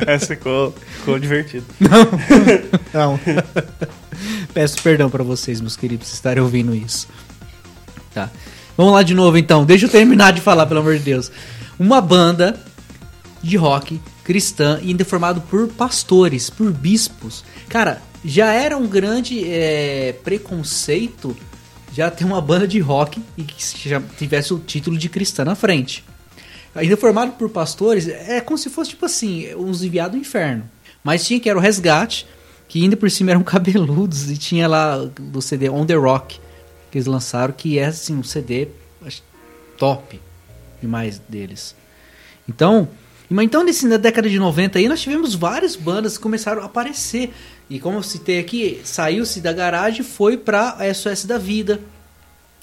Essa 0.07 0.29
ficou, 0.29 0.75
ficou 1.01 1.19
divertido. 1.19 1.65
Não. 2.95 3.19
Peço 4.55 4.83
perdão 4.83 5.11
pra 5.11 5.25
vocês, 5.25 5.61
meus 5.61 5.77
queridos, 5.77 6.09
por 6.09 6.15
estarem 6.15 6.43
ouvindo 6.43 6.75
isso. 6.75 7.09
Tá. 8.15 8.31
Vamos 8.77 8.93
lá 8.93 9.03
de 9.03 9.15
novo 9.15 9.37
então. 9.37 9.65
Deixa 9.65 9.87
eu 9.87 9.91
terminar 9.91 10.33
de 10.33 10.41
falar, 10.41 10.67
pelo 10.67 10.81
amor 10.81 10.97
de 10.97 11.05
Deus. 11.05 11.31
Uma 11.79 12.01
banda 12.01 12.59
de 13.43 13.57
rock 13.57 14.01
cristã 14.25 14.79
e 14.83 14.89
ainda 14.89 15.05
formado 15.05 15.41
por 15.43 15.69
pastores, 15.69 16.51
por 16.51 16.71
bispos. 16.73 17.45
Cara, 17.69 18.03
já 18.25 18.53
era 18.53 18.77
um 18.77 18.87
grande 18.87 19.45
é, 19.45 20.15
preconceito 20.25 21.37
já 21.93 22.11
ter 22.11 22.25
uma 22.25 22.41
banda 22.41 22.69
de 22.69 22.79
rock 22.79 23.21
e 23.37 23.43
que 23.43 23.89
já 23.89 24.01
tivesse 24.17 24.55
o 24.55 24.59
título 24.59 24.97
de 24.97 25.09
cristã 25.09 25.45
na 25.45 25.55
frente. 25.55 26.05
Ainda 26.75 26.97
formado 26.97 27.33
por 27.33 27.51
pastores, 27.51 28.07
é 28.07 28.41
como 28.41 28.57
se 28.57 28.71
fosse 28.71 28.91
tipo 28.91 29.05
assim, 29.05 29.53
uns 29.57 29.83
enviados 29.83 30.13
do 30.13 30.21
inferno. 30.21 30.71
Mas 31.03 31.27
tinha 31.27 31.41
que 31.41 31.49
era 31.49 31.59
o 31.59 31.63
Resgate, 31.63 32.27
que 32.69 32.83
ainda 32.83 32.97
por 32.97 33.11
cima 33.11 33.31
eram 33.31 33.43
cabeludos 33.45 34.31
e 34.31 34.37
tinha 34.37 34.69
lá 34.69 34.97
do 34.97 35.41
CD 35.41 35.69
On 35.69 35.85
The 35.85 35.95
Rock 35.95 36.41
que 36.91 36.99
eles 36.99 37.07
lançaram, 37.07 37.53
que 37.53 37.79
é 37.79 37.87
assim 37.87 38.15
um 38.15 38.23
CD 38.23 38.69
acho, 39.07 39.23
top 39.79 40.21
demais 40.81 41.21
deles. 41.29 41.75
Então, 42.49 42.89
mas 43.29 43.45
então 43.45 43.63
nesse, 43.63 43.87
na 43.87 43.97
década 43.97 44.29
de 44.29 44.39
90 44.39 44.79
aí 44.79 44.89
nós 44.89 45.01
tivemos 45.01 45.35
várias 45.35 45.77
bandas 45.77 46.17
que 46.17 46.23
começaram 46.23 46.63
a 46.63 46.65
aparecer. 46.67 47.33
E 47.69 47.79
como 47.79 47.99
eu 47.99 48.03
citei 48.03 48.41
aqui, 48.41 48.81
saiu-se 48.83 49.41
da 49.41 49.53
garagem 49.53 50.01
e 50.01 50.05
foi 50.05 50.37
pra 50.37 50.79
SOS 50.93 51.25
da 51.25 51.39
Vida. 51.39 51.81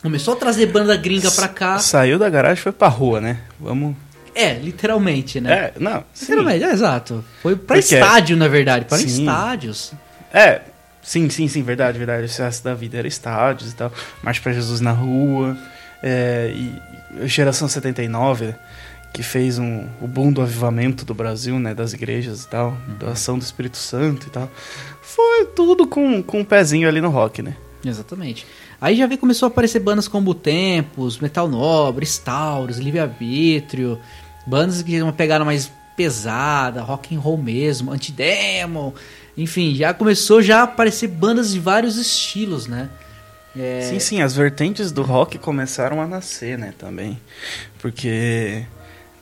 Começou 0.01 0.33
a 0.33 0.37
trazer 0.37 0.67
banda 0.67 0.95
gringa 0.97 1.31
pra 1.31 1.47
cá. 1.47 1.79
Saiu 1.79 2.19
da 2.19 2.29
garagem 2.29 2.59
e 2.59 2.63
foi 2.63 2.71
pra 2.73 2.89
rua, 2.89 3.21
né? 3.21 3.41
Vamos. 3.59 3.95
É, 4.39 4.53
literalmente, 4.53 5.41
né? 5.41 5.53
É, 5.53 5.73
não. 5.79 6.03
sim. 6.13 6.25
Literalmente, 6.25 6.63
é, 6.63 6.71
exato. 6.71 7.23
Foi 7.41 7.55
pra 7.55 7.77
Porque- 7.77 7.95
estádio, 7.95 8.37
na 8.37 8.47
verdade, 8.47 8.85
para 8.85 8.97
Sim. 8.99 9.05
estádios. 9.21 9.93
É, 10.33 10.61
sim, 11.01 11.29
sim, 11.29 11.47
sim, 11.47 11.63
verdade, 11.63 11.97
verdade. 11.97 12.25
O 12.25 12.29
sucesso 12.29 12.63
da 12.63 12.73
vida 12.73 12.97
era 12.97 13.07
estádios 13.07 13.71
e 13.71 13.75
tal. 13.75 13.91
Marcha 14.21 14.41
pra 14.41 14.53
Jesus 14.53 14.79
na 14.81 14.91
rua. 14.91 15.57
É, 16.03 16.53
e 16.55 17.27
Geração 17.27 17.67
79, 17.67 18.53
que 19.13 19.23
fez 19.23 19.57
um, 19.57 19.85
o 20.01 20.07
boom 20.07 20.31
do 20.31 20.41
avivamento 20.41 21.03
do 21.03 21.13
Brasil, 21.15 21.57
né? 21.57 21.73
Das 21.73 21.93
igrejas 21.93 22.43
e 22.43 22.47
tal. 22.47 22.77
Da 22.99 23.11
ação 23.11 23.37
do 23.39 23.41
Espírito 23.41 23.77
Santo 23.77 24.27
e 24.27 24.29
tal. 24.29 24.49
Foi 25.01 25.45
tudo 25.55 25.87
com, 25.87 26.21
com 26.21 26.41
um 26.41 26.45
pezinho 26.45 26.87
ali 26.87 27.01
no 27.01 27.09
rock, 27.09 27.41
né? 27.41 27.55
Exatamente. 27.83 28.45
Aí 28.79 28.95
já 28.95 29.07
vê 29.07 29.17
começou 29.17 29.47
a 29.47 29.49
aparecer 29.49 29.79
bandas 29.79 30.07
como 30.07 30.35
Tempos, 30.35 31.17
Metal 31.19 31.47
Nobre, 31.47 32.05
Stauros, 32.05 32.77
Livre 32.77 32.99
Arbítrio, 32.99 33.97
bandas 34.47 34.81
que 34.81 35.01
uma 35.01 35.13
pegada 35.13 35.43
mais 35.45 35.71
pesada, 35.95 36.81
rock 36.81 37.15
and 37.15 37.19
roll 37.19 37.37
mesmo, 37.37 37.91
Antidemon, 37.91 38.93
enfim, 39.37 39.75
já 39.75 39.93
começou 39.93 40.41
já 40.41 40.61
a 40.61 40.63
aparecer 40.63 41.07
bandas 41.07 41.51
de 41.51 41.59
vários 41.59 41.97
estilos, 41.97 42.67
né? 42.67 42.89
É, 43.55 43.81
Sim, 43.81 43.99
sim, 43.99 44.21
as 44.21 44.35
vertentes 44.35 44.91
do 44.91 45.01
rock 45.01 45.39
começaram 45.39 45.99
a 45.99 46.07
nascer, 46.07 46.57
né, 46.59 46.73
também. 46.77 47.19
Porque 47.79 48.63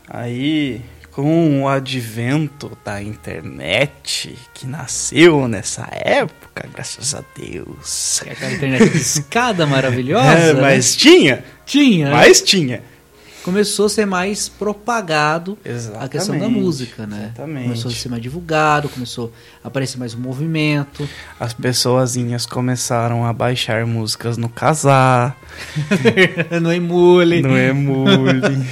aí, 0.06 0.82
com 1.10 1.62
o 1.62 1.68
advento 1.68 2.76
da 2.84 3.02
internet, 3.02 4.36
que 4.52 4.66
nasceu 4.66 5.48
nessa 5.48 5.88
época, 5.90 6.68
graças 6.70 7.14
a 7.14 7.24
Deus. 7.34 8.20
aquela 8.30 8.52
internet 8.52 8.90
de 8.90 8.98
escada 8.98 9.64
maravilhosa, 9.66 10.28
É, 10.36 10.52
né? 10.52 10.60
mas 10.60 10.94
tinha, 10.94 11.42
tinha, 11.64 12.06
né? 12.06 12.12
mas 12.12 12.42
tinha. 12.42 12.82
Começou 13.46 13.86
a 13.86 13.88
ser 13.88 14.04
mais 14.04 14.48
propagado 14.48 15.56
a 16.00 16.08
questão 16.08 16.34
da 16.36 16.40
Exatamente, 16.46 16.60
música, 16.60 17.06
né? 17.06 17.30
exatamente. 17.32 17.62
Começou 17.62 17.90
a 17.92 17.94
ser 17.94 18.08
mais 18.08 18.20
divulgado, 18.20 18.88
começou 18.88 19.32
a 19.62 19.68
aparecer 19.68 19.98
mais 19.98 20.14
um 20.14 20.18
movimento. 20.18 21.08
As 21.38 21.52
pessoazinhas 21.52 22.44
começaram 22.44 23.24
a 23.24 23.32
baixar 23.32 23.86
músicas 23.86 24.36
no 24.36 24.48
casar, 24.48 25.36
no 26.60 26.72
emule. 26.72 27.40
no 27.40 27.56
emule. 27.56 28.66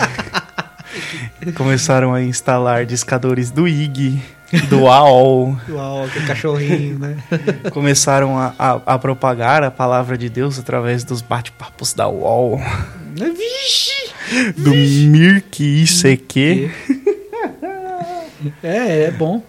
começaram 1.55 2.12
a 2.12 2.20
instalar 2.20 2.85
discadores 2.85 3.53
do 3.53 3.68
IG, 3.68 4.20
do 4.68 4.89
AOL. 4.89 5.57
Uau, 5.68 6.09
que 6.09 6.27
cachorrinho, 6.27 6.99
né? 6.99 7.16
começaram 7.72 8.37
a, 8.37 8.53
a, 8.59 8.95
a 8.95 8.99
propagar 8.99 9.62
a 9.62 9.70
palavra 9.70 10.18
de 10.18 10.29
Deus 10.29 10.59
através 10.59 11.05
dos 11.05 11.22
bate-papos 11.22 11.95
da 11.95 12.09
UOL, 12.09 12.61
Vixe! 13.14 14.04
Do 14.57 14.70
Mirk 14.70 15.62
ICQ. 15.62 16.70
É, 18.62 19.05
é 19.05 19.11
bom. 19.11 19.43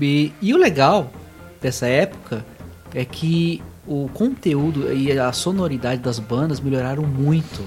E, 0.00 0.32
e 0.42 0.52
o 0.52 0.56
legal 0.56 1.12
dessa 1.60 1.86
época 1.86 2.44
é 2.92 3.04
que 3.04 3.62
o 3.86 4.08
conteúdo 4.12 4.92
e 4.92 5.16
a 5.16 5.32
sonoridade 5.32 6.00
das 6.00 6.18
bandas 6.18 6.58
melhoraram 6.58 7.04
muito. 7.04 7.62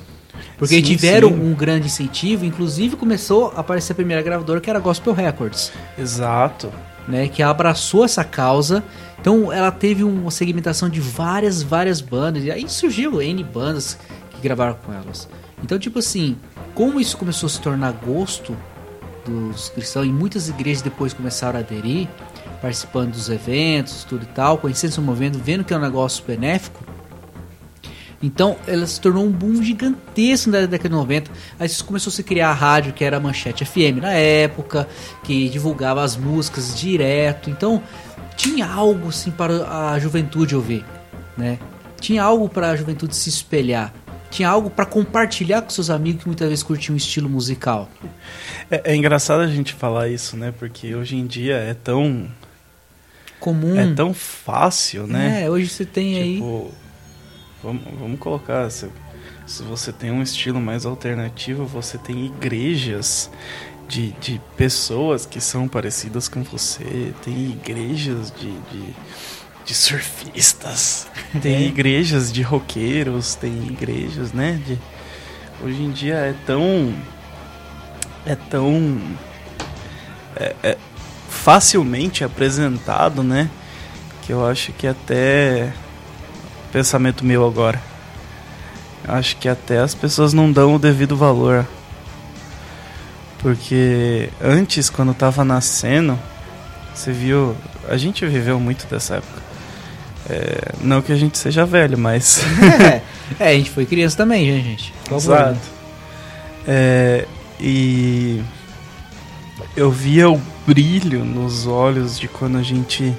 Porque 0.58 0.76
Sim, 0.76 0.82
tiveram 0.82 1.30
sim. 1.30 1.36
um 1.36 1.54
grande 1.54 1.86
incentivo, 1.88 2.46
inclusive 2.46 2.96
começou 2.96 3.54
a 3.56 3.62
aparecer 3.62 3.94
a 3.94 3.96
primeira 3.96 4.22
gravadora 4.22 4.60
que 4.60 4.70
era 4.70 4.80
Gospel 4.80 5.14
Records. 5.14 5.72
Exato. 5.98 6.72
né, 7.08 7.28
que 7.28 7.42
abraçou 7.42 8.04
essa 8.04 8.24
causa. 8.24 8.84
Então 9.20 9.52
ela 9.52 9.72
teve 9.72 10.04
uma 10.04 10.32
segmentação 10.32 10.90
de 10.90 11.00
várias, 11.00 11.62
várias 11.64 12.02
bandas. 12.02 12.44
E 12.44 12.52
aí 12.52 12.68
surgiu 12.70 13.22
N 13.22 13.44
bandas 13.44 13.98
que 14.32 14.42
gravaram 14.42 14.76
com 14.86 14.92
elas. 14.92 15.28
Então, 15.64 15.80
tipo 15.80 16.00
assim, 16.00 16.36
como 16.76 17.00
isso 17.00 17.18
começou 17.18 17.48
a 17.48 17.50
se 17.50 17.60
tornar 17.60 17.94
gosto 17.94 18.56
dos 19.26 19.70
cristãos, 19.70 20.06
e 20.06 20.12
muitas 20.12 20.50
igrejas 20.50 20.84
depois 20.84 21.14
começaram 21.14 21.58
a 21.58 21.62
aderir, 21.62 22.08
participando 22.62 23.12
dos 23.12 23.30
eventos, 23.30 24.04
tudo 24.04 24.24
e 24.24 24.28
tal, 24.28 24.58
conhecendo 24.58 24.92
esse 24.92 25.02
movimento, 25.02 25.40
vendo 25.40 25.64
que 25.64 25.74
é 25.74 25.78
um 25.78 25.82
negócio 25.82 26.24
benéfico. 26.26 26.84
Então, 28.22 28.56
ela 28.66 28.86
se 28.88 29.00
tornou 29.00 29.26
um 29.26 29.32
boom 29.32 29.62
gigantesco 29.62 30.50
na 30.50 30.62
década 30.62 30.90
de 30.90 30.96
90. 30.96 31.32
Aí 31.60 31.70
começou 31.86 32.10
a 32.12 32.14
se 32.14 32.24
criar 32.24 32.50
a 32.50 32.54
rádio, 32.54 32.94
que 32.94 33.04
era 33.04 33.18
a 33.18 33.20
Manchete 33.20 33.66
FM 33.66 34.02
na 34.02 34.14
época, 34.14 34.88
que 35.24 35.50
divulgava 35.50 36.04
as 36.04 36.16
músicas 36.16 36.78
direto. 36.78 37.50
Então, 37.50 37.82
tinha 38.36 38.68
algo 38.68 39.10
assim 39.10 39.32
para 39.32 39.92
a 39.92 40.00
juventude 40.00 40.56
ouvir, 40.56 40.84
né? 41.38 41.60
Tinha 42.00 42.24
algo 42.24 42.50
para 42.50 42.72
a 42.72 42.76
juventude 42.76 43.16
se 43.16 43.30
espelhar. 43.30 43.94
Tinha 44.36 44.50
algo 44.50 44.70
para 44.70 44.86
compartilhar 44.86 45.62
com 45.62 45.70
seus 45.70 45.90
amigos 45.90 46.24
que 46.24 46.28
muitas 46.28 46.50
vezes 46.50 46.62
curtiam 46.62 46.94
um 46.94 46.98
estilo 46.98 47.30
musical. 47.30 47.90
É, 48.70 48.92
é 48.92 48.94
engraçado 48.94 49.40
a 49.40 49.48
gente 49.48 49.74
falar 49.74 50.10
isso, 50.10 50.36
né? 50.36 50.54
Porque 50.60 50.94
hoje 50.94 51.16
em 51.16 51.26
dia 51.26 51.56
é 51.56 51.74
tão, 51.74 52.30
Comum. 53.40 53.80
é 53.80 53.94
tão 53.94 54.14
fácil, 54.14 55.08
né? 55.08 55.44
É, 55.44 55.50
hoje 55.50 55.70
você 55.70 55.86
tem 55.86 56.18
aí. 56.18 56.34
Tipo, 56.34 56.70
vamos, 57.64 57.84
vamos 57.98 58.20
colocar, 58.20 58.70
se, 58.70 58.90
se 59.48 59.64
você 59.64 59.94
tem 59.94 60.12
um 60.12 60.22
estilo 60.22 60.60
mais 60.60 60.86
alternativo, 60.86 61.66
você 61.66 61.98
tem 61.98 62.26
igrejas 62.26 63.32
de, 63.88 64.12
de 64.20 64.42
pessoas 64.58 65.26
que 65.26 65.40
são 65.40 65.66
parecidas 65.66 66.28
com 66.28 66.44
você, 66.44 67.14
tem 67.24 67.52
igrejas 67.52 68.34
de, 68.38 68.52
de, 68.52 68.96
de 69.66 69.74
surfistas, 69.74 71.08
tem 71.42 71.66
igrejas 71.66 72.32
de 72.32 72.42
roqueiros, 72.42 73.36
tem 73.36 73.52
igrejas, 73.68 74.32
né? 74.32 74.62
De, 74.66 74.78
hoje 75.64 75.82
em 75.82 75.92
dia 75.92 76.16
é 76.16 76.36
tão. 76.46 76.94
É 78.26 78.36
tão. 78.36 79.00
é- 80.36 80.56
é 80.64 80.78
facilmente 81.30 82.24
apresentado, 82.24 83.22
né? 83.24 83.50
Que 84.24 84.32
eu 84.34 84.48
acho 84.48 84.72
que 84.74 84.88
até 84.88 85.72
pensamento 86.72 87.24
meu 87.26 87.46
agora. 87.46 87.82
Eu 89.08 89.14
acho 89.14 89.38
que 89.38 89.48
até 89.48 89.80
as 89.80 89.94
pessoas 89.94 90.34
não 90.34 90.52
dão 90.52 90.76
o 90.76 90.80
devido 90.80 91.16
valor. 91.16 91.66
Porque 93.40 94.30
antes, 94.42 94.90
quando 94.90 95.14
tava 95.14 95.46
nascendo, 95.46 96.18
você 96.94 97.12
viu. 97.12 97.56
A 97.88 97.98
gente 97.98 98.26
viveu 98.26 98.60
muito 98.60 98.88
dessa 98.88 99.18
época. 99.18 99.44
É, 100.30 100.74
não 100.82 101.02
que 101.02 101.12
a 101.12 101.16
gente 101.16 101.38
seja 101.38 101.66
velho, 101.66 101.98
mas. 101.98 102.42
é, 102.82 103.02
é, 103.40 103.50
a 103.50 103.54
gente 103.54 103.70
foi 103.70 103.86
criança 103.86 104.18
também, 104.18 104.52
né, 104.52 104.62
gente? 104.62 104.92
Por 105.04 105.20
favor, 105.22 105.36
Exato. 105.36 105.54
né? 105.54 105.60
É, 106.68 107.26
e 107.60 108.42
eu 109.76 109.92
via 109.92 110.30
o 110.30 110.42
brilho 110.66 111.24
nos 111.24 111.68
olhos 111.68 112.20
de 112.20 112.28
quando 112.28 112.58
a 112.58 112.64
gente 112.64 113.16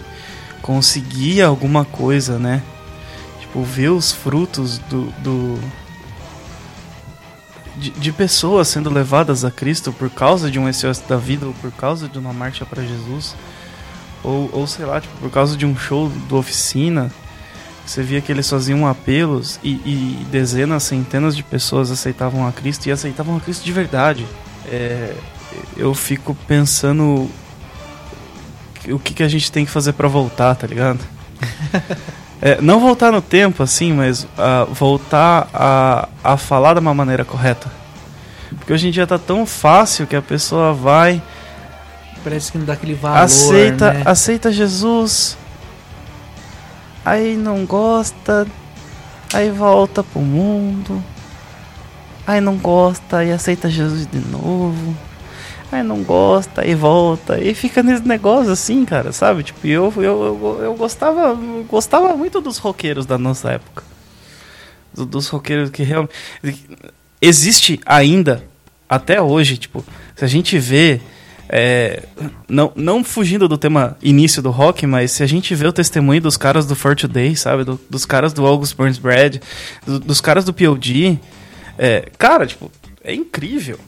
conseguia 0.60 1.46
alguma 1.46 1.84
coisa, 1.84 2.38
né? 2.38 2.62
Tipo, 3.40 3.62
ver 3.62 3.90
os 3.90 4.12
frutos 4.12 4.78
do. 4.78 5.04
do 5.22 5.60
de, 7.76 7.90
de 7.90 8.10
pessoas 8.10 8.68
sendo 8.68 8.88
levadas 8.90 9.44
a 9.44 9.50
Cristo 9.50 9.92
por 9.92 10.08
causa 10.08 10.50
de 10.50 10.58
um 10.58 10.72
SOS 10.72 11.00
da 11.00 11.18
vida 11.18 11.46
ou 11.46 11.52
por 11.54 11.70
causa 11.70 12.08
de 12.08 12.18
uma 12.18 12.32
marcha 12.32 12.64
para 12.64 12.82
Jesus. 12.82 13.36
Ou, 14.26 14.50
ou 14.52 14.66
sei 14.66 14.84
lá, 14.84 15.00
tipo, 15.00 15.16
por 15.18 15.30
causa 15.30 15.56
de 15.56 15.64
um 15.64 15.76
show 15.76 16.08
do 16.28 16.36
oficina. 16.36 17.12
Você 17.86 18.02
via 18.02 18.20
que 18.20 18.32
eles 18.32 18.50
faziam 18.50 18.84
apelos 18.84 19.60
e, 19.62 19.70
e 19.70 20.26
dezenas, 20.28 20.82
centenas 20.82 21.36
de 21.36 21.44
pessoas 21.44 21.90
aceitavam 21.90 22.44
a 22.44 22.50
Cristo 22.50 22.86
e 22.86 22.90
aceitavam 22.90 23.36
a 23.36 23.40
Cristo 23.40 23.64
de 23.64 23.70
verdade. 23.70 24.26
É, 24.66 25.14
eu 25.76 25.94
fico 25.94 26.36
pensando 26.48 27.30
o 28.88 28.98
que, 28.98 29.14
que 29.14 29.22
a 29.22 29.28
gente 29.28 29.52
tem 29.52 29.64
que 29.64 29.70
fazer 29.70 29.92
pra 29.92 30.08
voltar, 30.08 30.54
tá 30.56 30.66
ligado? 30.66 31.00
É, 32.40 32.60
não 32.60 32.78
voltar 32.78 33.10
no 33.10 33.22
tempo, 33.22 33.62
assim, 33.62 33.94
mas 33.94 34.28
ah, 34.36 34.66
voltar 34.70 35.48
a, 35.54 36.08
a 36.22 36.36
falar 36.36 36.74
de 36.74 36.80
uma 36.80 36.92
maneira 36.92 37.24
correta. 37.24 37.72
Porque 38.58 38.72
hoje 38.72 38.88
em 38.88 38.90
dia 38.90 39.06
tá 39.06 39.18
tão 39.18 39.46
fácil 39.46 40.06
que 40.06 40.14
a 40.14 40.20
pessoa 40.20 40.72
vai, 40.72 41.22
Parece 42.26 42.50
que 42.50 42.58
não 42.58 42.64
dá 42.64 42.72
aquele 42.72 42.94
valor, 42.94 43.18
aceita, 43.22 43.92
né? 43.92 44.02
aceita 44.04 44.50
Jesus, 44.50 45.38
aí 47.04 47.36
não 47.36 47.64
gosta, 47.64 48.48
aí 49.32 49.48
volta 49.48 50.02
pro 50.02 50.20
mundo, 50.20 51.00
aí 52.26 52.40
não 52.40 52.56
gosta 52.56 53.22
e 53.24 53.30
aceita 53.30 53.70
Jesus 53.70 54.08
de 54.10 54.18
novo, 54.18 54.92
aí 55.70 55.84
não 55.84 56.02
gosta 56.02 56.66
e 56.66 56.74
volta. 56.74 57.38
E 57.40 57.54
fica 57.54 57.80
nesse 57.80 58.02
negócio 58.08 58.50
assim, 58.50 58.84
cara, 58.84 59.12
sabe? 59.12 59.44
Tipo, 59.44 59.64
eu 59.64 59.92
eu, 59.96 60.02
eu, 60.02 60.58
eu 60.64 60.74
gostava 60.74 61.32
gostava 61.70 62.16
muito 62.16 62.40
dos 62.40 62.58
roqueiros 62.58 63.06
da 63.06 63.16
nossa 63.16 63.52
época, 63.52 63.84
Do- 64.92 65.06
dos 65.06 65.28
roqueiros 65.28 65.70
que 65.70 65.84
realmente 65.84 66.12
existe 67.22 67.78
ainda 67.86 68.42
até 68.88 69.22
hoje, 69.22 69.56
tipo, 69.56 69.84
se 70.16 70.24
a 70.24 70.28
gente 70.28 70.58
vê 70.58 71.00
é, 71.48 72.02
não, 72.48 72.72
não 72.74 73.04
fugindo 73.04 73.48
do 73.48 73.56
tema 73.58 73.96
início 74.02 74.42
do 74.42 74.50
rock, 74.50 74.86
mas 74.86 75.12
se 75.12 75.22
a 75.22 75.26
gente 75.26 75.54
vê 75.54 75.66
o 75.66 75.72
testemunho 75.72 76.20
dos 76.20 76.36
caras 76.36 76.66
do 76.66 76.74
For 76.74 76.96
Today, 76.96 77.36
sabe? 77.36 77.64
Do- 77.64 77.80
dos 77.88 78.04
caras 78.04 78.32
do 78.32 78.44
August 78.46 78.76
Burns 78.76 78.98
Brad, 78.98 79.36
do- 79.86 80.00
dos 80.00 80.20
caras 80.20 80.44
do 80.44 80.52
POD, 80.52 81.18
é, 81.78 82.08
cara, 82.18 82.46
tipo, 82.46 82.70
é 83.04 83.14
incrível. 83.14 83.78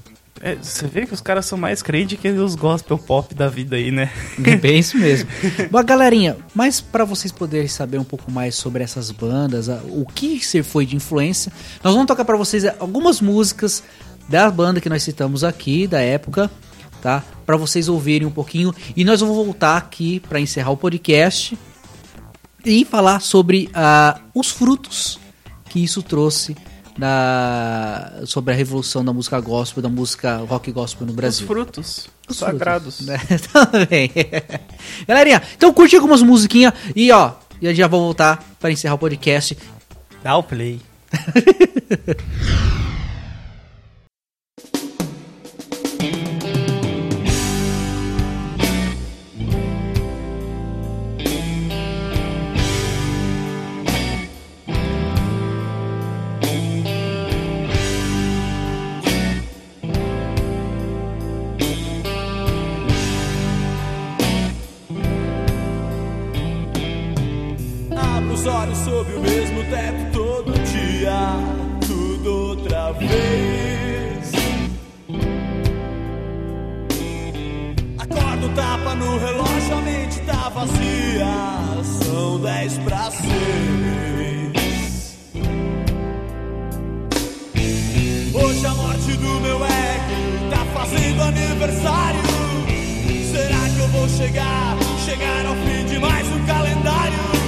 É, 0.40 0.54
você 0.54 0.86
vê 0.86 1.04
que 1.04 1.12
os 1.12 1.20
caras 1.20 1.46
são 1.46 1.58
mais 1.58 1.82
crentes 1.82 2.16
que 2.16 2.28
os 2.28 2.54
gospel 2.54 2.96
pop 2.96 3.34
da 3.34 3.48
vida 3.48 3.74
aí, 3.74 3.90
né? 3.90 4.08
É 4.44 4.54
bem 4.54 4.78
isso 4.78 4.96
mesmo. 5.00 5.28
Bom, 5.68 5.82
galerinha, 5.82 6.36
mas 6.54 6.80
para 6.80 7.04
vocês 7.04 7.32
poderem 7.32 7.66
saber 7.66 7.98
um 7.98 8.04
pouco 8.04 8.30
mais 8.30 8.54
sobre 8.54 8.84
essas 8.84 9.10
bandas, 9.10 9.66
o 9.88 10.06
que 10.06 10.38
você 10.38 10.62
foi 10.62 10.86
de 10.86 10.94
influência, 10.94 11.50
nós 11.82 11.92
vamos 11.92 12.06
tocar 12.06 12.24
para 12.24 12.36
vocês 12.36 12.64
algumas 12.78 13.20
músicas 13.20 13.82
da 14.28 14.48
banda 14.48 14.80
que 14.80 14.88
nós 14.88 15.02
citamos 15.02 15.42
aqui, 15.42 15.88
da 15.88 16.00
época, 16.00 16.48
tá? 17.00 17.22
Para 17.46 17.56
vocês 17.56 17.88
ouvirem 17.88 18.26
um 18.26 18.30
pouquinho 18.30 18.74
e 18.96 19.04
nós 19.04 19.20
vamos 19.20 19.36
voltar 19.36 19.76
aqui 19.76 20.20
para 20.20 20.40
encerrar 20.40 20.70
o 20.70 20.76
podcast 20.76 21.58
e 22.64 22.84
falar 22.84 23.20
sobre 23.20 23.70
ah, 23.72 24.20
os 24.34 24.50
frutos 24.50 25.18
que 25.68 25.82
isso 25.82 26.02
trouxe 26.02 26.56
na, 26.98 28.22
sobre 28.26 28.52
a 28.52 28.56
revolução 28.56 29.04
da 29.04 29.12
música 29.12 29.40
gospel, 29.40 29.82
da 29.82 29.88
música 29.88 30.38
rock 30.38 30.72
gospel 30.72 31.06
no 31.06 31.12
Os 31.12 31.16
Brasil. 31.16 31.46
frutos 31.46 32.08
Os 32.28 32.36
sagrados. 32.36 32.96
frutos, 32.96 33.06
né? 33.06 33.38
Também. 33.52 34.10
Galerinha, 35.06 35.42
então 35.56 35.72
curte 35.72 35.94
algumas 35.94 36.22
musiquinhas 36.22 36.72
e 36.96 37.12
ó, 37.12 37.32
eu 37.62 37.74
já 37.74 37.86
vou 37.86 38.00
voltar 38.00 38.44
para 38.58 38.72
encerrar 38.72 38.94
o 38.94 38.98
podcast. 38.98 39.56
Dá 40.22 40.36
o 40.36 40.42
play. 40.42 40.80
Olhos 68.46 68.78
sob 68.78 69.12
o 69.12 69.20
mesmo 69.20 69.62
teto 69.64 70.12
todo 70.12 70.52
dia, 70.52 71.36
tudo 71.86 72.48
outra 72.48 72.92
vez. 72.92 74.32
Acordo, 77.98 78.48
tapa 78.54 78.94
no 78.94 79.18
relógio, 79.18 79.74
a 79.76 79.80
mente 79.82 80.20
tá 80.20 80.48
vazia. 80.48 81.26
São 82.02 82.40
dez 82.40 82.78
pra 82.78 83.10
seis. 83.10 83.28
Hoje 88.34 88.66
a 88.66 88.74
morte 88.74 89.12
do 89.12 89.40
meu 89.40 89.64
ego 89.64 90.50
tá 90.50 90.64
fazendo 90.72 91.22
aniversário. 91.22 92.22
Será 93.30 93.68
que 93.74 93.78
eu 93.78 93.88
vou 93.88 94.08
chegar, 94.08 94.76
chegar 95.04 95.46
ao 95.46 95.54
fim 95.54 95.84
de 95.86 95.98
mais 95.98 96.26
um 96.28 96.46
calendário? 96.46 97.47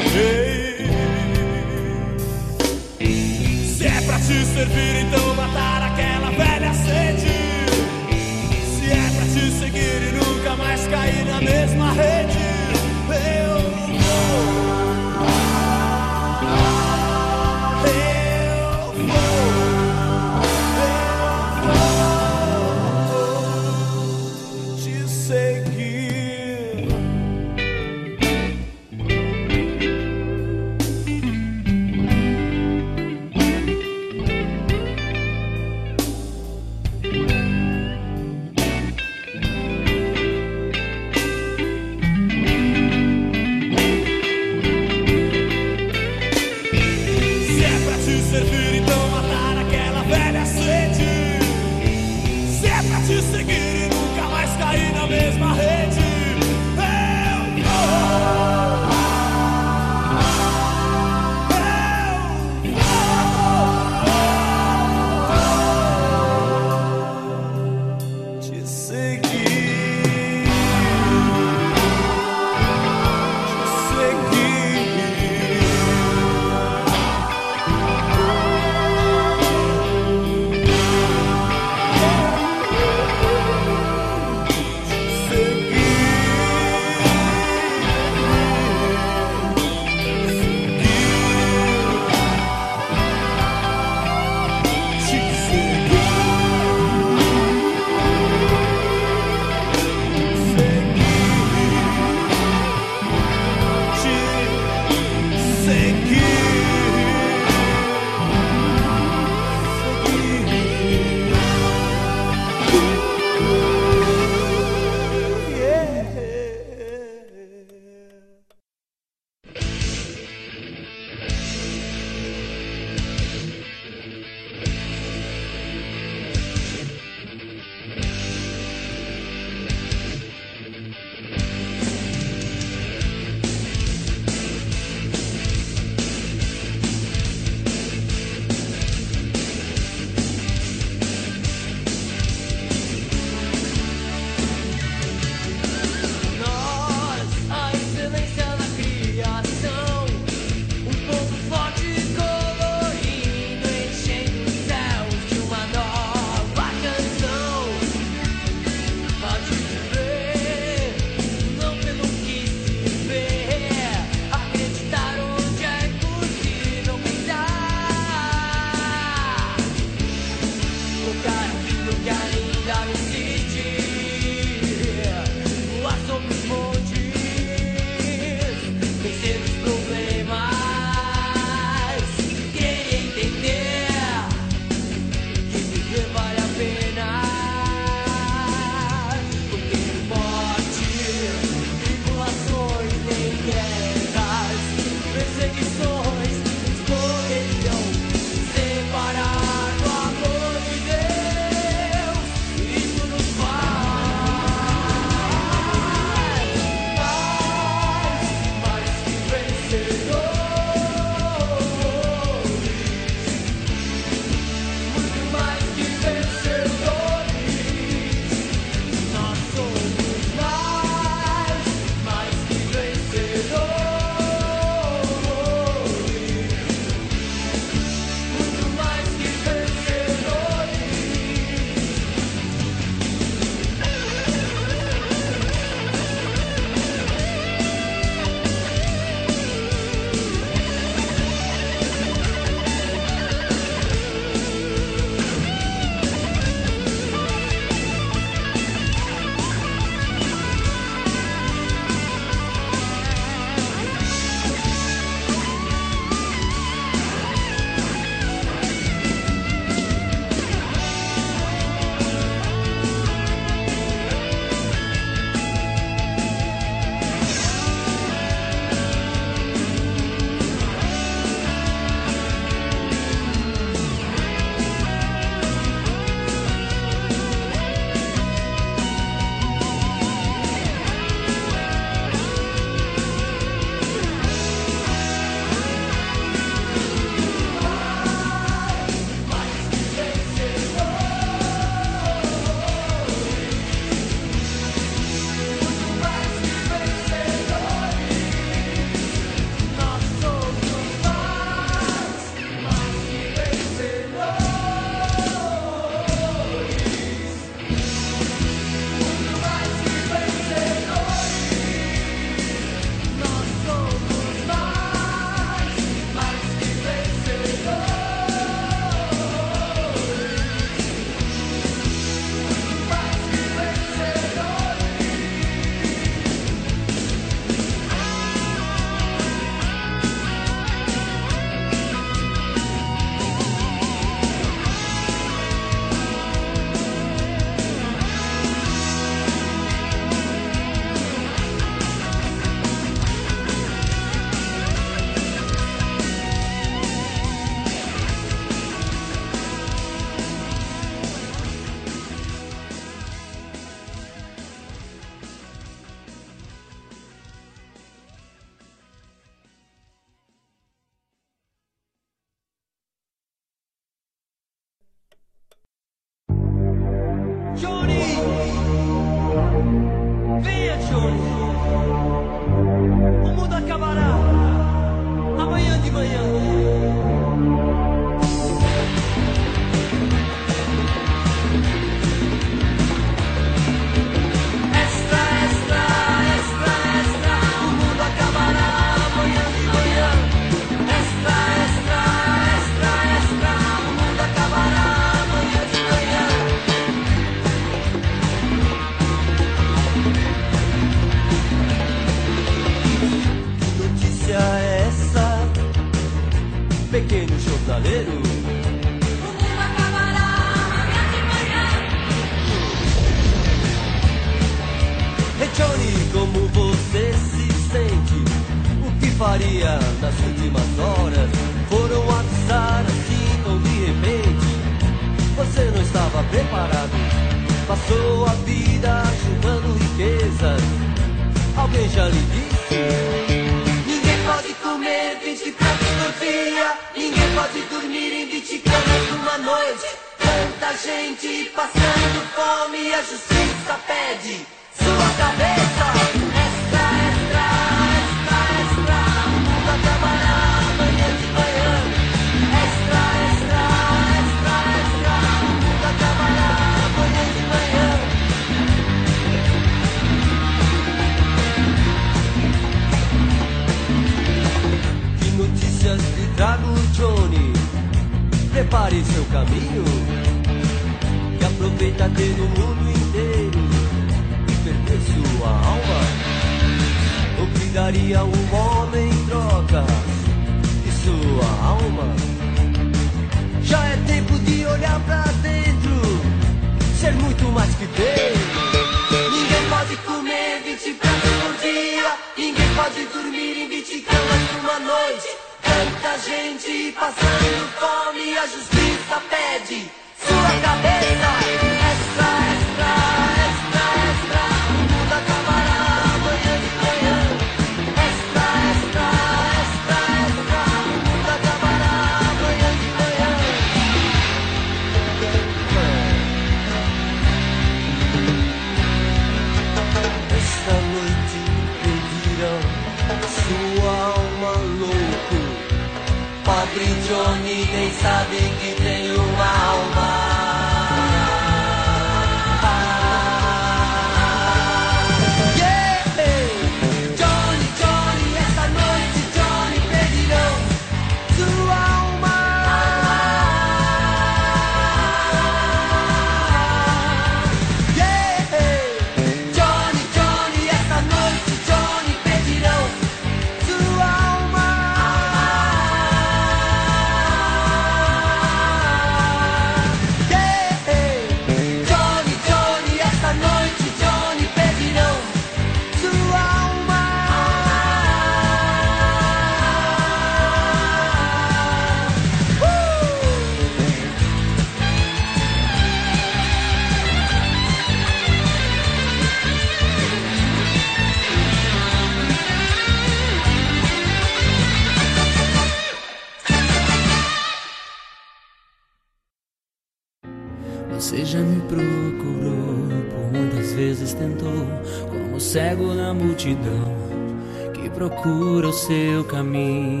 seu 598.91 599.23
caminho, 599.23 600.00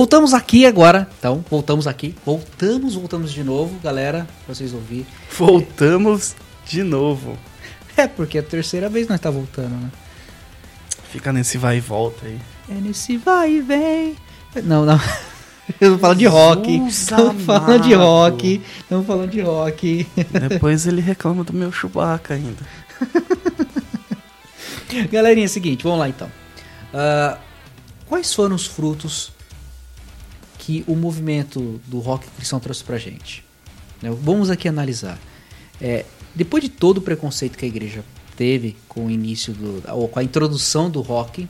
Voltamos 0.00 0.32
aqui 0.32 0.64
agora. 0.64 1.06
Então, 1.18 1.44
voltamos 1.50 1.86
aqui. 1.86 2.14
Voltamos, 2.24 2.94
voltamos 2.94 3.30
de 3.34 3.44
novo, 3.44 3.78
galera. 3.80 4.26
Pra 4.46 4.54
vocês 4.54 4.72
ouvirem. 4.72 5.06
Voltamos 5.36 6.34
de 6.64 6.82
novo. 6.82 7.36
É, 7.94 8.06
porque 8.08 8.38
é 8.38 8.40
a 8.40 8.42
terceira 8.42 8.88
vez 8.88 9.04
que 9.04 9.12
nós 9.12 9.20
tá 9.20 9.30
voltando, 9.30 9.76
né? 9.76 9.90
Fica 11.10 11.30
nesse 11.34 11.58
vai 11.58 11.76
e 11.76 11.80
volta 11.80 12.24
aí. 12.24 12.40
É 12.70 12.80
nesse 12.80 13.18
vai 13.18 13.56
e 13.56 13.60
vem. 13.60 14.16
Não, 14.64 14.86
não. 14.86 14.98
Eu 15.78 15.98
falando 15.98 16.18
de 16.18 16.26
rock. 16.26 16.86
Estamos 16.88 17.44
falando 17.44 17.82
de 17.82 17.92
rock. 17.92 18.62
Estamos 18.78 19.06
falando 19.06 19.30
de 19.30 19.42
rock. 19.42 20.08
Depois 20.48 20.86
ele 20.86 21.02
reclama 21.02 21.44
do 21.44 21.52
meu 21.52 21.70
Chewbacca 21.70 22.32
ainda. 22.32 22.66
Galerinha, 25.12 25.44
é 25.44 25.46
o 25.46 25.50
seguinte, 25.50 25.84
vamos 25.84 25.98
lá 25.98 26.08
então. 26.08 26.32
Ah, 26.94 27.36
quais 28.08 28.32
foram 28.32 28.56
os 28.56 28.64
frutos 28.64 29.38
que 30.60 30.84
o 30.86 30.94
movimento 30.94 31.80
do 31.86 31.98
rock 32.00 32.26
cristão 32.36 32.60
trouxe 32.60 32.84
pra 32.84 32.98
gente? 32.98 33.42
Né, 34.02 34.10
Vamos 34.22 34.50
aqui 34.50 34.68
analisar. 34.68 35.18
É, 35.80 36.04
depois 36.34 36.62
de 36.62 36.68
todo 36.68 36.98
o 36.98 37.00
preconceito 37.00 37.56
que 37.56 37.64
a 37.64 37.68
igreja 37.68 38.04
teve 38.36 38.76
com 38.86 39.06
o 39.06 39.10
início 39.10 39.54
do. 39.54 39.82
ou 39.92 40.06
com 40.06 40.18
a 40.18 40.22
introdução 40.22 40.90
do 40.90 41.00
rock, 41.00 41.48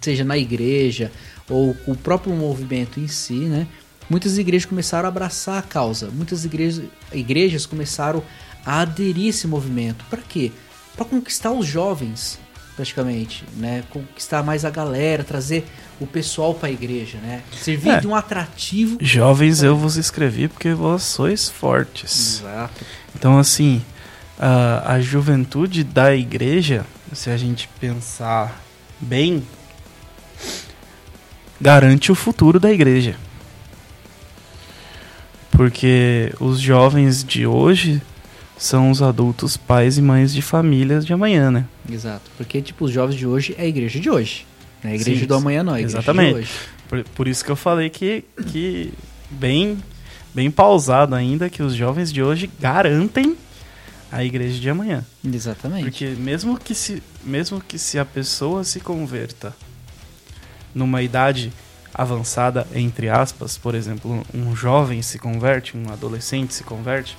seja 0.00 0.24
na 0.24 0.36
igreja 0.36 1.10
ou 1.48 1.74
com 1.74 1.92
o 1.92 1.96
próprio 1.96 2.34
movimento 2.34 3.00
em 3.00 3.08
si, 3.08 3.34
né? 3.34 3.66
Muitas 4.08 4.38
igrejas 4.38 4.66
começaram 4.66 5.06
a 5.06 5.08
abraçar 5.08 5.58
a 5.58 5.62
causa. 5.62 6.10
Muitas 6.10 6.44
igrejas, 6.44 6.84
igrejas 7.12 7.64
começaram 7.64 8.22
a 8.64 8.80
aderir 8.80 9.26
a 9.26 9.28
esse 9.28 9.46
movimento. 9.46 10.04
Para 10.10 10.20
quê? 10.20 10.52
Para 10.96 11.04
conquistar 11.04 11.52
os 11.52 11.66
jovens, 11.66 12.38
praticamente, 12.80 13.44
né? 13.58 13.84
Conquistar 13.90 14.42
mais 14.42 14.64
a 14.64 14.70
galera, 14.70 15.22
trazer 15.22 15.66
o 16.00 16.06
pessoal 16.06 16.54
para 16.54 16.68
a 16.68 16.72
igreja, 16.72 17.18
né? 17.18 17.42
Servir 17.52 17.90
É. 17.90 18.00
de 18.00 18.06
um 18.06 18.14
atrativo. 18.14 18.96
Jovens, 19.02 19.62
eu 19.62 19.76
vos 19.76 19.96
escrevi 19.96 20.48
porque 20.48 20.72
vós 20.72 21.02
sois 21.02 21.50
fortes. 21.50 22.40
Exato. 22.40 22.82
Então, 23.14 23.38
assim, 23.38 23.82
a, 24.38 24.94
a 24.94 25.00
juventude 25.00 25.84
da 25.84 26.14
igreja, 26.16 26.86
se 27.12 27.28
a 27.28 27.36
gente 27.36 27.68
pensar 27.78 28.58
bem, 28.98 29.42
garante 31.60 32.10
o 32.10 32.14
futuro 32.14 32.58
da 32.58 32.72
igreja. 32.72 33.14
Porque 35.50 36.32
os 36.40 36.58
jovens 36.58 37.22
de 37.22 37.46
hoje 37.46 38.00
são 38.60 38.90
os 38.90 39.00
adultos 39.00 39.56
pais 39.56 39.96
e 39.96 40.02
mães 40.02 40.34
de 40.34 40.42
famílias 40.42 41.06
de 41.06 41.14
amanhã, 41.14 41.50
né? 41.50 41.64
Exato. 41.90 42.30
Porque, 42.36 42.60
tipo, 42.60 42.84
os 42.84 42.92
jovens 42.92 43.16
de 43.16 43.26
hoje 43.26 43.54
é 43.56 43.62
a 43.62 43.66
igreja 43.66 43.98
de 43.98 44.10
hoje. 44.10 44.46
Né? 44.84 44.90
A 44.90 44.94
igreja 44.94 45.20
Sim, 45.20 45.26
do 45.26 45.34
amanhã 45.34 45.62
não, 45.62 45.72
é 45.72 45.76
a 45.76 45.80
igreja 45.80 45.96
exatamente. 45.96 46.34
de 46.34 46.40
hoje. 46.40 46.52
Por, 46.86 47.04
por 47.04 47.26
isso 47.26 47.42
que 47.42 47.50
eu 47.50 47.56
falei 47.56 47.88
que, 47.88 48.22
que 48.48 48.92
bem, 49.30 49.78
bem 50.34 50.50
pausado 50.50 51.14
ainda, 51.14 51.48
que 51.48 51.62
os 51.62 51.74
jovens 51.74 52.12
de 52.12 52.22
hoje 52.22 52.50
garantem 52.60 53.34
a 54.12 54.22
igreja 54.22 54.60
de 54.60 54.68
amanhã. 54.68 55.06
Exatamente. 55.24 55.84
Porque 55.84 56.08
mesmo 56.08 56.58
que 56.58 56.74
se, 56.74 57.02
mesmo 57.24 57.62
que 57.62 57.78
se 57.78 57.98
a 57.98 58.04
pessoa 58.04 58.62
se 58.62 58.78
converta 58.78 59.56
numa 60.74 61.00
idade 61.00 61.50
avançada, 61.94 62.66
entre 62.74 63.08
aspas, 63.08 63.56
por 63.56 63.74
exemplo, 63.74 64.22
um 64.34 64.54
jovem 64.54 65.00
se 65.00 65.18
converte, 65.18 65.78
um 65.78 65.90
adolescente 65.90 66.52
se 66.52 66.62
converte, 66.62 67.16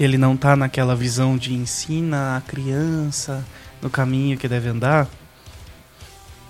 que 0.00 0.04
ele 0.04 0.16
não 0.16 0.34
tá 0.34 0.56
naquela 0.56 0.96
visão 0.96 1.36
de 1.36 1.52
ensina 1.52 2.34
a 2.34 2.40
criança 2.40 3.44
no 3.82 3.90
caminho 3.90 4.38
que 4.38 4.48
deve 4.48 4.66
andar. 4.70 5.06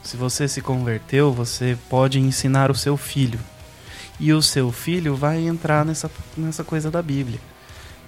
Se 0.05 0.17
você 0.17 0.47
se 0.47 0.61
converteu, 0.61 1.33
você 1.33 1.77
pode 1.89 2.21
ensinar 2.21 2.71
o 2.71 2.77
seu 2.77 2.97
filho. 2.97 3.41
E 4.21 4.33
o 4.33 4.41
seu 4.41 4.71
filho 4.71 5.17
vai 5.17 5.45
entrar 5.49 5.85
nessa, 5.85 6.09
nessa 6.37 6.63
coisa 6.63 6.93
da 6.93 7.03
Bíblia, 7.03 7.41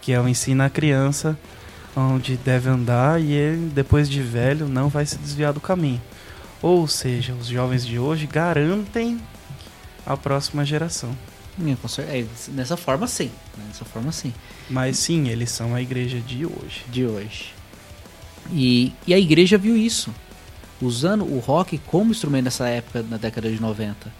que 0.01 0.13
é 0.13 0.21
o 0.21 0.29
ensina 0.29 0.67
a 0.67 0.71
criança 0.71 1.37
onde 1.97 2.37
deve 2.37 2.69
andar 2.69 3.21
e 3.21 3.33
ele, 3.33 3.69
depois 3.75 4.09
de 4.09 4.23
velho, 4.23 4.69
não 4.69 4.89
vai 4.89 5.05
se 5.05 5.19
desviar 5.19 5.53
do 5.53 5.61
caminho. 5.61 6.01
Ou 6.63 6.87
seja, 6.87 7.35
os 7.35 7.49
jovens 7.49 7.85
de 7.85 7.99
hoje 7.99 8.29
garantem 8.29 9.21
a 10.07 10.17
próxima 10.17 10.65
geração. 10.65 11.13
É, 12.09 12.25
nessa 12.49 12.77
forma 12.77 13.07
sim. 13.07 13.31
né? 13.57 13.65
Nessa 13.69 13.85
forma 13.85 14.11
sim. 14.13 14.33
Mas 14.71 14.99
sim, 14.99 15.29
eles 15.29 15.51
são 15.51 15.75
a 15.75 15.83
igreja 15.83 16.19
de 16.21 16.47
hoje. 16.47 16.85
De 16.91 17.05
hoje. 17.05 17.53
E, 18.51 18.93
e 19.07 19.13
a 19.13 19.19
igreja 19.19 19.59
viu 19.59 19.77
isso. 19.77 20.13
Usando 20.81 21.25
o 21.25 21.39
rock 21.39 21.79
como 21.87 22.11
instrumento 22.11 22.45
nessa 22.45 22.69
época, 22.69 23.05
na 23.09 23.17
década 23.17 23.51
de 23.51 23.61
90. 23.61 24.13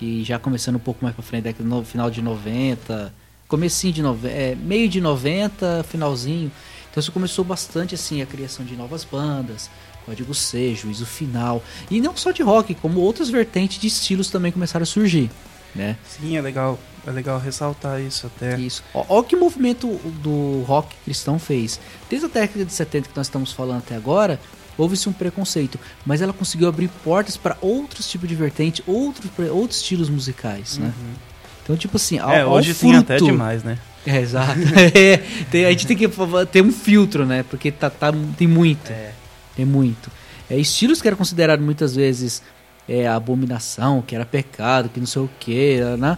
E 0.00 0.24
já 0.24 0.38
começando 0.38 0.76
um 0.76 0.80
pouco 0.80 1.04
mais 1.04 1.14
pra 1.14 1.22
frente, 1.22 1.54
no 1.60 1.84
final 1.84 2.10
de 2.10 2.22
90. 2.22 3.12
Comecinho 3.46 3.92
de 3.92 4.02
90. 4.02 4.28
É, 4.28 4.54
meio 4.54 4.88
de 4.88 5.00
90, 5.00 5.84
finalzinho. 5.88 6.50
Então 6.90 7.00
isso 7.00 7.12
começou 7.12 7.44
bastante 7.44 7.94
assim 7.94 8.22
a 8.22 8.26
criação 8.26 8.64
de 8.64 8.74
novas 8.74 9.04
bandas. 9.04 9.70
Código 10.04 10.34
C, 10.34 10.74
Juízo 10.74 11.04
Final. 11.04 11.62
E 11.90 12.00
não 12.00 12.16
só 12.16 12.30
de 12.30 12.42
rock, 12.42 12.74
como 12.74 13.00
outras 13.00 13.28
vertentes 13.28 13.78
de 13.78 13.86
estilos 13.86 14.30
também 14.30 14.50
começaram 14.50 14.82
a 14.82 14.86
surgir. 14.86 15.30
Né? 15.78 15.96
Sim, 16.04 16.36
é 16.36 16.40
legal, 16.42 16.78
é 17.06 17.10
legal 17.10 17.38
ressaltar 17.38 18.00
isso 18.00 18.26
até. 18.26 18.58
Isso. 18.58 18.82
Ó, 18.92 19.04
ó 19.08 19.18
o 19.20 19.22
que 19.22 19.36
o 19.36 19.40
movimento 19.40 19.86
do 20.22 20.62
rock 20.66 20.94
cristão 21.04 21.38
fez. 21.38 21.78
Desde 22.10 22.26
a 22.26 22.28
década 22.28 22.64
de 22.64 22.72
70 22.72 23.08
que 23.08 23.16
nós 23.16 23.26
estamos 23.26 23.52
falando 23.52 23.78
até 23.78 23.94
agora, 23.94 24.40
houve-se 24.76 25.08
um 25.08 25.12
preconceito, 25.12 25.78
mas 26.04 26.20
ela 26.20 26.32
conseguiu 26.32 26.68
abrir 26.68 26.88
portas 27.04 27.36
para 27.36 27.56
outros 27.60 28.08
tipos 28.10 28.28
de 28.28 28.34
vertente, 28.34 28.82
outros, 28.86 29.30
outros 29.50 29.80
estilos 29.80 30.10
musicais, 30.10 30.78
né? 30.78 30.92
Então, 31.62 31.76
tipo 31.76 31.96
assim, 31.96 32.18
ao, 32.18 32.30
É, 32.32 32.40
ao 32.40 32.52
hoje 32.52 32.74
tem 32.74 32.96
até 32.96 33.18
demais, 33.18 33.62
né? 33.62 33.78
É, 34.06 34.18
exato. 34.20 34.58
É, 34.94 35.18
tem- 35.50 35.64
a 35.66 35.70
gente 35.70 35.86
tem 35.86 35.96
que 35.96 36.08
ter 36.50 36.62
um 36.62 36.72
filtro, 36.72 37.24
né? 37.26 37.44
Porque 37.44 37.70
tá, 37.70 37.88
tá- 37.90 38.12
tem 38.36 38.48
muito. 38.48 38.90
Tem 39.54 39.64
muito. 39.66 40.10
É, 40.50 40.56
estilos 40.56 41.02
que 41.02 41.06
eram 41.06 41.16
considerados 41.16 41.64
muitas 41.64 41.94
vezes 41.94 42.42
é, 42.88 43.06
abominação, 43.06 44.02
que 44.02 44.14
era 44.14 44.24
pecado, 44.24 44.88
que 44.88 44.98
não 44.98 45.06
sei 45.06 45.22
o 45.22 45.30
que, 45.38 45.80
né? 45.98 46.16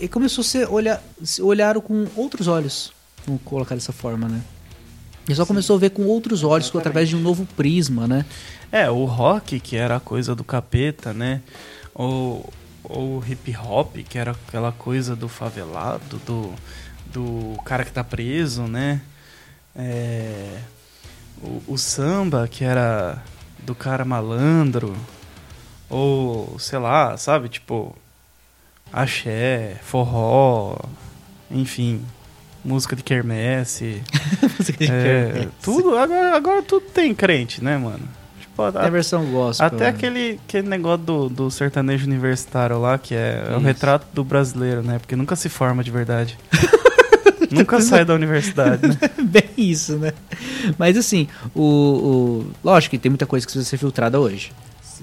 E 0.00 0.08
começou 0.08 0.42
a 0.42 0.44
ser 0.44 0.68
olhar, 0.68 1.02
olharam 1.40 1.80
com 1.80 2.06
outros 2.16 2.48
olhos, 2.48 2.92
vamos 3.26 3.42
colocar 3.44 3.74
dessa 3.74 3.92
forma, 3.92 4.28
né? 4.28 4.40
E 5.28 5.34
só 5.34 5.46
começou 5.46 5.76
a 5.76 5.78
ver 5.78 5.90
com 5.90 6.04
outros 6.04 6.42
olhos, 6.42 6.74
através 6.74 7.08
de 7.08 7.16
um 7.16 7.20
novo 7.20 7.46
prisma, 7.56 8.08
né? 8.08 8.24
É, 8.70 8.90
o 8.90 9.04
rock, 9.04 9.60
que 9.60 9.76
era 9.76 9.96
a 9.96 10.00
coisa 10.00 10.34
do 10.34 10.42
capeta, 10.42 11.12
né? 11.12 11.40
Ou 11.94 12.52
o 12.84 13.22
hip 13.26 13.56
hop, 13.56 13.96
que 14.08 14.18
era 14.18 14.32
aquela 14.32 14.72
coisa 14.72 15.14
do 15.14 15.28
favelado, 15.28 16.20
do, 16.26 16.52
do 17.06 17.56
cara 17.64 17.84
que 17.84 17.92
tá 17.92 18.02
preso, 18.02 18.62
né? 18.62 19.00
É, 19.76 20.58
o, 21.40 21.62
o 21.68 21.78
samba, 21.78 22.48
que 22.48 22.64
era 22.64 23.22
do 23.60 23.74
cara 23.74 24.04
malandro. 24.04 24.96
Ou, 25.92 26.56
sei 26.58 26.78
lá, 26.78 27.16
sabe? 27.18 27.48
Tipo, 27.48 27.94
axé, 28.92 29.76
forró, 29.82 30.76
enfim, 31.50 32.00
música 32.64 32.96
de 32.96 33.02
quermesse. 33.02 34.02
É, 34.88 35.48
tudo, 35.62 35.96
agora, 35.98 36.36
agora 36.36 36.62
tudo 36.62 36.86
tem 36.86 37.14
crente, 37.14 37.62
né, 37.62 37.76
mano? 37.76 38.08
Tipo, 38.40 38.62
É 38.64 38.86
a 38.86 38.90
versão 38.90 39.24
gospel. 39.26 39.66
até 39.66 39.84
né? 39.84 39.88
aquele, 39.88 40.40
aquele 40.48 40.68
negócio 40.68 40.98
do, 41.04 41.28
do 41.28 41.50
sertanejo 41.50 42.06
universitário 42.06 42.80
lá, 42.80 42.96
que 42.98 43.14
é, 43.14 43.48
é 43.50 43.56
o 43.56 43.60
retrato 43.60 44.06
do 44.12 44.22
brasileiro, 44.24 44.82
né? 44.82 44.98
Porque 44.98 45.16
nunca 45.16 45.34
se 45.36 45.48
forma 45.48 45.82
de 45.84 45.90
verdade. 45.90 46.38
nunca 47.50 47.80
sai 47.80 48.04
da 48.04 48.14
universidade, 48.14 48.86
né? 48.86 48.96
Bem 49.24 49.50
isso, 49.56 49.96
né? 49.98 50.12
Mas 50.78 50.96
assim, 50.96 51.28
o, 51.54 51.62
o- 51.62 52.50
lógico 52.64 52.92
que 52.92 52.98
tem 52.98 53.10
muita 53.10 53.26
coisa 53.26 53.44
que 53.46 53.52
precisa 53.52 53.68
ser 53.68 53.76
filtrada 53.78 54.18
hoje. 54.20 54.52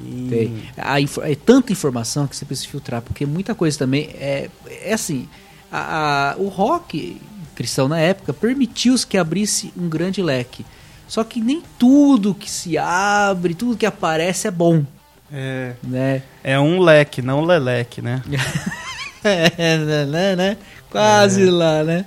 Sim. 0.01 0.27
Tem. 0.30 0.63
A 0.77 0.99
é 1.01 1.35
tanta 1.35 1.71
informação 1.71 2.27
que 2.27 2.35
você 2.35 2.45
precisa 2.45 2.67
filtrar, 2.69 3.01
porque 3.01 3.26
muita 3.26 3.53
coisa 3.55 3.77
também 3.77 4.09
é, 4.19 4.49
é 4.81 4.93
assim. 4.93 5.27
a- 5.71 6.31
a- 6.31 6.35
o 6.38 6.47
rock 6.47 7.21
cristão 7.55 7.88
na 7.88 7.99
época 7.99 8.34
permitiu 8.34 8.95
que 9.07 9.17
abrisse 9.17 9.71
um 9.77 9.88
grande 9.89 10.21
leque. 10.21 10.65
Só 11.07 11.23
que 11.23 11.39
nem 11.41 11.61
tudo 11.77 12.34
que 12.34 12.49
se 12.49 12.77
abre, 12.77 13.53
tudo 13.53 13.77
que 13.77 13.85
aparece 13.85 14.47
é 14.47 14.51
bom, 14.51 14.84
É, 15.31 15.73
né? 15.84 16.23
é 16.43 16.59
um 16.59 16.80
leque, 16.80 17.21
não 17.21 17.41
leleque, 17.45 18.01
né? 18.01 18.21
É, 19.23 19.77
né, 19.77 20.05
né, 20.05 20.35
né? 20.35 20.57
Quase 20.89 21.45
lá, 21.49 21.84
né? 21.84 22.05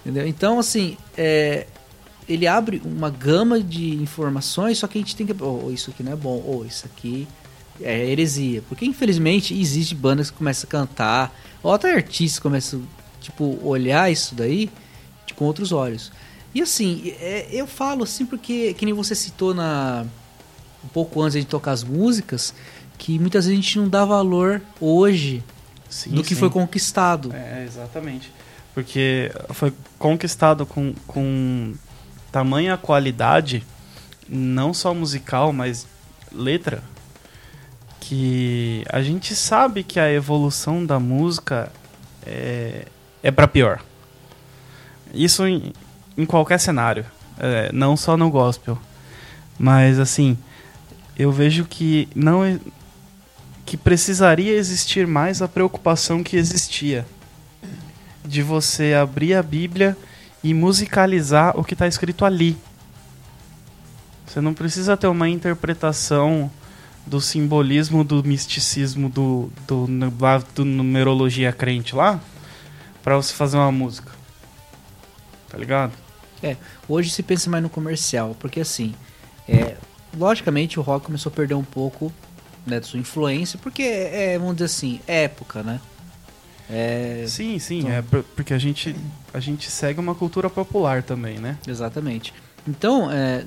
Entendeu? 0.00 0.26
Então, 0.26 0.58
assim, 0.58 0.96
é, 1.16 1.66
ele 2.28 2.46
abre 2.46 2.80
uma 2.84 3.10
gama 3.10 3.60
de 3.60 3.94
informações, 3.94 4.78
só 4.78 4.86
que 4.86 4.98
a 4.98 5.00
gente 5.00 5.14
tem 5.16 5.26
que. 5.26 5.34
Oh, 5.42 5.70
isso 5.70 5.90
aqui 5.90 6.02
não 6.02 6.12
é 6.12 6.16
bom, 6.16 6.42
ou 6.46 6.64
isso 6.64 6.86
aqui 6.86 7.26
é 7.80 8.06
heresia. 8.10 8.62
Porque, 8.68 8.84
infelizmente, 8.86 9.52
existe 9.58 9.94
bandas 9.94 10.30
que 10.30 10.36
começam 10.36 10.66
a 10.68 10.70
cantar, 10.70 11.34
ou 11.62 11.72
até 11.72 11.92
artistas 11.94 12.38
começam, 12.38 12.82
tipo, 13.20 13.58
olhar 13.66 14.10
isso 14.10 14.34
daí 14.34 14.70
de- 15.26 15.34
com 15.34 15.44
outros 15.44 15.72
olhos. 15.72 16.12
E 16.54 16.62
assim, 16.62 17.12
é, 17.20 17.48
eu 17.50 17.66
falo 17.66 18.04
assim 18.04 18.24
porque, 18.24 18.74
que 18.74 18.84
nem 18.84 18.94
você 18.94 19.14
citou 19.14 19.52
na 19.52 20.04
um 20.84 20.88
pouco 20.88 21.20
antes 21.22 21.38
de 21.40 21.46
tocar 21.46 21.72
as 21.72 21.82
músicas, 21.82 22.54
que 22.98 23.18
muitas 23.18 23.46
vezes 23.46 23.58
a 23.58 23.62
gente 23.62 23.78
não 23.78 23.88
dá 23.88 24.04
valor 24.04 24.60
hoje 24.80 25.42
Sim, 25.88 26.10
do 26.10 26.22
que 26.22 26.34
sim. 26.34 26.40
foi 26.40 26.50
conquistado. 26.50 27.32
É, 27.34 27.64
exatamente. 27.66 28.30
Porque 28.74 29.32
foi 29.50 29.72
conquistado 29.98 30.66
com, 30.66 30.92
com 31.06 31.72
tamanha 32.34 32.76
qualidade, 32.76 33.64
não 34.28 34.74
só 34.74 34.92
musical, 34.92 35.52
mas 35.52 35.86
letra, 36.32 36.82
que 38.00 38.84
a 38.90 39.00
gente 39.00 39.36
sabe 39.36 39.84
que 39.84 40.00
a 40.00 40.12
evolução 40.12 40.84
da 40.84 40.98
música 40.98 41.70
é, 42.26 42.86
é 43.22 43.30
para 43.30 43.46
pior. 43.46 43.80
Isso 45.12 45.46
em, 45.46 45.72
em 46.18 46.26
qualquer 46.26 46.58
cenário, 46.58 47.06
é, 47.38 47.70
não 47.72 47.96
só 47.96 48.16
no 48.16 48.28
gospel. 48.28 48.76
Mas 49.56 50.00
assim, 50.00 50.36
eu 51.16 51.30
vejo 51.30 51.64
que 51.64 52.08
não 52.16 52.58
que 53.64 53.76
precisaria 53.76 54.54
existir 54.54 55.06
mais 55.06 55.40
a 55.40 55.46
preocupação 55.46 56.20
que 56.20 56.36
existia 56.36 57.06
de 58.24 58.42
você 58.42 58.92
abrir 58.92 59.34
a 59.34 59.42
Bíblia 59.42 59.96
e 60.44 60.52
musicalizar 60.52 61.58
o 61.58 61.64
que 61.64 61.72
está 61.72 61.88
escrito 61.88 62.24
ali. 62.24 62.56
Você 64.26 64.42
não 64.42 64.52
precisa 64.52 64.94
ter 64.94 65.06
uma 65.06 65.28
interpretação 65.28 66.50
do 67.06 67.20
simbolismo 67.20 68.04
do 68.04 68.22
misticismo 68.22 69.08
do, 69.08 69.50
do, 69.66 69.86
do 70.54 70.64
numerologia 70.64 71.52
crente 71.52 71.94
lá 71.94 72.20
para 73.02 73.16
você 73.16 73.34
fazer 73.34 73.56
uma 73.56 73.72
música. 73.72 74.12
Tá 75.48 75.56
ligado? 75.56 75.92
Hoje 76.86 77.10
se 77.10 77.22
pensa 77.22 77.48
mais 77.48 77.62
no 77.62 77.70
comercial, 77.70 78.36
porque 78.38 78.60
assim, 78.60 78.94
é, 79.48 79.76
logicamente 80.16 80.78
o 80.78 80.82
rock 80.82 81.06
começou 81.06 81.30
a 81.30 81.34
perder 81.34 81.54
um 81.54 81.64
pouco 81.64 82.12
né, 82.66 82.80
de 82.80 82.86
sua 82.86 83.00
influência, 83.00 83.58
porque 83.62 83.82
é, 83.82 84.38
vamos 84.38 84.56
dizer 84.56 84.66
assim, 84.66 85.00
época, 85.06 85.62
né? 85.62 85.80
É, 86.70 87.24
Sim, 87.28 87.58
sim, 87.58 87.80
Então- 87.80 87.92
é 87.92 88.02
por- 88.02 88.22
porque 88.34 88.54
a 88.54 88.58
gente 88.58 88.96
a 89.34 89.40
gente 89.40 89.70
segue 89.70 90.00
uma 90.00 90.14
cultura 90.14 90.48
popular 90.48 91.02
também, 91.02 91.38
né? 91.38 91.58
Exatamente. 91.66 92.32
Então, 92.66 93.10
é, 93.10 93.44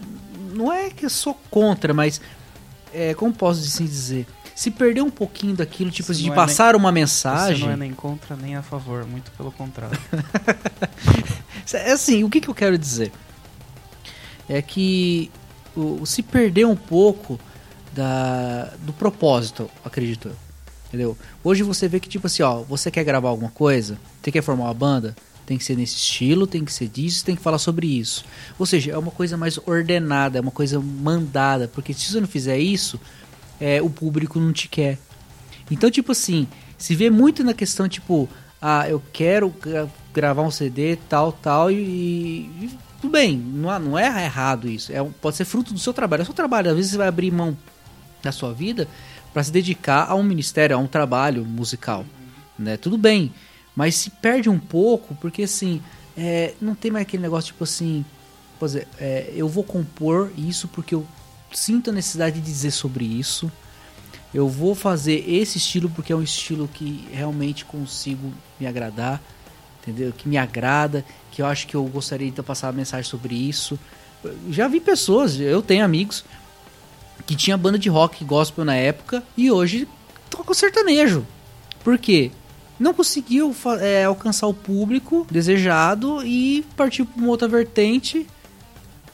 não 0.53 0.71
é 0.71 0.89
que 0.91 1.05
eu 1.05 1.09
sou 1.09 1.33
contra, 1.49 1.93
mas 1.93 2.21
é, 2.93 3.13
como 3.15 3.33
posso 3.33 3.59
assim 3.61 3.85
dizer? 3.85 4.27
Se 4.55 4.69
perder 4.71 5.01
um 5.01 5.09
pouquinho 5.09 5.55
daquilo, 5.55 5.89
tipo, 5.91 6.13
Você 6.13 6.21
de 6.23 6.31
é 6.31 6.33
passar 6.33 6.75
uma 6.75 6.89
Você 6.89 6.93
mensagem. 6.93 7.65
não 7.65 7.73
é 7.73 7.77
nem 7.77 7.93
contra 7.93 8.35
nem 8.35 8.55
a 8.55 8.61
favor, 8.61 9.05
muito 9.05 9.31
pelo 9.31 9.51
contrário. 9.51 9.97
É 11.73 11.91
assim, 11.91 12.23
o 12.23 12.29
que, 12.29 12.39
que 12.39 12.47
eu 12.49 12.55
quero 12.55 12.77
dizer? 12.77 13.11
É 14.47 14.61
que 14.61 15.29
o, 15.75 16.05
se 16.05 16.23
perder 16.23 16.65
um 16.65 16.77
pouco 16.77 17.37
da, 17.93 18.73
do 18.79 18.93
propósito, 18.93 19.69
acredito 19.83 20.29
eu. 20.29 20.35
Entendeu? 20.87 21.17
Hoje 21.43 21.63
você 21.63 21.87
vê 21.87 21.99
que, 21.99 22.07
tipo 22.07 22.27
assim, 22.27 22.43
ó, 22.43 22.61
você 22.63 22.89
quer 22.89 23.03
gravar 23.03 23.29
alguma 23.29 23.51
coisa, 23.51 23.97
você 24.21 24.31
quer 24.31 24.41
formar 24.41 24.65
uma 24.65 24.73
banda, 24.73 25.15
tem 25.45 25.57
que 25.57 25.63
ser 25.63 25.75
nesse 25.75 25.95
estilo, 25.95 26.47
tem 26.47 26.63
que 26.63 26.71
ser 26.71 26.87
disso, 26.87 27.23
tem 27.25 27.35
que 27.35 27.41
falar 27.41 27.57
sobre 27.57 27.87
isso. 27.87 28.23
Ou 28.57 28.65
seja, 28.65 28.91
é 28.91 28.97
uma 28.97 29.11
coisa 29.11 29.37
mais 29.37 29.57
ordenada, 29.65 30.37
é 30.37 30.41
uma 30.41 30.51
coisa 30.51 30.79
mandada, 30.79 31.67
porque 31.67 31.93
se 31.93 32.11
você 32.11 32.19
não 32.21 32.27
fizer 32.27 32.57
isso, 32.57 32.99
é, 33.59 33.81
o 33.81 33.89
público 33.89 34.39
não 34.39 34.51
te 34.53 34.67
quer. 34.67 34.97
Então, 35.69 35.91
tipo 35.91 36.11
assim, 36.11 36.47
se 36.77 36.95
vê 36.95 37.09
muito 37.09 37.43
na 37.43 37.53
questão, 37.53 37.87
tipo, 37.87 38.29
ah, 38.61 38.87
eu 38.89 39.01
quero 39.11 39.49
gra- 39.49 39.87
gravar 40.13 40.41
um 40.43 40.51
CD, 40.51 40.97
tal, 41.09 41.31
tal, 41.31 41.69
e, 41.69 41.75
e 42.61 42.71
tudo 43.01 43.11
bem, 43.11 43.37
não, 43.37 43.77
não 43.79 43.99
é 43.99 44.23
errado 44.25 44.67
isso. 44.69 44.91
É, 44.91 45.03
pode 45.21 45.35
ser 45.35 45.45
fruto 45.45 45.73
do 45.73 45.79
seu 45.79 45.93
trabalho. 45.93 46.21
É 46.21 46.23
o 46.23 46.25
seu 46.25 46.33
trabalho. 46.33 46.69
Às 46.69 46.75
vezes 46.75 46.91
você 46.91 46.97
vai 46.97 47.07
abrir 47.07 47.31
mão 47.31 47.57
da 48.23 48.31
sua 48.31 48.53
vida 48.53 48.87
para 49.37 49.43
se 49.43 49.51
dedicar 49.51 50.09
a 50.09 50.15
um 50.15 50.23
ministério, 50.23 50.75
a 50.75 50.79
um 50.79 50.87
trabalho 50.87 51.45
musical. 51.45 52.03
Né? 52.57 52.75
Tudo 52.75 52.97
bem, 52.97 53.31
mas 53.75 53.93
se 53.93 54.09
perde 54.09 54.49
um 54.49 54.57
pouco, 54.57 55.13
porque 55.13 55.43
assim, 55.43 55.79
é, 56.17 56.55
não 56.59 56.73
tem 56.73 56.89
mais 56.89 57.03
aquele 57.03 57.21
negócio 57.21 57.51
tipo 57.53 57.63
assim, 57.63 58.03
por 58.57 58.67
é, 58.99 59.31
eu 59.35 59.47
vou 59.47 59.63
compor 59.63 60.31
isso 60.35 60.67
porque 60.67 60.95
eu 60.95 61.05
sinto 61.53 61.91
a 61.91 61.93
necessidade 61.93 62.39
de 62.39 62.45
dizer 62.47 62.71
sobre 62.71 63.05
isso. 63.05 63.51
Eu 64.33 64.49
vou 64.49 64.73
fazer 64.73 65.23
esse 65.29 65.59
estilo 65.59 65.87
porque 65.87 66.11
é 66.11 66.15
um 66.15 66.23
estilo 66.23 66.67
que 66.67 67.07
realmente 67.13 67.63
consigo 67.63 68.33
me 68.59 68.65
agradar, 68.65 69.21
entendeu? 69.83 70.11
Que 70.17 70.27
me 70.27 70.39
agrada, 70.39 71.05
que 71.31 71.43
eu 71.43 71.45
acho 71.45 71.67
que 71.67 71.75
eu 71.75 71.83
gostaria 71.83 72.31
de 72.31 72.41
passar 72.41 72.69
a 72.69 72.71
mensagem 72.71 73.07
sobre 73.07 73.35
isso. 73.35 73.77
Já 74.49 74.67
vi 74.67 74.79
pessoas, 74.79 75.39
eu 75.39 75.61
tenho 75.61 75.85
amigos 75.85 76.25
que 77.25 77.35
tinha 77.35 77.57
banda 77.57 77.77
de 77.79 77.89
rock 77.89 78.23
gospel 78.23 78.63
na 78.65 78.75
época 78.75 79.23
e 79.35 79.51
hoje 79.51 79.87
toca 80.29 80.53
sertanejo. 80.53 81.25
Por 81.83 81.97
quê? 81.97 82.31
Não 82.79 82.93
conseguiu 82.93 83.55
é, 83.81 84.03
alcançar 84.03 84.45
o 84.47 84.53
público 84.53 85.25
desejado 85.31 86.23
e 86.25 86.63
partiu 86.75 87.05
para 87.05 87.19
uma 87.21 87.29
outra 87.29 87.47
vertente. 87.47 88.27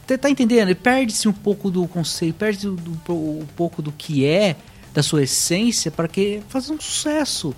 Você 0.05 0.17
tá 0.17 0.29
entendendo? 0.29 0.75
Perde-se 0.75 1.29
um 1.29 1.33
pouco 1.33 1.71
do 1.71 1.87
conceito, 1.87 2.35
perde 2.35 2.67
do, 2.67 2.75
do- 2.75 3.13
um 3.13 3.47
pouco 3.55 3.81
do 3.81 3.91
que 3.91 4.25
é, 4.25 4.57
da 4.93 5.01
sua 5.01 5.23
essência, 5.23 5.89
para 5.89 6.09
que 6.09 6.41
fazer 6.49 6.73
um 6.73 6.79
sucesso. 6.79 7.55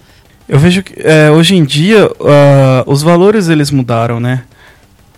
Eu 0.47 0.59
vejo 0.59 0.84
que 0.84 0.93
é, 1.01 1.31
hoje 1.31 1.55
em 1.55 1.65
dia 1.65 2.07
ah, 2.22 2.84
os 2.85 3.01
valores 3.01 3.47
eles 3.49 3.72
mudaram, 3.72 4.19
né? 4.19 4.45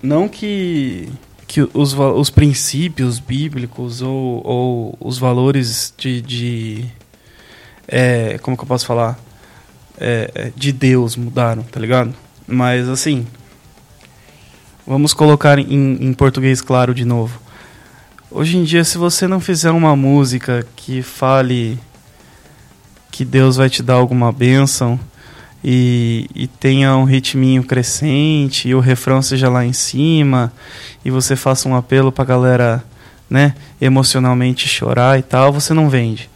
Não 0.02 0.30
que, 0.30 1.10
que 1.48 1.62
os, 1.74 1.94
os 1.94 2.30
princípios 2.30 3.20
bíblicos 3.20 4.02
ou, 4.02 4.42
ou 4.46 4.98
os 5.00 5.18
valores 5.18 5.94
de. 5.98 6.22
de 6.22 6.86
é, 7.88 8.38
como 8.40 8.58
que 8.58 8.64
eu 8.64 8.68
posso 8.68 8.86
falar? 8.86 9.18
É, 10.00 10.30
é, 10.36 10.52
de 10.56 10.72
Deus 10.72 11.16
mudaram, 11.16 11.64
tá 11.64 11.80
ligado? 11.80 12.14
Mas 12.46 12.90
assim. 12.90 13.26
Vamos 14.86 15.14
colocar 15.14 15.60
em, 15.60 15.98
em 16.02 16.14
português 16.14 16.62
claro 16.62 16.94
de 16.94 17.04
novo. 17.04 17.42
Hoje 18.30 18.58
em 18.58 18.64
dia, 18.64 18.84
se 18.84 18.98
você 18.98 19.28
não 19.28 19.40
fizer 19.40 19.72
uma 19.72 19.96
música 19.96 20.66
que 20.76 21.02
fale 21.02 21.80
que 23.12 23.26
Deus 23.26 23.56
vai 23.58 23.70
te 23.70 23.82
dar 23.82 23.96
alguma 23.96 24.32
bênção 24.32 25.00
e, 25.64 26.30
e 26.36 26.48
tenha 26.48 26.96
um 26.96 27.04
ritminho 27.04 27.64
crescente 27.64 28.68
e 28.68 28.76
o 28.76 28.80
refrão 28.80 29.22
seja 29.22 29.50
lá 29.50 29.66
em 29.66 29.74
cima 29.74 30.52
e 31.04 31.10
você 31.12 31.36
faça 31.36 31.68
um 31.68 31.76
apelo 31.76 32.12
pra 32.12 32.24
galera, 32.26 32.84
né, 33.30 33.56
emocionalmente 33.82 34.68
chorar 34.68 35.18
e 35.20 35.22
tal, 35.24 35.52
você 35.52 35.74
não 35.74 35.90
vende. 35.90 36.30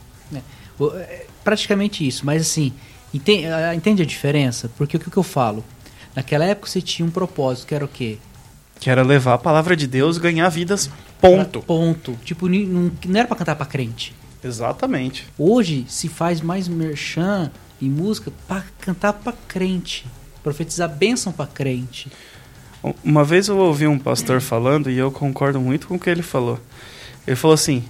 O- 0.79 0.91
é 0.95 1.25
praticamente 1.43 2.05
isso, 2.07 2.25
mas 2.25 2.41
assim, 2.41 2.73
entende, 3.13 3.45
entende 3.75 4.01
a 4.01 4.05
diferença? 4.05 4.69
Porque 4.77 4.97
o 4.97 4.99
que, 4.99 5.09
que 5.11 5.17
eu 5.17 5.23
falo? 5.23 5.63
Naquela 6.15 6.45
época 6.45 6.67
você 6.69 6.81
tinha 6.81 7.05
um 7.05 7.11
propósito, 7.11 7.67
que 7.67 7.75
era 7.75 7.85
o 7.85 7.87
quê? 7.87 8.17
Que 8.79 8.89
era 8.89 9.03
levar 9.03 9.35
a 9.35 9.37
palavra 9.37 9.75
de 9.75 9.85
Deus 9.87 10.17
ganhar 10.17 10.49
vidas, 10.49 10.89
ponto. 11.21 11.59
Era 11.59 11.65
ponto. 11.65 12.17
Tipo, 12.25 12.47
não, 12.49 12.91
não 13.05 13.19
era 13.19 13.27
pra 13.27 13.37
cantar 13.37 13.55
pra 13.55 13.65
crente. 13.65 14.13
Exatamente. 14.43 15.27
Hoje 15.37 15.85
se 15.87 16.07
faz 16.07 16.41
mais 16.41 16.67
merchan 16.67 17.51
e 17.81 17.89
música 17.89 18.31
pra 18.47 18.63
cantar 18.79 19.13
pra 19.13 19.33
crente. 19.47 20.05
Profetizar 20.43 20.89
bênção 20.89 21.31
pra 21.31 21.47
crente. 21.47 22.11
Uma 23.03 23.23
vez 23.23 23.47
eu 23.47 23.57
ouvi 23.57 23.87
um 23.87 23.99
pastor 23.99 24.41
falando 24.41 24.89
e 24.89 24.97
eu 24.97 25.11
concordo 25.11 25.59
muito 25.59 25.87
com 25.87 25.95
o 25.95 25.99
que 25.99 26.09
ele 26.09 26.23
falou. 26.23 26.59
Ele 27.27 27.35
falou 27.35 27.53
assim: 27.53 27.83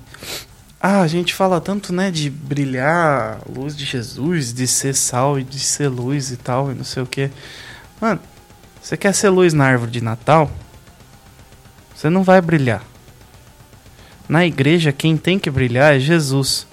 Ah, 0.79 1.01
a 1.01 1.07
gente 1.07 1.33
fala 1.33 1.61
tanto, 1.61 1.93
né, 1.93 2.11
de 2.11 2.29
brilhar 2.29 3.39
a 3.39 3.59
luz 3.59 3.75
de 3.75 3.85
Jesus, 3.85 4.53
de 4.53 4.67
ser 4.67 4.93
sal 4.93 5.39
e 5.39 5.43
de 5.43 5.59
ser 5.59 5.87
luz 5.87 6.31
e 6.31 6.37
tal, 6.37 6.71
e 6.71 6.75
não 6.75 6.83
sei 6.83 7.03
o 7.03 7.07
que. 7.07 7.29
Mano, 8.01 8.19
você 8.81 8.97
quer 8.97 9.13
ser 9.13 9.29
luz 9.29 9.53
na 9.53 9.65
árvore 9.65 9.91
de 9.91 10.01
Natal? 10.01 10.51
Você 11.95 12.09
não 12.09 12.23
vai 12.23 12.41
brilhar. 12.41 12.83
Na 14.27 14.45
igreja, 14.45 14.91
quem 14.91 15.15
tem 15.15 15.37
que 15.37 15.51
brilhar 15.51 15.95
é 15.95 15.99
Jesus. 15.99 16.65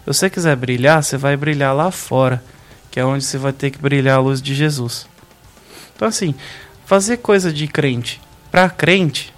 Se 0.00 0.06
você 0.06 0.28
quiser 0.28 0.54
brilhar, 0.54 1.02
você 1.02 1.16
vai 1.16 1.36
brilhar 1.36 1.74
lá 1.74 1.90
fora, 1.90 2.44
que 2.96 3.00
é 3.00 3.04
onde 3.04 3.26
você 3.26 3.36
vai 3.36 3.52
ter 3.52 3.70
que 3.70 3.76
brilhar 3.76 4.16
a 4.16 4.20
luz 4.22 4.40
de 4.40 4.54
Jesus. 4.54 5.06
Então, 5.94 6.08
assim, 6.08 6.34
fazer 6.86 7.18
coisa 7.18 7.52
de 7.52 7.68
crente 7.68 8.22
pra 8.50 8.70
crente, 8.70 9.34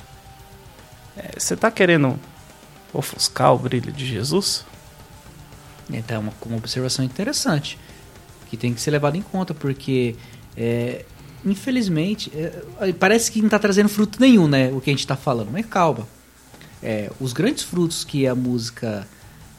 é, 1.16 1.32
você 1.36 1.56
tá 1.56 1.68
querendo 1.68 2.16
ofuscar 2.94 3.52
o 3.52 3.58
brilho 3.58 3.90
de 3.90 4.06
Jesus? 4.06 4.64
Então 5.90 6.18
é 6.18 6.20
uma, 6.20 6.32
uma 6.46 6.56
observação 6.56 7.04
interessante 7.04 7.76
que 8.48 8.56
tem 8.56 8.72
que 8.72 8.80
ser 8.80 8.92
levada 8.92 9.16
em 9.16 9.22
conta, 9.22 9.52
porque 9.52 10.14
é, 10.56 11.04
infelizmente 11.44 12.30
é, 12.36 12.92
parece 12.92 13.32
que 13.32 13.40
não 13.40 13.48
está 13.48 13.58
trazendo 13.58 13.88
fruto 13.88 14.20
nenhum, 14.20 14.46
né? 14.46 14.70
O 14.72 14.80
que 14.80 14.88
a 14.88 14.92
gente 14.92 15.00
está 15.00 15.16
falando, 15.16 15.50
mas 15.50 15.66
calma. 15.66 16.06
É, 16.80 17.10
os 17.18 17.32
grandes 17.32 17.64
frutos 17.64 18.04
que 18.04 18.24
a 18.24 18.36
música, 18.36 19.04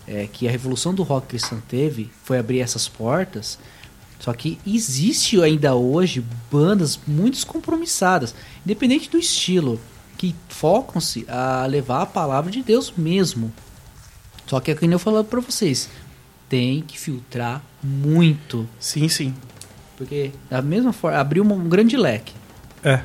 é, 0.08 0.26
que 0.32 0.48
a 0.48 0.52
revolução 0.52 0.94
do 0.94 1.04
rock 1.04 1.28
cristão 1.28 1.62
teve, 1.68 2.10
foi 2.24 2.40
abrir 2.40 2.62
essas 2.62 2.88
portas. 2.88 3.60
Só 4.20 4.34
que 4.34 4.60
existe 4.68 5.42
ainda 5.42 5.74
hoje 5.74 6.24
bandas 6.52 7.00
muito 7.08 7.36
descompromissadas, 7.36 8.36
independente 8.66 9.10
do 9.10 9.18
estilo, 9.18 9.80
que 10.18 10.36
focam-se 10.50 11.26
a 11.30 11.66
levar 11.66 12.02
a 12.02 12.06
palavra 12.06 12.52
de 12.52 12.62
Deus 12.62 12.94
mesmo. 12.96 13.52
Só 14.46 14.60
que 14.60 14.72
é 14.72 14.76
que 14.76 14.82
nem 14.82 14.92
eu 14.92 15.00
falando 15.00 15.28
para 15.28 15.40
vocês, 15.40 15.90
tem 16.50 16.82
que 16.82 17.00
filtrar 17.00 17.64
muito. 17.82 18.68
Sim, 18.80 19.08
sim. 19.08 19.34
Porque, 19.98 20.32
da 20.50 20.62
mesma 20.62 20.92
forma, 20.92 21.18
abriu 21.18 21.44
um 21.44 21.70
grande 21.70 21.96
leque. 21.96 22.34
É. 22.84 23.02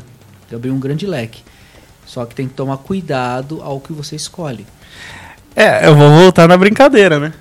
Abriu 0.52 0.74
um 0.74 0.80
grande 0.80 1.06
leque. 1.06 1.42
Só 2.06 2.26
que 2.26 2.34
tem 2.34 2.48
que 2.48 2.54
tomar 2.54 2.78
cuidado 2.78 3.62
ao 3.62 3.80
que 3.80 3.92
você 3.92 4.16
escolhe. 4.16 4.66
É, 5.54 5.86
eu 5.86 5.94
vou 5.94 6.10
voltar 6.10 6.48
na 6.48 6.56
brincadeira, 6.56 7.20
né? 7.20 7.32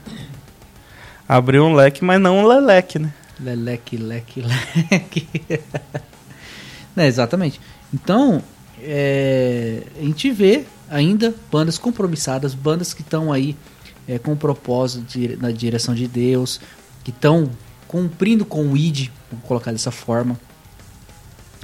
Abriu 1.27 1.63
um 1.63 1.73
leque, 1.73 2.03
mas 2.03 2.21
não 2.21 2.39
um 2.39 2.47
leleque, 2.47 2.99
né? 2.99 3.11
Leleque, 3.43 3.97
leque, 3.97 4.41
leque. 4.41 5.27
né, 6.95 7.07
exatamente. 7.07 7.59
Então, 7.93 8.41
é, 8.81 9.83
a 9.99 10.01
gente 10.03 10.31
vê 10.31 10.65
ainda 10.89 11.33
bandas 11.51 11.77
compromissadas, 11.77 12.53
bandas 12.53 12.93
que 12.93 13.01
estão 13.01 13.31
aí 13.33 13.55
é, 14.07 14.17
com 14.19 14.33
o 14.33 14.37
propósito 14.37 15.05
de- 15.17 15.35
na 15.37 15.51
direção 15.51 15.93
de 15.95 16.07
Deus, 16.07 16.59
que 17.03 17.11
estão 17.11 17.49
cumprindo 17.87 18.43
com 18.45 18.67
o 18.69 18.77
ID, 18.77 19.09
vou 19.31 19.41
colocar 19.41 19.71
dessa 19.71 19.91
forma. 19.91 20.39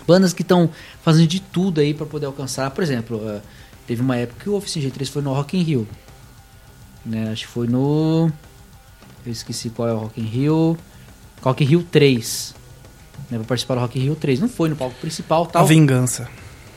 Bandas 0.08 0.34
que 0.34 0.42
estão 0.42 0.70
fazendo 1.04 1.28
de 1.28 1.40
tudo 1.40 1.82
aí 1.82 1.94
para 1.94 2.06
poder 2.06 2.26
alcançar. 2.26 2.72
Por 2.72 2.84
exemplo, 2.84 3.22
eh, 3.30 3.42
teve 3.86 4.02
uma 4.02 4.16
época 4.16 4.44
que 4.44 4.50
o 4.50 4.56
Oficina 4.56 4.90
G3 4.90 5.08
foi 5.10 5.22
no 5.22 5.34
Rock 5.34 5.58
in 5.58 5.62
Rio. 5.62 5.88
Né, 7.06 7.30
acho 7.32 7.46
que 7.46 7.52
foi 7.54 7.68
no... 7.68 8.32
Eu 9.26 9.32
esqueci 9.32 9.70
qual 9.70 9.88
é 9.88 9.94
o 9.94 9.98
Rock 9.98 10.20
in 10.22 10.26
Rio. 10.26 10.78
Rock 11.42 11.64
Rio 11.64 11.84
3. 11.84 12.56
Né, 13.30 13.38
pra 13.38 13.48
participar 13.48 13.76
do 13.76 13.82
Rock 13.82 14.00
Rio 14.00 14.16
3. 14.16 14.40
Não 14.40 14.50
foi 14.50 14.70
no 14.70 14.76
palco 14.76 14.96
principal 15.00 15.44
A 15.44 15.48
tal. 15.48 15.66
vingança. 15.68 16.28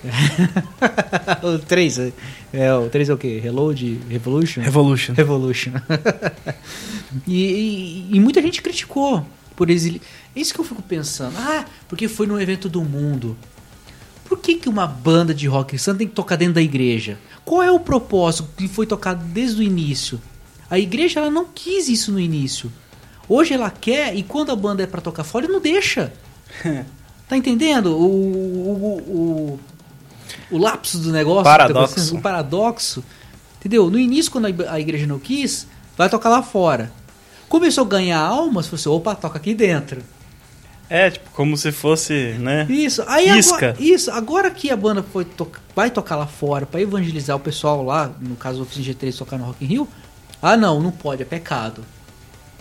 o 1.43 1.59
3 1.61 1.99
é, 1.99 2.13
é, 2.53 2.75
o 2.75 2.89
3 2.91 3.09
é 3.09 3.15
o 3.15 3.19
quê? 3.19 3.39
Reload? 3.43 4.01
Revolution? 4.09 4.61
Revolution. 4.61 5.13
Revolution. 5.15 5.73
e, 7.27 7.45
e- 8.11 8.17
e 8.17 8.21
muita 8.21 8.43
gente 8.43 8.61
criticou 8.63 9.25
por 9.55 9.71
exili... 9.71 10.03
É 10.35 10.41
isso 10.41 10.53
que 10.55 10.61
eu 10.61 10.65
fico 10.65 10.83
pensando. 10.83 11.35
Ah, 11.39 11.65
porque 11.89 12.09
foi 12.09 12.27
num 12.27 12.41
evento 12.41 12.69
do 12.69 12.83
mundo. 12.83 13.37
Por 14.25 14.39
que, 14.39 14.57
que 14.57 14.69
uma 14.69 14.87
banda 14.87 15.35
de 15.35 15.47
rock 15.47 15.71
cristã 15.71 15.95
tem 15.95 16.09
que 16.09 16.15
tocar 16.15 16.37
dentro 16.37 16.55
da 16.55 16.63
igreja? 16.63 17.19
Qual 17.45 17.63
é 17.63 17.71
o 17.71 17.79
propósito 17.79 18.49
que 18.57 18.67
foi 18.67 18.87
tocado 18.87 19.23
desde 19.27 19.61
o 19.61 19.63
início? 19.63 20.21
A 20.71 20.79
igreja 20.79 21.21
ela 21.21 21.31
não 21.31 21.45
quis 21.45 21.89
isso 21.89 22.11
no 22.11 22.19
início. 22.19 22.73
Hoje 23.33 23.55
ela 23.55 23.71
quer 23.71 24.15
e 24.15 24.23
quando 24.23 24.51
a 24.53 24.57
banda 24.57 24.83
é 24.83 24.87
pra 24.87 25.01
tocar 25.01 25.25
fora, 25.25 25.49
não 25.49 25.61
deixa. 25.61 26.13
tá 27.29 27.37
entendendo? 27.37 27.97
O, 27.97 28.05
o, 28.05 29.59
o, 30.51 30.57
o 30.57 30.59
lapso 30.59 30.99
do 30.99 31.11
negócio. 31.13 31.45
tá 31.45 31.51
Paradoxo. 31.51 31.85
acontecendo, 31.95 32.19
o 32.19 32.23
paradoxo. 32.23 33.05
Entendeu? 33.59 33.89
No 33.91 33.99
início, 33.99 34.31
quando 34.31 34.47
a 34.47 34.51
ig- 34.51 34.67
a 34.69 34.81
igreja 34.81 35.07
não 35.07 35.19
quis, 35.19 35.67
vai 35.97 36.09
tocar 36.11 36.29
lá 36.29 36.43
fora. 36.43 36.93
Começou 37.49 37.85
a 37.85 37.89
ganhar 37.89 38.19
almas, 38.19 38.67
você, 38.67 38.89
opa, 38.89 39.15
toca 39.15 39.39
aqui 39.39 39.55
dentro. 39.55 40.03
É, 40.91 41.11
tipo, 41.11 41.31
como 41.31 41.57
se 41.57 41.73
fosse, 41.73 42.35
né? 42.39 42.67
Isso. 42.69 43.03
Aí 43.07 43.29
Isca. 43.39 43.55
agora, 43.71 43.77
isso, 43.81 44.11
agora 44.11 44.51
que 44.51 44.71
a 44.71 44.77
banda 44.77 45.03
foi 45.03 45.25
to- 45.25 45.51
vai 45.75 45.91
tocar 45.91 46.17
lá 46.17 46.27
fora 46.27 46.67
pra 46.67 46.81
evangelizar 46.83 47.35
o 47.37 47.41
pessoal 47.41 47.83
lá, 47.83 48.11
no 48.21 48.37
caso 48.37 48.59
do 48.59 48.63
Oficina 48.65 48.95
G3 48.95 49.17
tocar 49.17 49.39
no 49.39 49.45
Rock 49.45 49.65
in 49.65 49.69
Rio, 49.69 49.89
ah 50.43 50.55
não, 50.57 50.83
não 50.83 50.91
pode, 50.91 51.23
é 51.23 51.25
pecado. 51.25 51.83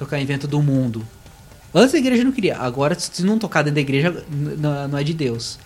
Tocar 0.02 0.18
em 0.18 0.24
evento 0.24 0.48
do 0.48 0.64
mundo. 0.64 1.08
Antes 1.72 1.94
a 1.94 1.98
igreja 2.00 2.24
não 2.24 2.32
queria, 2.32 2.58
agora 2.58 3.00
se 3.00 3.24
não 3.24 3.38
tocar 3.38 3.62
dentro 3.62 3.76
da 3.76 3.82
igreja, 3.82 4.26
não 4.32 4.98
é 4.98 5.04
de 5.04 5.14
Deus. 5.14 5.60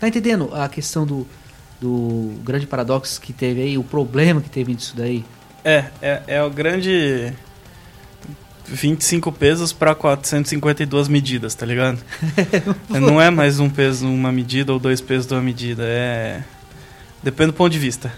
Tá 0.00 0.08
entendendo 0.08 0.52
a 0.52 0.68
questão 0.68 1.06
do, 1.06 1.24
do 1.80 2.34
grande 2.42 2.66
paradoxo 2.66 3.20
que 3.20 3.32
teve 3.32 3.62
aí, 3.62 3.78
o 3.78 3.84
problema 3.84 4.40
que 4.40 4.50
teve 4.50 4.74
disso 4.74 4.94
daí? 4.96 5.24
É, 5.64 5.84
é, 6.02 6.22
é 6.26 6.42
o 6.42 6.50
grande 6.50 7.32
25 8.66 9.30
pesos 9.30 9.72
pra 9.72 9.94
452 9.94 11.06
medidas, 11.06 11.54
tá 11.54 11.64
ligado? 11.64 12.00
Não 12.90 13.20
é 13.20 13.30
mais 13.30 13.60
um 13.60 13.70
peso, 13.70 14.08
uma 14.08 14.32
medida 14.32 14.72
ou 14.72 14.80
dois 14.80 15.00
pesos 15.00 15.30
uma 15.30 15.40
medida, 15.40 15.84
é 15.86 16.42
depende 17.22 17.52
do 17.52 17.54
ponto 17.54 17.70
de 17.70 17.78
vista. 17.78 18.12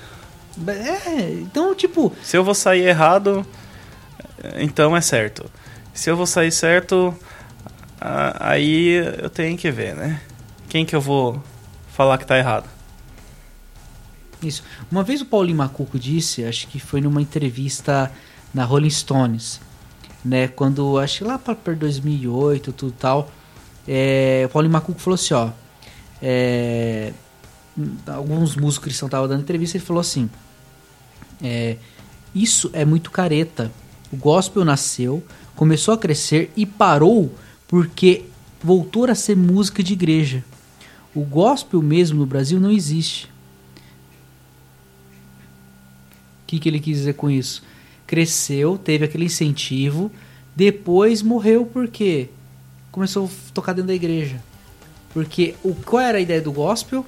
É, 0.66 1.31
então, 1.43 1.74
tipo, 1.74 2.11
Se 2.23 2.39
eu 2.39 2.43
vou 2.43 2.55
sair 2.55 2.87
errado, 2.87 3.47
então 4.59 4.97
é 4.97 5.01
certo. 5.01 5.51
Se 5.94 6.10
eu 6.10 6.16
vou 6.16 6.27
sair 6.27 6.51
certo, 6.51 7.14
aí 8.01 8.94
eu 9.20 9.31
tenho 9.31 9.56
que 9.56 9.70
ver, 9.70 9.94
né? 9.94 10.20
Quem 10.69 10.86
que 10.86 10.97
eu 10.97 11.01
vou 11.01 11.43
falar 11.89 12.19
que 12.19 12.27
tá 12.27 12.39
errado? 12.39 12.69
Isso. 14.43 14.64
Uma 14.90 15.02
vez 15.02 15.20
o 15.20 15.27
Paulinho 15.27 15.59
Macuco 15.59 15.98
disse, 15.98 16.44
acho 16.44 16.66
que 16.69 16.81
foi 16.81 17.01
numa 17.01 17.23
entrevista 17.23 18.10
na 18.52 18.64
Rolling 18.64 18.90
Stones, 18.90 19.60
né? 20.24 20.48
Quando, 20.48 20.98
acho 20.98 21.19
que 21.19 21.24
lá 21.24 21.39
para 21.39 21.74
2008, 21.74 22.73
tudo 22.73 22.93
tal, 22.93 23.31
é, 23.86 24.43
o 24.47 24.48
Paulinho 24.48 24.73
Macuco 24.73 24.98
falou 24.98 25.14
assim, 25.14 25.35
ó, 25.35 25.51
é, 26.20 27.12
alguns 28.06 28.56
músicos 28.56 28.85
cristãos 28.85 29.09
estavam 29.09 29.28
dando 29.28 29.43
entrevista, 29.43 29.77
ele 29.77 29.85
falou 29.85 30.01
assim, 30.01 30.28
é, 31.43 31.77
isso 32.35 32.70
é 32.73 32.85
muito 32.85 33.10
careta. 33.10 33.70
O 34.12 34.16
gospel 34.16 34.64
nasceu, 34.64 35.24
começou 35.56 35.94
a 35.94 35.98
crescer 35.98 36.52
e 36.55 36.66
parou 36.66 37.34
porque 37.66 38.26
voltou 38.62 39.06
a 39.06 39.14
ser 39.14 39.34
música 39.36 39.82
de 39.82 39.94
igreja. 39.94 40.44
O 41.14 41.22
gospel 41.22 41.80
mesmo 41.80 42.18
no 42.18 42.26
Brasil 42.26 42.60
não 42.60 42.70
existe. 42.70 43.26
O 46.43 46.47
que, 46.47 46.59
que 46.59 46.68
ele 46.68 46.78
quis 46.80 46.98
dizer 46.98 47.14
com 47.14 47.30
isso? 47.30 47.62
Cresceu, 48.06 48.76
teve 48.76 49.06
aquele 49.06 49.24
incentivo, 49.24 50.12
depois 50.55 51.22
morreu 51.22 51.64
porque 51.64 52.28
começou 52.90 53.26
a 53.26 53.52
tocar 53.55 53.72
dentro 53.72 53.89
da 53.89 53.94
igreja. 53.94 54.39
Porque 55.14 55.55
o, 55.62 55.74
qual 55.74 56.02
era 56.02 56.18
a 56.18 56.20
ideia 56.20 56.40
do 56.40 56.52
gospel? 56.52 57.06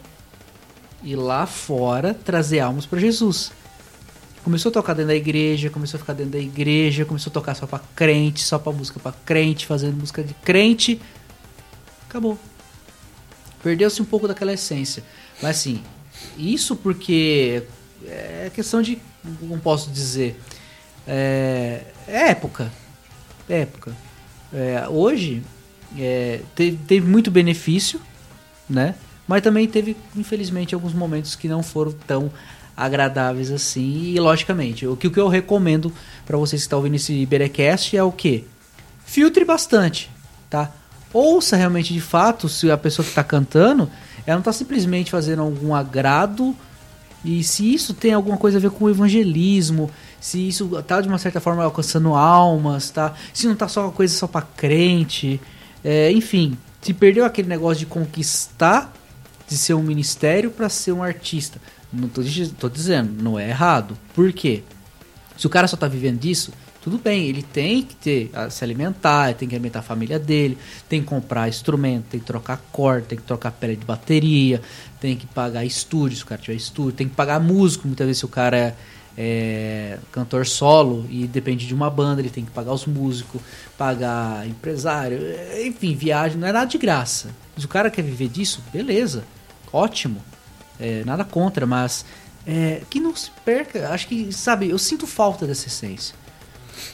Ir 1.02 1.16
lá 1.16 1.46
fora 1.46 2.14
trazer 2.14 2.60
almas 2.60 2.86
para 2.86 2.98
Jesus. 2.98 3.52
Começou 4.44 4.68
a 4.68 4.72
tocar 4.72 4.92
dentro 4.92 5.08
da 5.08 5.14
igreja, 5.16 5.70
começou 5.70 5.96
a 5.96 6.00
ficar 6.00 6.12
dentro 6.12 6.32
da 6.32 6.38
igreja, 6.38 7.06
começou 7.06 7.30
a 7.30 7.32
tocar 7.32 7.54
só 7.54 7.66
pra 7.66 7.80
crente, 7.96 8.42
só 8.42 8.58
pra 8.58 8.70
música 8.72 9.00
pra 9.00 9.10
crente, 9.10 9.64
fazendo 9.64 9.96
música 9.96 10.22
de 10.22 10.34
crente. 10.34 11.00
Acabou. 12.06 12.38
Perdeu-se 13.62 14.02
um 14.02 14.04
pouco 14.04 14.28
daquela 14.28 14.52
essência. 14.52 15.02
Mas 15.40 15.56
assim, 15.56 15.82
isso 16.36 16.76
porque 16.76 17.62
é 18.06 18.50
questão 18.54 18.82
de. 18.82 18.98
Como 19.40 19.58
posso 19.60 19.90
dizer? 19.90 20.38
É, 21.08 21.80
é 22.06 22.28
época. 22.28 22.70
É 23.48 23.60
época. 23.60 23.96
É, 24.52 24.86
hoje 24.90 25.42
é, 25.98 26.42
teve, 26.54 26.76
teve 26.86 27.06
muito 27.06 27.30
benefício, 27.30 27.98
né? 28.68 28.94
Mas 29.26 29.42
também 29.42 29.66
teve, 29.66 29.96
infelizmente, 30.14 30.74
alguns 30.74 30.92
momentos 30.92 31.34
que 31.34 31.48
não 31.48 31.62
foram 31.62 31.92
tão 31.92 32.30
agradáveis 32.76 33.50
assim. 33.50 34.12
E 34.14 34.20
logicamente, 34.20 34.86
o 34.86 34.96
que, 34.96 35.08
o 35.08 35.10
que 35.10 35.20
eu 35.20 35.28
recomendo 35.28 35.92
para 36.26 36.36
vocês 36.36 36.62
que 36.62 36.66
estão 36.66 36.78
ouvindo 36.78 36.96
esse 36.96 37.12
Iberecast 37.12 37.96
é 37.96 38.02
o 38.02 38.12
que? 38.12 38.44
Filtre 39.04 39.44
bastante, 39.44 40.10
tá? 40.48 40.72
Ouça 41.12 41.56
realmente 41.56 41.92
de 41.92 42.00
fato 42.00 42.48
se 42.48 42.70
a 42.70 42.76
pessoa 42.76 43.04
que 43.04 43.10
está 43.10 43.22
cantando, 43.22 43.90
ela 44.26 44.36
não 44.36 44.40
está 44.40 44.52
simplesmente 44.52 45.10
fazendo 45.10 45.42
algum 45.42 45.74
agrado 45.74 46.56
e 47.24 47.42
se 47.42 47.72
isso 47.72 47.94
tem 47.94 48.12
alguma 48.12 48.36
coisa 48.36 48.58
a 48.58 48.60
ver 48.60 48.70
com 48.70 48.84
o 48.84 48.90
evangelismo, 48.90 49.90
se 50.20 50.46
isso 50.46 50.68
tá 50.82 51.00
de 51.00 51.08
uma 51.08 51.18
certa 51.18 51.40
forma 51.40 51.64
alcançando 51.64 52.14
almas, 52.14 52.90
tá? 52.90 53.14
Se 53.32 53.46
não 53.46 53.54
tá 53.54 53.66
só 53.66 53.82
uma 53.82 53.92
coisa 53.92 54.14
só 54.14 54.26
para 54.26 54.42
crente, 54.42 55.40
é, 55.82 56.12
enfim, 56.12 56.58
se 56.82 56.92
perdeu 56.92 57.24
aquele 57.24 57.48
negócio 57.48 57.78
de 57.78 57.86
conquistar, 57.86 58.92
de 59.48 59.56
ser 59.56 59.72
um 59.72 59.82
ministério 59.82 60.50
para 60.50 60.68
ser 60.68 60.92
um 60.92 61.02
artista. 61.02 61.58
Não 61.94 62.08
tô, 62.08 62.22
tô 62.58 62.68
dizendo, 62.68 63.22
não 63.22 63.38
é 63.38 63.48
errado. 63.48 63.96
Por 64.14 64.32
quê? 64.32 64.62
Se 65.36 65.46
o 65.46 65.50
cara 65.50 65.66
só 65.66 65.76
tá 65.76 65.88
vivendo 65.88 66.18
disso, 66.18 66.52
tudo 66.84 66.98
bem, 66.98 67.28
ele 67.28 67.42
tem 67.42 67.82
que 67.82 67.96
ter, 67.96 68.30
se 68.50 68.62
alimentar, 68.62 69.32
tem 69.32 69.48
que 69.48 69.54
alimentar 69.54 69.78
a 69.78 69.82
família 69.82 70.18
dele, 70.18 70.58
tem 70.86 71.00
que 71.00 71.06
comprar 71.06 71.48
instrumento, 71.48 72.04
tem 72.10 72.20
que 72.20 72.26
trocar 72.26 72.58
corda, 72.70 73.06
tem 73.08 73.18
que 73.18 73.24
trocar 73.24 73.52
pele 73.52 73.74
de 73.74 73.86
bateria, 73.86 74.60
tem 75.00 75.16
que 75.16 75.26
pagar 75.26 75.64
estúdio, 75.64 76.18
se 76.18 76.24
o 76.24 76.26
cara 76.26 76.38
tiver 76.38 76.58
estúdio, 76.58 76.92
tem 76.92 77.08
que 77.08 77.14
pagar 77.14 77.40
músico, 77.40 77.86
muitas 77.86 78.06
vezes 78.06 78.18
se 78.18 78.26
o 78.26 78.28
cara 78.28 78.56
é, 78.58 78.74
é 79.16 79.98
cantor 80.12 80.44
solo 80.44 81.06
e 81.08 81.26
depende 81.26 81.66
de 81.66 81.72
uma 81.74 81.88
banda, 81.88 82.20
ele 82.20 82.28
tem 82.28 82.44
que 82.44 82.50
pagar 82.50 82.74
os 82.74 82.84
músicos, 82.84 83.40
pagar 83.78 84.46
empresário, 84.46 85.18
é, 85.22 85.66
enfim, 85.66 85.96
viagem, 85.96 86.36
não 86.36 86.46
é 86.46 86.52
nada 86.52 86.66
de 86.66 86.76
graça. 86.76 87.30
Se 87.56 87.64
o 87.64 87.68
cara 87.68 87.90
quer 87.90 88.02
viver 88.02 88.28
disso, 88.28 88.62
beleza, 88.70 89.24
ótimo, 89.72 90.22
é, 90.78 91.02
nada 91.04 91.24
contra, 91.24 91.66
mas 91.66 92.04
é, 92.46 92.82
que 92.90 93.00
não 93.00 93.14
se 93.16 93.30
perca, 93.44 93.88
acho 93.90 94.06
que, 94.08 94.32
sabe, 94.32 94.68
eu 94.70 94.78
sinto 94.78 95.06
falta 95.06 95.46
dessa 95.46 95.66
essência. 95.68 96.14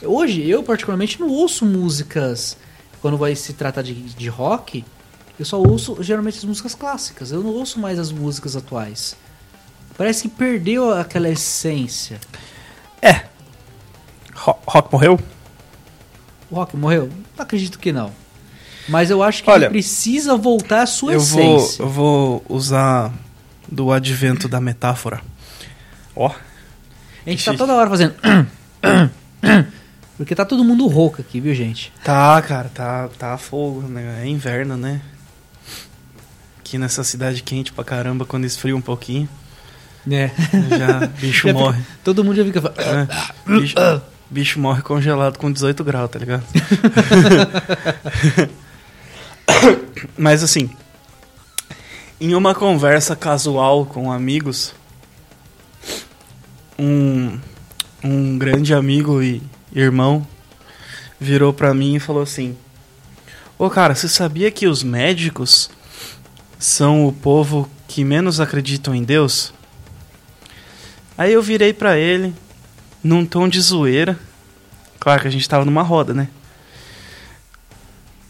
Hoje, 0.03 0.47
eu 0.47 0.63
particularmente 0.63 1.19
não 1.19 1.27
ouço 1.29 1.65
músicas, 1.65 2.55
quando 3.01 3.17
vai 3.17 3.35
se 3.35 3.53
tratar 3.53 3.81
de, 3.81 3.93
de 3.93 4.29
rock, 4.29 4.85
eu 5.39 5.45
só 5.45 5.59
ouço 5.59 5.97
geralmente 6.01 6.37
as 6.37 6.43
músicas 6.43 6.75
clássicas, 6.75 7.31
eu 7.31 7.41
não 7.41 7.49
ouço 7.51 7.79
mais 7.79 7.97
as 7.97 8.11
músicas 8.11 8.55
atuais. 8.55 9.15
Parece 9.97 10.23
que 10.23 10.29
perdeu 10.29 10.93
aquela 10.93 11.29
essência. 11.29 12.19
É. 13.01 13.25
Ro- 14.33 14.57
Rock 14.67 14.91
morreu? 14.91 15.19
O 16.49 16.55
rock 16.55 16.75
morreu? 16.77 17.09
Não 17.35 17.43
acredito 17.43 17.77
que 17.79 17.91
não. 17.91 18.11
Mas 18.87 19.09
eu 19.09 19.21
acho 19.21 19.43
que 19.43 19.49
Olha, 19.49 19.65
ele 19.65 19.71
precisa 19.73 20.35
voltar 20.35 20.81
à 20.83 20.85
sua 20.85 21.13
Eu 21.13 21.19
vou, 21.19 21.55
essência. 21.57 21.83
eu 21.83 21.89
vou 21.89 22.43
usar 22.49 23.13
do 23.71 23.91
advento 23.91 24.47
da 24.49 24.59
metáfora. 24.61 25.21
Ó, 26.15 26.27
A 27.25 27.29
gente 27.29 27.43
tá 27.45 27.53
toda 27.53 27.73
hora 27.73 27.89
fazendo. 27.89 28.13
Porque 30.17 30.35
tá 30.35 30.45
todo 30.45 30.63
mundo 30.63 30.85
rouco 30.87 31.21
aqui, 31.21 31.39
viu, 31.39 31.55
gente? 31.55 31.91
tá, 32.03 32.39
cara, 32.41 32.69
tá, 32.69 33.09
tá 33.17 33.37
fogo, 33.37 33.81
né? 33.87 34.21
É 34.23 34.27
inverno, 34.27 34.77
né? 34.77 35.01
Aqui 36.59 36.77
nessa 36.77 37.03
cidade 37.03 37.41
quente 37.41 37.71
pra 37.73 37.83
caramba, 37.83 38.23
quando 38.25 38.45
esfria 38.45 38.75
um 38.75 38.81
pouquinho, 38.81 39.27
É. 40.09 40.29
já 40.77 41.07
bicho 41.19 41.47
Já 41.47 41.53
fica- 41.53 41.63
morre. 41.63 41.81
Todo 42.03 42.23
mundo 42.23 42.35
já 42.35 42.45
fica. 42.45 42.61
falando, 42.61 42.79
É, 43.09 43.59
bicho, 43.59 43.75
bicho 44.29 44.59
morre 44.59 44.81
congelado 44.83 45.37
com 45.37 45.51
18 45.51 45.83
graus, 45.83 46.09
tá 46.11 46.19
ligado? 46.19 46.43
Mas 50.17 50.43
assim, 50.43 50.69
em 52.21 52.35
uma 52.35 52.53
conversa 52.53 53.15
casual 53.15 53.83
com 53.83 54.11
amigos, 54.11 54.75
um, 56.77 57.39
um 58.03 58.37
grande 58.37 58.75
amigo 58.75 59.23
e 59.23 59.41
irmão 59.73 60.25
virou 61.19 61.51
pra 61.51 61.73
mim 61.73 61.95
e 61.95 61.99
falou 61.99 62.21
assim: 62.21 62.55
Ô 63.57 63.71
cara, 63.71 63.95
você 63.95 64.07
sabia 64.07 64.51
que 64.51 64.67
os 64.67 64.83
médicos 64.83 65.71
são 66.59 67.07
o 67.07 67.11
povo 67.11 67.67
que 67.87 68.03
menos 68.03 68.39
acreditam 68.39 68.93
em 68.93 69.03
Deus? 69.03 69.51
Aí 71.17 71.33
eu 71.33 71.41
virei 71.41 71.73
pra 71.73 71.97
ele, 71.97 72.35
num 73.03 73.25
tom 73.25 73.49
de 73.49 73.59
zoeira. 73.59 74.15
Claro 74.99 75.23
que 75.23 75.27
a 75.27 75.31
gente 75.31 75.49
tava 75.49 75.65
numa 75.65 75.81
roda, 75.81 76.13
né? 76.13 76.27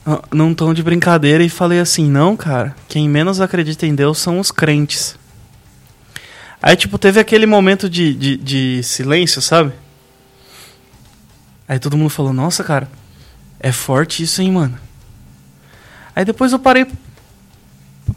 Ah, 0.06 0.22
Num 0.32 0.54
tom 0.54 0.74
de 0.74 0.82
brincadeira 0.82 1.44
e 1.44 1.50
falei 1.50 1.80
assim: 1.80 2.10
não, 2.10 2.36
cara, 2.36 2.76
quem 2.88 3.08
menos 3.08 3.40
acredita 3.40 3.86
em 3.86 3.94
Deus 3.94 4.18
são 4.18 4.40
os 4.40 4.52
crentes. 4.52 5.16
Aí, 6.62 6.76
tipo, 6.76 6.98
teve 6.98 7.20
aquele 7.20 7.46
momento 7.46 7.90
de, 7.90 8.14
de, 8.14 8.38
de 8.38 8.84
silêncio, 8.84 9.42
sabe? 9.42 9.74
Aí 11.68 11.80
todo 11.80 11.98
mundo 11.98 12.10
falou: 12.10 12.34
nossa, 12.34 12.64
cara, 12.64 12.90
é 13.60 13.72
forte 13.72 14.24
isso, 14.24 14.42
hein, 14.42 14.52
mano? 14.52 14.78
Aí 16.16 16.26
depois 16.26 16.52
eu 16.52 16.60
parei 16.60 16.86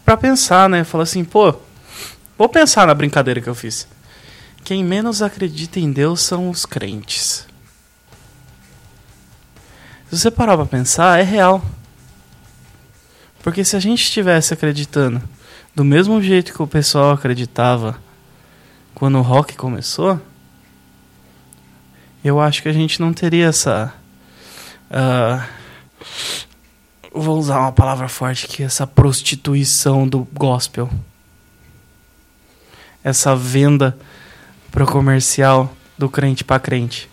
pra 0.05 0.17
pensar, 0.17 0.69
né? 0.69 0.85
Falei 0.85 1.05
assim: 1.05 1.25
pô, 1.25 1.55
vou 2.37 2.49
pensar 2.49 2.87
na 2.87 2.95
brincadeira 2.95 3.41
que 3.41 3.49
eu 3.49 3.55
fiz. 3.55 3.87
Quem 4.65 4.83
menos 4.83 5.21
acredita 5.21 5.79
em 5.79 5.93
Deus 5.93 6.23
são 6.23 6.49
os 6.49 6.65
crentes. 6.65 7.47
Se 10.15 10.21
você 10.21 10.31
parar 10.31 10.57
pra 10.57 10.65
pensar, 10.65 11.19
é 11.19 11.25
real. 11.25 11.61
Porque 13.43 13.65
se 13.65 13.75
a 13.75 13.81
gente 13.81 14.05
estivesse 14.05 14.55
acreditando 14.55 15.21
do 15.75 15.85
mesmo 15.85 16.23
jeito 16.23 16.55
que 16.55 16.63
o 16.63 16.69
pessoal 16.69 17.11
acreditava 17.11 17.99
quando 18.95 19.19
o 19.19 19.23
rock 19.23 19.57
começou, 19.57 20.21
eu 22.23 22.41
acho 22.41 22.63
que 22.63 22.69
a 22.69 22.73
gente 22.73 23.01
não 23.01 23.13
teria 23.13 23.47
essa. 23.47 23.93
ah, 24.89 25.49
vou 27.13 27.37
usar 27.37 27.59
uma 27.59 27.73
palavra 27.73 28.07
forte 28.07 28.47
aqui, 28.47 28.63
essa 28.63 28.87
prostituição 28.87 30.07
do 30.07 30.29
gospel. 30.33 30.89
Essa 33.03 33.35
venda 33.35 33.99
pro 34.71 34.87
comercial 34.87 35.75
do 35.99 36.09
crente 36.09 36.45
pra 36.45 36.61
crente. 36.61 37.11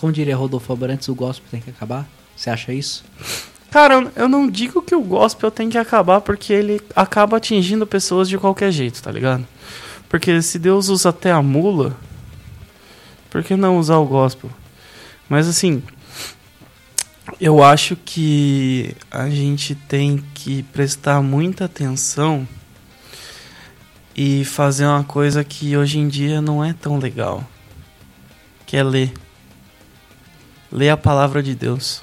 Como 0.00 0.12
diria 0.12 0.34
Rodolfo 0.36 0.72
Abrantes, 0.72 1.08
o 1.08 1.14
gospel 1.14 1.46
tem 1.50 1.60
que 1.60 1.70
acabar? 1.70 2.08
Você 2.34 2.48
acha 2.48 2.72
isso? 2.72 3.04
Cara, 3.70 4.10
eu- 4.16 4.28
não 4.28 4.48
digo 4.48 4.80
que 4.82 4.94
o 4.94 5.02
gospel 5.02 5.50
tem 5.50 5.68
que 5.68 5.76
acabar 5.78 6.20
porque 6.22 6.52
ele 6.52 6.80
acaba 6.96 7.36
atingindo 7.36 7.86
pessoas 7.86 8.28
de 8.28 8.38
qualquer 8.38 8.72
jeito, 8.72 9.02
tá 9.02 9.12
ligado? 9.12 9.46
Porque 10.08 10.40
se 10.42 10.58
Deus 10.58 10.88
usa 10.88 11.10
até 11.10 11.30
a 11.30 11.42
mula, 11.42 11.96
por 13.28 13.44
que 13.44 13.54
não 13.56 13.78
usar 13.78 13.98
o 13.98 14.06
gospel? 14.06 14.50
Mas 15.28 15.46
assim, 15.46 15.82
eu 17.40 17.62
acho 17.62 17.94
que 17.94 18.96
a 19.10 19.28
gente 19.28 19.74
tem 19.74 20.24
que 20.34 20.62
prestar 20.64 21.22
muita 21.22 21.66
atenção 21.66 22.48
e 24.16 24.44
fazer 24.44 24.86
uma 24.86 25.04
coisa 25.04 25.44
que 25.44 25.76
hoje 25.76 25.98
em 25.98 26.08
dia 26.08 26.40
não 26.40 26.64
é 26.64 26.72
tão 26.72 26.98
legal, 26.98 27.44
que 28.66 28.76
é 28.76 28.82
ler. 28.82 29.12
Ler 30.72 30.90
a 30.90 30.96
palavra 30.96 31.42
de 31.42 31.54
Deus. 31.54 32.02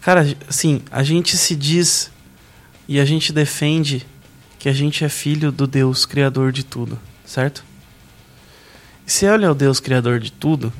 Cara, 0.00 0.26
assim, 0.48 0.82
a 0.90 1.02
gente 1.02 1.36
se 1.36 1.56
diz 1.56 2.10
e 2.86 3.00
a 3.00 3.04
gente 3.04 3.32
defende 3.32 4.06
que 4.58 4.68
a 4.68 4.72
gente 4.72 5.04
é 5.04 5.08
filho 5.08 5.50
do 5.50 5.66
Deus 5.66 6.06
criador 6.06 6.52
de 6.52 6.64
tudo, 6.64 6.98
certo? 7.24 7.64
E 9.06 9.10
se 9.12 9.26
olha 9.26 9.50
o 9.50 9.54
Deus 9.54 9.80
criador 9.80 10.18
de 10.18 10.32
tudo, 10.32 10.72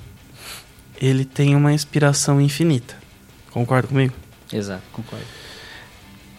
ele 1.01 1.25
tem 1.25 1.55
uma 1.55 1.73
inspiração 1.73 2.41
infinita. 2.41 2.97
Concorda 3.51 3.89
comigo? 3.89 4.15
Exato, 4.53 4.83
concordo. 4.93 5.27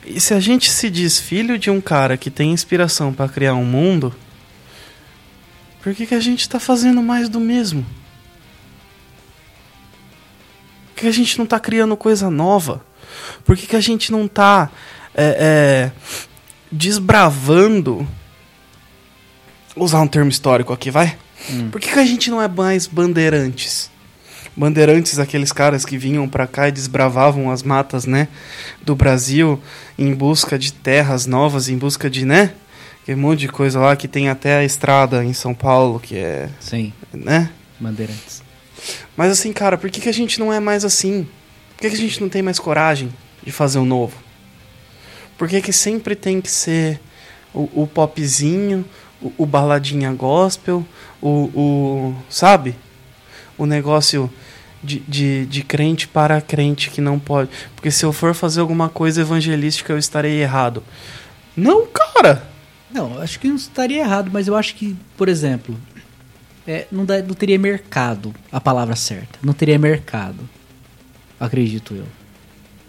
E 0.05 0.19
se 0.19 0.33
a 0.33 0.39
gente 0.39 0.71
se 0.71 0.89
diz 0.89 1.19
filho 1.19 1.57
de 1.57 1.69
um 1.69 1.81
cara 1.81 2.17
que 2.17 2.29
tem 2.29 2.51
inspiração 2.51 3.13
para 3.13 3.27
criar 3.27 3.55
um 3.55 3.65
mundo, 3.65 4.13
por 5.81 5.93
que, 5.95 6.05
que 6.05 6.15
a 6.15 6.19
gente 6.19 6.47
tá 6.47 6.59
fazendo 6.59 7.01
mais 7.01 7.29
do 7.29 7.39
mesmo? 7.39 7.85
Por 10.95 11.01
que 11.01 11.07
a 11.07 11.11
gente 11.11 11.37
não 11.37 11.45
tá 11.45 11.59
criando 11.59 11.97
coisa 11.97 12.29
nova? 12.29 12.81
Por 13.43 13.57
que, 13.57 13.67
que 13.67 13.75
a 13.75 13.81
gente 13.81 14.13
não 14.13 14.29
tá 14.29 14.71
é, 15.13 15.91
é, 15.91 15.91
desbravando? 16.71 18.07
Vou 19.75 19.83
usar 19.83 19.99
um 19.99 20.07
termo 20.07 20.31
histórico 20.31 20.71
aqui, 20.71 20.89
vai? 20.89 21.17
Por 21.69 21.81
que, 21.81 21.91
que 21.91 21.99
a 21.99 22.05
gente 22.05 22.31
não 22.31 22.41
é 22.41 22.47
mais 22.47 22.87
bandeirantes? 22.87 23.91
Bandeirantes, 24.55 25.19
aqueles 25.19 25.51
caras 25.51 25.83
que 25.83 25.97
vinham 25.97 26.29
pra 26.29 26.47
cá 26.47 26.69
e 26.69 26.71
desbravavam 26.71 27.51
as 27.51 27.61
matas, 27.61 28.05
né? 28.05 28.29
Do 28.81 28.95
Brasil 28.95 29.61
em 29.99 30.13
busca 30.13 30.57
de 30.57 30.71
terras 30.71 31.25
novas, 31.25 31.67
em 31.67 31.77
busca 31.77 32.09
de, 32.09 32.23
né? 32.23 32.53
Aquele 33.03 33.19
monte 33.19 33.41
de 33.41 33.49
coisa 33.49 33.81
lá 33.81 33.97
que 33.97 34.07
tem 34.07 34.29
até 34.29 34.59
a 34.59 34.63
estrada 34.63 35.25
em 35.25 35.33
São 35.33 35.53
Paulo, 35.53 35.99
que 35.99 36.15
é, 36.15 36.49
Sim, 36.61 36.93
né? 37.13 37.49
Bandeirantes. 37.81 38.45
Mas 39.15 39.31
assim, 39.31 39.53
cara, 39.53 39.77
por 39.77 39.89
que, 39.89 40.01
que 40.01 40.09
a 40.09 40.13
gente 40.13 40.39
não 40.39 40.51
é 40.51 40.59
mais 40.59 40.83
assim? 40.85 41.27
Por 41.75 41.81
que, 41.81 41.89
que 41.89 41.95
a 41.95 41.99
gente 41.99 42.21
não 42.21 42.29
tem 42.29 42.41
mais 42.41 42.59
coragem 42.59 43.13
de 43.43 43.51
fazer 43.51 43.79
o 43.79 43.85
novo? 43.85 44.17
Por 45.37 45.47
que, 45.47 45.61
que 45.61 45.73
sempre 45.73 46.15
tem 46.15 46.39
que 46.39 46.49
ser 46.49 46.99
o, 47.53 47.83
o 47.83 47.87
popzinho, 47.87 48.85
o, 49.21 49.31
o 49.37 49.45
baladinha 49.45 50.11
gospel, 50.13 50.85
o, 51.21 51.29
o. 51.53 52.15
Sabe? 52.29 52.75
O 53.57 53.65
negócio 53.65 54.29
de, 54.83 54.99
de, 54.99 55.45
de 55.45 55.63
crente 55.63 56.07
para 56.07 56.39
crente 56.41 56.89
que 56.89 57.01
não 57.01 57.17
pode. 57.17 57.49
Porque 57.75 57.89
se 57.91 58.05
eu 58.05 58.13
for 58.13 58.33
fazer 58.33 58.61
alguma 58.61 58.87
coisa 58.87 59.21
evangelística, 59.21 59.91
eu 59.91 59.97
estarei 59.97 60.41
errado. 60.41 60.83
Não, 61.55 61.87
cara! 61.87 62.47
Não, 62.91 63.19
acho 63.19 63.39
que 63.39 63.47
não 63.47 63.55
estaria 63.55 63.99
errado, 63.99 64.29
mas 64.31 64.47
eu 64.47 64.55
acho 64.55 64.75
que, 64.75 64.95
por 65.17 65.27
exemplo, 65.27 65.75
é, 66.67 66.87
não, 66.91 67.05
dá- 67.05 67.21
não 67.21 67.33
teria 67.35 67.57
mercado 67.59 68.33
a 68.51 68.59
palavra 68.59 68.95
certa. 68.95 69.39
Não 69.43 69.53
teria 69.53 69.77
mercado. 69.77 70.47
Acredito 71.39 71.93
eu. 71.93 72.05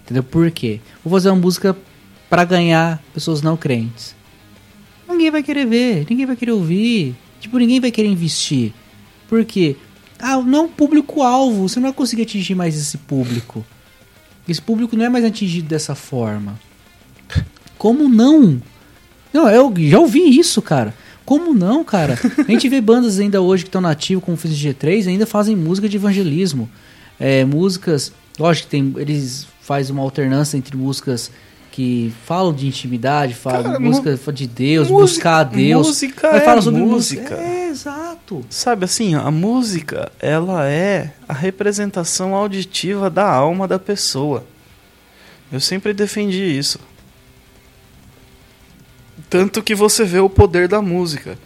Entendeu? 0.04 0.22
Por 0.22 0.50
quê? 0.50 0.80
Vou 1.04 1.12
fazer 1.12 1.30
uma 1.30 1.40
música 1.40 1.76
pra 2.30 2.44
ganhar 2.44 3.02
pessoas 3.12 3.42
não 3.42 3.56
crentes. 3.56 4.14
Ninguém 5.08 5.30
vai 5.30 5.42
querer 5.42 5.66
ver, 5.66 6.06
ninguém 6.08 6.26
vai 6.26 6.36
querer 6.36 6.52
ouvir. 6.52 7.14
Tipo, 7.40 7.58
ninguém 7.58 7.80
vai 7.80 7.90
querer 7.90 8.08
investir. 8.08 8.72
Por 9.28 9.44
quê? 9.44 9.76
Ah, 10.18 10.36
não 10.40 10.58
é 10.58 10.62
um 10.62 10.68
público-alvo. 10.68 11.68
Você 11.68 11.78
não 11.78 11.88
vai 11.88 11.92
conseguir 11.92 12.22
atingir 12.22 12.54
mais 12.54 12.76
esse 12.76 12.98
público. 12.98 13.64
Esse 14.48 14.62
público 14.62 14.96
não 14.96 15.04
é 15.04 15.08
mais 15.08 15.24
atingido 15.24 15.68
dessa 15.68 15.94
forma. 15.94 16.58
Como 17.76 18.08
não? 18.08 18.60
Não, 19.32 19.48
eu 19.50 19.72
já 19.76 19.98
ouvi 19.98 20.38
isso, 20.38 20.62
cara. 20.62 20.94
Como 21.26 21.52
não, 21.52 21.84
cara? 21.84 22.18
A 22.38 22.50
gente 22.50 22.68
vê 22.68 22.80
bandas 22.80 23.18
ainda 23.18 23.42
hoje 23.42 23.64
que 23.64 23.68
estão 23.68 23.80
nativos, 23.82 24.24
como 24.24 24.36
fez 24.36 24.54
o 24.54 24.56
G3, 24.56 25.08
ainda 25.08 25.26
fazem 25.26 25.54
música 25.54 25.88
de 25.88 25.96
evangelismo. 25.96 26.70
É, 27.20 27.44
músicas, 27.44 28.12
lógico 28.38 28.66
que 28.68 28.70
tem, 28.70 28.94
eles 28.96 29.46
fazem 29.60 29.92
uma 29.92 30.02
alternância 30.02 30.56
entre 30.56 30.76
músicas 30.76 31.30
que 31.72 32.10
falam 32.24 32.54
de 32.54 32.66
intimidade, 32.66 33.34
falam 33.34 33.62
Cara, 33.64 33.80
música 33.80 34.32
de 34.32 34.46
Deus, 34.46 34.88
música- 34.88 35.00
buscar 35.14 35.38
a 35.40 35.44
Deus. 35.44 35.86
música 35.88 36.30
mas 36.32 36.42
é 36.42 36.44
fala 36.44 36.62
sobre 36.62 36.80
música. 36.80 37.34
É, 37.34 37.68
exato. 37.68 38.42
Sabe 38.48 38.84
assim, 38.86 39.14
a 39.14 39.30
música, 39.30 40.10
ela 40.20 40.66
é 40.66 41.12
a 41.28 41.34
representação 41.34 42.34
auditiva 42.34 43.10
da 43.10 43.28
alma 43.28 43.66
da 43.68 43.78
pessoa. 43.78 44.44
Eu 45.52 45.60
sempre 45.60 45.92
defendi 45.92 46.42
isso. 46.58 46.78
Tanto 49.28 49.62
que 49.62 49.74
você 49.74 50.04
vê 50.04 50.20
o 50.20 50.30
poder 50.30 50.68
da 50.68 50.80
música. 50.80 51.38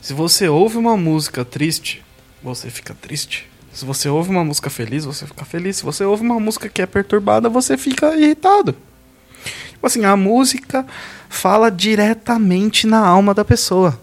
Se 0.00 0.12
você 0.12 0.48
ouve 0.48 0.76
uma 0.76 0.96
música 0.96 1.44
triste, 1.44 2.02
você 2.42 2.70
fica 2.70 2.94
triste. 2.94 3.48
Se 3.72 3.84
você 3.84 4.08
ouve 4.08 4.30
uma 4.30 4.44
música 4.44 4.68
feliz, 4.68 5.04
você 5.04 5.26
fica 5.26 5.44
feliz. 5.44 5.76
Se 5.76 5.84
você 5.84 6.04
ouve 6.04 6.22
uma 6.22 6.38
música 6.38 6.68
que 6.68 6.82
é 6.82 6.86
perturbada, 6.86 7.48
você 7.48 7.78
fica 7.78 8.14
irritado. 8.16 8.74
Tipo 9.70 9.86
assim, 9.86 10.04
a 10.04 10.16
música 10.16 10.86
fala 11.28 11.70
diretamente 11.70 12.86
na 12.86 13.06
alma 13.06 13.32
da 13.32 13.44
pessoa. 13.44 13.98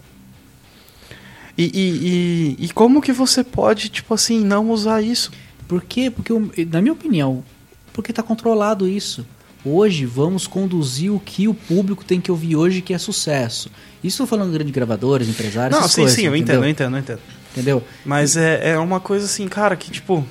E, 1.56 1.64
e, 1.64 2.56
e, 2.60 2.64
e 2.66 2.68
como 2.70 3.00
que 3.00 3.12
você 3.12 3.44
pode, 3.44 3.90
tipo 3.90 4.12
assim, 4.14 4.40
não 4.40 4.70
usar 4.70 5.02
isso? 5.02 5.30
Por 5.68 5.82
quê? 5.82 6.10
Porque, 6.10 6.32
na 6.64 6.80
minha 6.80 6.92
opinião, 6.92 7.44
porque 7.92 8.12
tá 8.12 8.22
controlado 8.22 8.88
isso. 8.88 9.26
Hoje 9.64 10.06
vamos 10.06 10.46
conduzir 10.46 11.12
o 11.12 11.20
que 11.20 11.46
o 11.46 11.52
público 11.54 12.04
tem 12.04 12.20
que 12.20 12.30
ouvir 12.30 12.56
hoje, 12.56 12.80
que 12.80 12.94
é 12.94 12.98
sucesso. 12.98 13.70
Isso 14.02 14.26
falando 14.26 14.48
de 14.48 14.54
grandes 14.54 14.72
gravadores, 14.72 15.28
empresários, 15.28 15.78
Não, 15.78 15.86
sim, 15.86 16.00
coisas, 16.02 16.16
sim, 16.16 16.26
eu 16.26 16.34
entendeu? 16.34 16.64
entendo, 16.64 16.64
eu 16.64 16.70
entendo, 16.70 16.96
eu 16.96 17.00
entendo. 17.00 17.20
Entendeu? 17.52 17.84
Mas 18.04 18.36
é, 18.36 18.70
é 18.70 18.78
uma 18.78 19.00
coisa 19.00 19.26
assim, 19.26 19.46
cara, 19.48 19.76
que 19.76 19.90
tipo. 19.90 20.24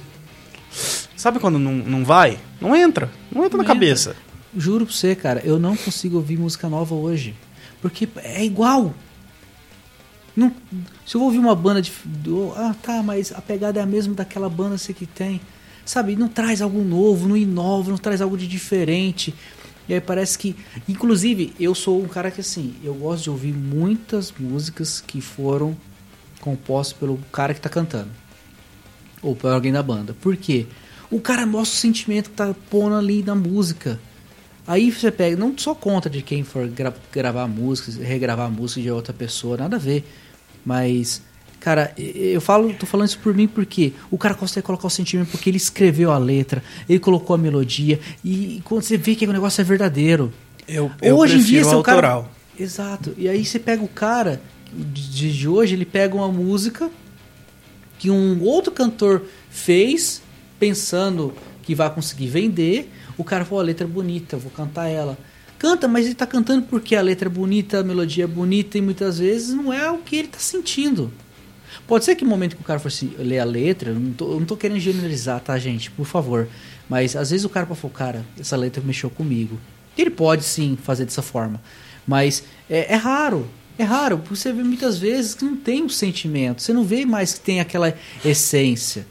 Sabe 1.16 1.38
quando 1.40 1.60
não, 1.60 1.74
não 1.74 2.06
vai? 2.06 2.40
Não 2.62 2.76
entra. 2.76 3.12
Não 3.32 3.44
entra 3.46 3.58
Não 3.58 3.64
na 3.64 3.68
cabeça. 3.68 4.16
Juro 4.56 4.86
pra 4.86 4.96
você, 4.96 5.16
cara, 5.16 5.42
eu 5.44 5.60
não 5.60 5.76
consigo 5.76 6.16
ouvir 6.16 6.38
música 6.38 6.68
nova 6.70 6.96
hoje. 6.96 7.36
Porque 7.82 8.08
é 8.24 8.44
igual. 8.44 8.94
Não, 10.36 10.52
se 11.06 11.16
eu 11.16 11.20
vou 11.20 11.26
ouvir 11.28 11.40
uma 11.40 11.54
banda 11.56 11.82
de. 11.82 11.92
do- 12.06 12.54
ah, 12.56 12.74
tá, 12.82 13.04
mas 13.04 13.32
a 13.34 13.42
pegada 13.42 13.80
é 13.80 13.84
a 13.84 13.86
mesma 13.86 14.14
daquela 14.14 14.50
banda 14.50 14.76
que 14.78 15.06
tem. 15.06 15.42
Sabe, 15.90 16.16
não 16.16 16.28
traz 16.28 16.62
algo 16.62 16.84
novo, 16.84 17.28
não 17.28 17.36
inova, 17.36 17.90
não 17.90 17.98
traz 17.98 18.22
algo 18.22 18.38
de 18.38 18.48
diferente. 18.48 19.34
E 19.88 19.94
aí 19.96 20.00
parece 20.00 20.38
que. 20.38 20.56
Inclusive, 20.88 21.52
eu 21.60 21.74
sou 21.74 22.00
um 22.00 22.08
cara 22.08 22.30
que 22.30 22.42
assim, 22.42 22.76
eu 22.84 22.94
gosto 22.94 23.24
de 23.24 23.30
ouvir 23.32 23.54
muitas 23.54 24.32
músicas 24.40 25.02
que 25.02 25.20
foram 25.20 25.76
compostas 26.42 26.96
pelo 26.96 27.18
cara 27.32 27.56
que 27.56 27.60
tá 27.60 27.70
cantando. 27.70 28.12
Ou 29.20 29.36
por 29.36 29.52
alguém 29.52 29.72
da 29.72 29.82
banda. 29.82 30.14
Por 30.14 30.38
quê? 30.38 30.68
O 31.10 31.20
cara 31.20 31.44
mostra 31.48 31.76
o 31.76 31.80
sentimento 31.82 32.30
que 32.30 32.36
tá 32.36 32.54
pondo 32.70 32.94
ali 32.94 33.24
na 33.24 33.34
música. 33.34 34.00
Aí 34.68 34.92
você 34.92 35.10
pega, 35.10 35.36
não 35.36 35.58
só 35.58 35.74
conta 35.74 36.08
de 36.08 36.22
quem 36.22 36.44
for 36.44 36.68
gra- 36.68 36.94
gravar 37.12 37.48
músicas, 37.48 37.96
regravar 37.96 38.52
música 38.52 38.80
de 38.80 38.92
outra 38.92 39.12
pessoa, 39.12 39.58
nada 39.58 39.78
a 39.78 39.80
ver. 39.80 40.08
Mas, 40.64 41.24
cara, 41.60 41.94
eu 41.98 42.40
falo, 42.40 42.74
tô 42.74 42.86
falando 42.86 43.08
isso 43.08 43.20
por 43.20 43.34
mim 43.34 43.48
porque 43.48 43.94
o 44.10 44.18
cara 44.18 44.34
consegue 44.34 44.66
colocar 44.66 44.88
o 44.88 44.90
sentimento 44.90 45.30
porque 45.30 45.50
ele 45.50 45.58
escreveu 45.58 46.12
a 46.12 46.18
letra, 46.18 46.64
ele 46.88 47.00
colocou 47.00 47.36
a 47.36 47.38
melodia 47.38 48.00
e 48.24 48.62
quando 48.64 48.82
você 48.82 48.98
vê 48.98 49.16
que 49.16 49.26
o 49.26 49.34
negócio 49.34 49.62
é 49.62 49.64
verdadeiro. 49.64 50.32
Eu, 50.68 50.92
hoje 51.16 51.38
em 51.38 51.42
dia, 51.42 51.64
se 51.64 51.76
o 51.76 51.82
cara. 51.82 51.98
autoral. 51.98 52.32
Exato. 52.58 53.14
E 53.18 53.28
aí 53.28 53.46
você 53.46 53.58
pega 53.58 53.84
o 53.84 53.88
cara 53.88 54.42
de, 54.72 55.38
de 55.38 55.48
hoje, 55.48 55.74
ele 55.74 55.86
pega 55.86 56.16
uma 56.16 56.28
música 56.28 56.90
que 57.98 58.10
um 58.10 58.44
outro 58.44 58.72
cantor 58.72 59.24
fez 59.50 60.22
pensando 60.60 61.34
que 61.64 61.74
vai 61.74 61.90
conseguir 61.90 62.28
vender. 62.28 62.92
O 63.18 63.24
cara 63.24 63.44
falou, 63.46 63.62
a 63.62 63.66
letra 63.66 63.86
é 63.86 63.90
bonita, 63.90 64.38
vou 64.38 64.52
cantar 64.52 64.88
ela. 64.88 65.18
Canta, 65.58 65.88
mas 65.88 66.06
ele 66.06 66.16
tá 66.16 66.26
cantando 66.26 66.66
porque 66.68 66.96
a 66.96 67.02
letra 67.02 67.28
é 67.28 67.32
bonita, 67.32 67.80
a 67.80 67.84
melodia 67.84 68.24
é 68.24 68.28
bonita 68.28 68.78
e 68.78 68.82
muitas 68.82 69.20
vezes 69.20 69.54
não 69.54 69.74
é 69.74 69.92
o 69.92 69.98
que 69.98 70.16
ele 70.16 70.28
tá 70.30 70.40
sentindo. 70.40 71.12
Pode 71.90 72.06
ser 72.06 72.14
que 72.14 72.24
no 72.24 72.30
momento 72.30 72.56
que 72.56 72.62
o 72.62 72.66
cara 72.66 72.78
for 72.80 72.88
assim, 72.88 73.16
ler 73.18 73.40
a 73.40 73.44
letra, 73.44 73.90
eu 73.90 74.00
não, 74.00 74.14
tô, 74.14 74.34
eu 74.34 74.40
não 74.40 74.46
tô 74.46 74.56
querendo 74.56 74.80
generalizar, 74.80 75.40
tá, 75.40 75.58
gente? 75.58 75.90
Por 75.90 76.06
favor. 76.06 76.48
Mas 76.88 77.16
às 77.16 77.32
vezes 77.32 77.44
o 77.44 77.50
cara 77.50 77.66
falar, 77.66 77.92
cara, 77.92 78.26
essa 78.40 78.56
letra 78.56 78.80
mexeu 78.86 79.10
comigo. 79.10 79.60
Ele 79.98 80.12
pode 80.12 80.44
sim 80.44 80.78
fazer 80.84 81.06
dessa 81.06 81.24
forma. 81.24 81.60
Mas 82.06 82.44
é, 82.70 82.94
é 82.94 82.96
raro. 82.96 83.48
É 83.76 83.84
raro. 83.84 84.20
porque 84.20 84.36
Você 84.36 84.54
vê 84.54 84.62
muitas 84.62 85.00
vezes 85.00 85.34
que 85.34 85.44
não 85.44 85.56
tem 85.56 85.82
um 85.82 85.90
sentimento. 85.90 86.62
Você 86.62 86.72
não 86.72 86.84
vê 86.84 87.08
mais 87.08 87.34
que 87.34 87.40
tem 87.40 87.60
aquela 87.60 87.92
essência. 88.24 89.08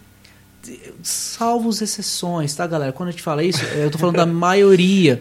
Salvo 1.03 1.71
as 1.71 1.83
exceções, 1.83 2.55
tá, 2.55 2.65
galera? 2.65 2.93
Quando 2.93 3.09
a 3.09 3.11
gente 3.11 3.25
fala 3.25 3.43
isso, 3.43 3.65
eu 3.75 3.91
tô 3.91 3.99
falando 3.99 4.19
da 4.19 4.27
maioria. 4.27 5.21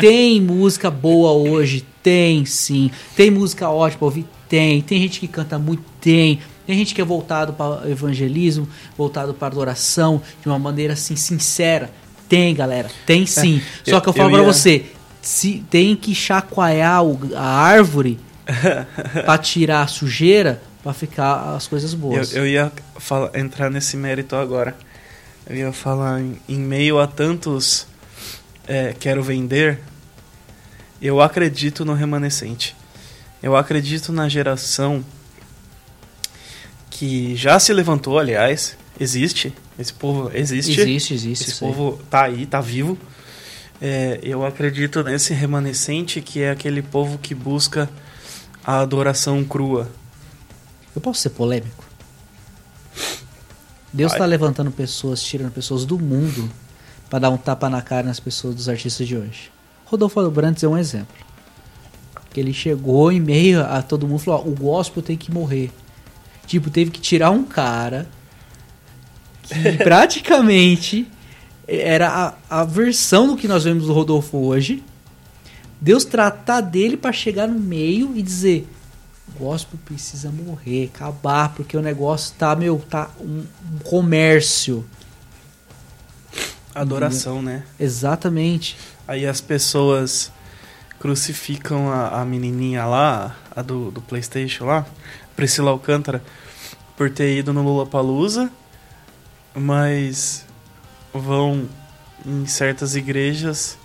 Tem 0.00 0.40
música 0.40 0.90
boa 0.90 1.32
hoje? 1.32 1.84
Tem, 2.02 2.46
sim. 2.46 2.90
Tem 3.14 3.30
música 3.30 3.68
ótima 3.68 3.98
pra 3.98 4.06
ouvir? 4.06 4.24
Tem. 4.48 4.80
Tem 4.80 5.02
gente 5.02 5.20
que 5.20 5.28
canta 5.28 5.58
muito? 5.58 5.82
Tem. 6.00 6.40
Tem 6.68 6.76
gente 6.76 6.94
que 6.94 7.00
é 7.00 7.04
voltado 7.04 7.54
para 7.54 7.88
evangelismo, 7.90 8.68
voltado 8.94 9.32
para 9.32 9.46
adoração, 9.46 10.20
de 10.42 10.46
uma 10.48 10.58
maneira 10.58 10.92
assim 10.92 11.16
sincera. 11.16 11.90
Tem, 12.28 12.54
galera. 12.54 12.90
Tem 13.06 13.24
sim. 13.24 13.62
Só 13.82 13.92
eu- 13.96 14.00
que 14.02 14.08
eu 14.10 14.12
falo 14.12 14.28
eu 14.28 14.32
pra 14.34 14.42
ia- 14.46 14.52
você, 14.52 14.84
se 15.22 15.64
tem 15.70 15.96
que 15.96 16.14
chacoalhar 16.14 17.02
o- 17.02 17.18
a 17.34 17.42
árvore 17.42 18.20
pra 19.24 19.38
tirar 19.38 19.80
a 19.80 19.86
sujeira, 19.86 20.60
pra 20.82 20.92
ficar 20.92 21.54
as 21.56 21.66
coisas 21.66 21.94
Eu, 21.94 21.98
boas. 21.98 22.34
eu 22.36 22.46
ia 22.46 22.70
fala- 22.98 23.30
entrar 23.34 23.70
nesse 23.70 23.96
mérito 23.96 24.36
agora. 24.36 24.76
Eu 25.48 25.56
ia 25.56 25.72
falar 25.72 26.20
em, 26.20 26.38
em 26.46 26.58
meio 26.58 26.98
a 27.00 27.06
tantos 27.06 27.86
é, 28.66 28.94
quero 29.00 29.22
vender, 29.22 29.78
eu 31.00 31.18
acredito 31.22 31.82
no 31.82 31.94
remanescente. 31.94 32.76
Eu 33.42 33.56
acredito 33.56 34.12
na 34.12 34.28
geração 34.28 35.02
que 36.98 37.36
já 37.36 37.60
se 37.60 37.72
levantou, 37.72 38.18
aliás, 38.18 38.76
existe. 38.98 39.52
Esse 39.78 39.92
povo 39.92 40.32
existe. 40.34 40.80
Existe, 40.80 41.14
existe. 41.14 41.44
Esse 41.44 41.52
isso 41.52 41.64
aí. 41.64 41.70
povo 41.72 42.00
tá 42.10 42.24
aí, 42.24 42.44
tá 42.44 42.60
vivo. 42.60 42.98
É, 43.80 44.18
eu 44.20 44.44
acredito 44.44 45.04
nesse 45.04 45.32
remanescente 45.32 46.20
que 46.20 46.42
é 46.42 46.50
aquele 46.50 46.82
povo 46.82 47.16
que 47.16 47.36
busca 47.36 47.88
a 48.64 48.80
adoração 48.80 49.44
crua. 49.44 49.88
Eu 50.92 51.00
posso 51.00 51.20
ser 51.20 51.30
polêmico? 51.30 51.84
Deus 53.92 54.10
está 54.10 54.24
levantando 54.24 54.72
pessoas, 54.72 55.22
tirando 55.22 55.52
pessoas 55.52 55.84
do 55.84 56.00
mundo 56.00 56.50
para 57.08 57.20
dar 57.20 57.30
um 57.30 57.36
tapa 57.36 57.70
na 57.70 57.80
cara 57.80 58.08
nas 58.08 58.18
pessoas 58.18 58.56
dos 58.56 58.68
artistas 58.68 59.06
de 59.06 59.16
hoje. 59.16 59.52
Rodolfo 59.84 60.18
Abrantes 60.18 60.64
é 60.64 60.68
um 60.68 60.76
exemplo. 60.76 61.14
Que 62.30 62.40
ele 62.40 62.52
chegou 62.52 63.12
em 63.12 63.20
meio 63.20 63.64
a 63.64 63.80
todo 63.82 64.08
mundo 64.08 64.20
e 64.20 64.24
falou: 64.24 64.40
ó, 64.44 64.48
o 64.48 64.52
gospel 64.52 65.00
tem 65.00 65.16
que 65.16 65.30
morrer. 65.30 65.70
Tipo, 66.48 66.70
teve 66.70 66.90
que 66.90 67.00
tirar 67.00 67.30
um 67.30 67.44
cara 67.44 68.08
que 69.42 69.72
praticamente 69.84 71.06
era 71.66 72.34
a, 72.50 72.60
a 72.60 72.64
versão 72.64 73.28
do 73.28 73.36
que 73.36 73.46
nós 73.46 73.64
vemos 73.64 73.86
do 73.86 73.92
Rodolfo 73.92 74.38
hoje. 74.38 74.82
Deus 75.78 76.06
tratar 76.06 76.62
dele 76.62 76.96
para 76.96 77.12
chegar 77.12 77.46
no 77.46 77.60
meio 77.60 78.16
e 78.16 78.22
dizer: 78.22 78.66
o 79.28 79.44
gospel 79.44 79.78
precisa 79.84 80.30
morrer, 80.30 80.90
acabar, 80.92 81.54
porque 81.54 81.76
o 81.76 81.82
negócio 81.82 82.34
tá, 82.38 82.56
meu, 82.56 82.78
tá 82.78 83.10
um, 83.20 83.44
um 83.74 83.78
comércio. 83.84 84.84
Adoração, 86.74 87.42
né? 87.42 87.64
Exatamente. 87.78 88.76
Aí 89.06 89.26
as 89.26 89.42
pessoas 89.42 90.32
crucificam 90.98 91.92
a, 91.92 92.22
a 92.22 92.24
menininha 92.24 92.86
lá, 92.86 93.36
a 93.54 93.60
do, 93.60 93.90
do 93.90 94.00
Playstation 94.00 94.64
lá, 94.64 94.86
Priscila 95.38 95.70
Alcântara, 95.70 96.20
por 96.96 97.08
ter 97.10 97.38
ido 97.38 97.52
no 97.52 97.62
Lollapalooza, 97.62 98.50
mas 99.54 100.44
vão 101.14 101.68
em 102.26 102.44
certas 102.44 102.96
igrejas 102.96 103.78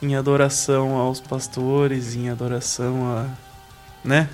em 0.00 0.16
adoração 0.16 0.96
aos 0.96 1.20
pastores, 1.20 2.16
em 2.16 2.30
adoração 2.30 3.06
a... 3.06 3.26
né? 4.02 4.30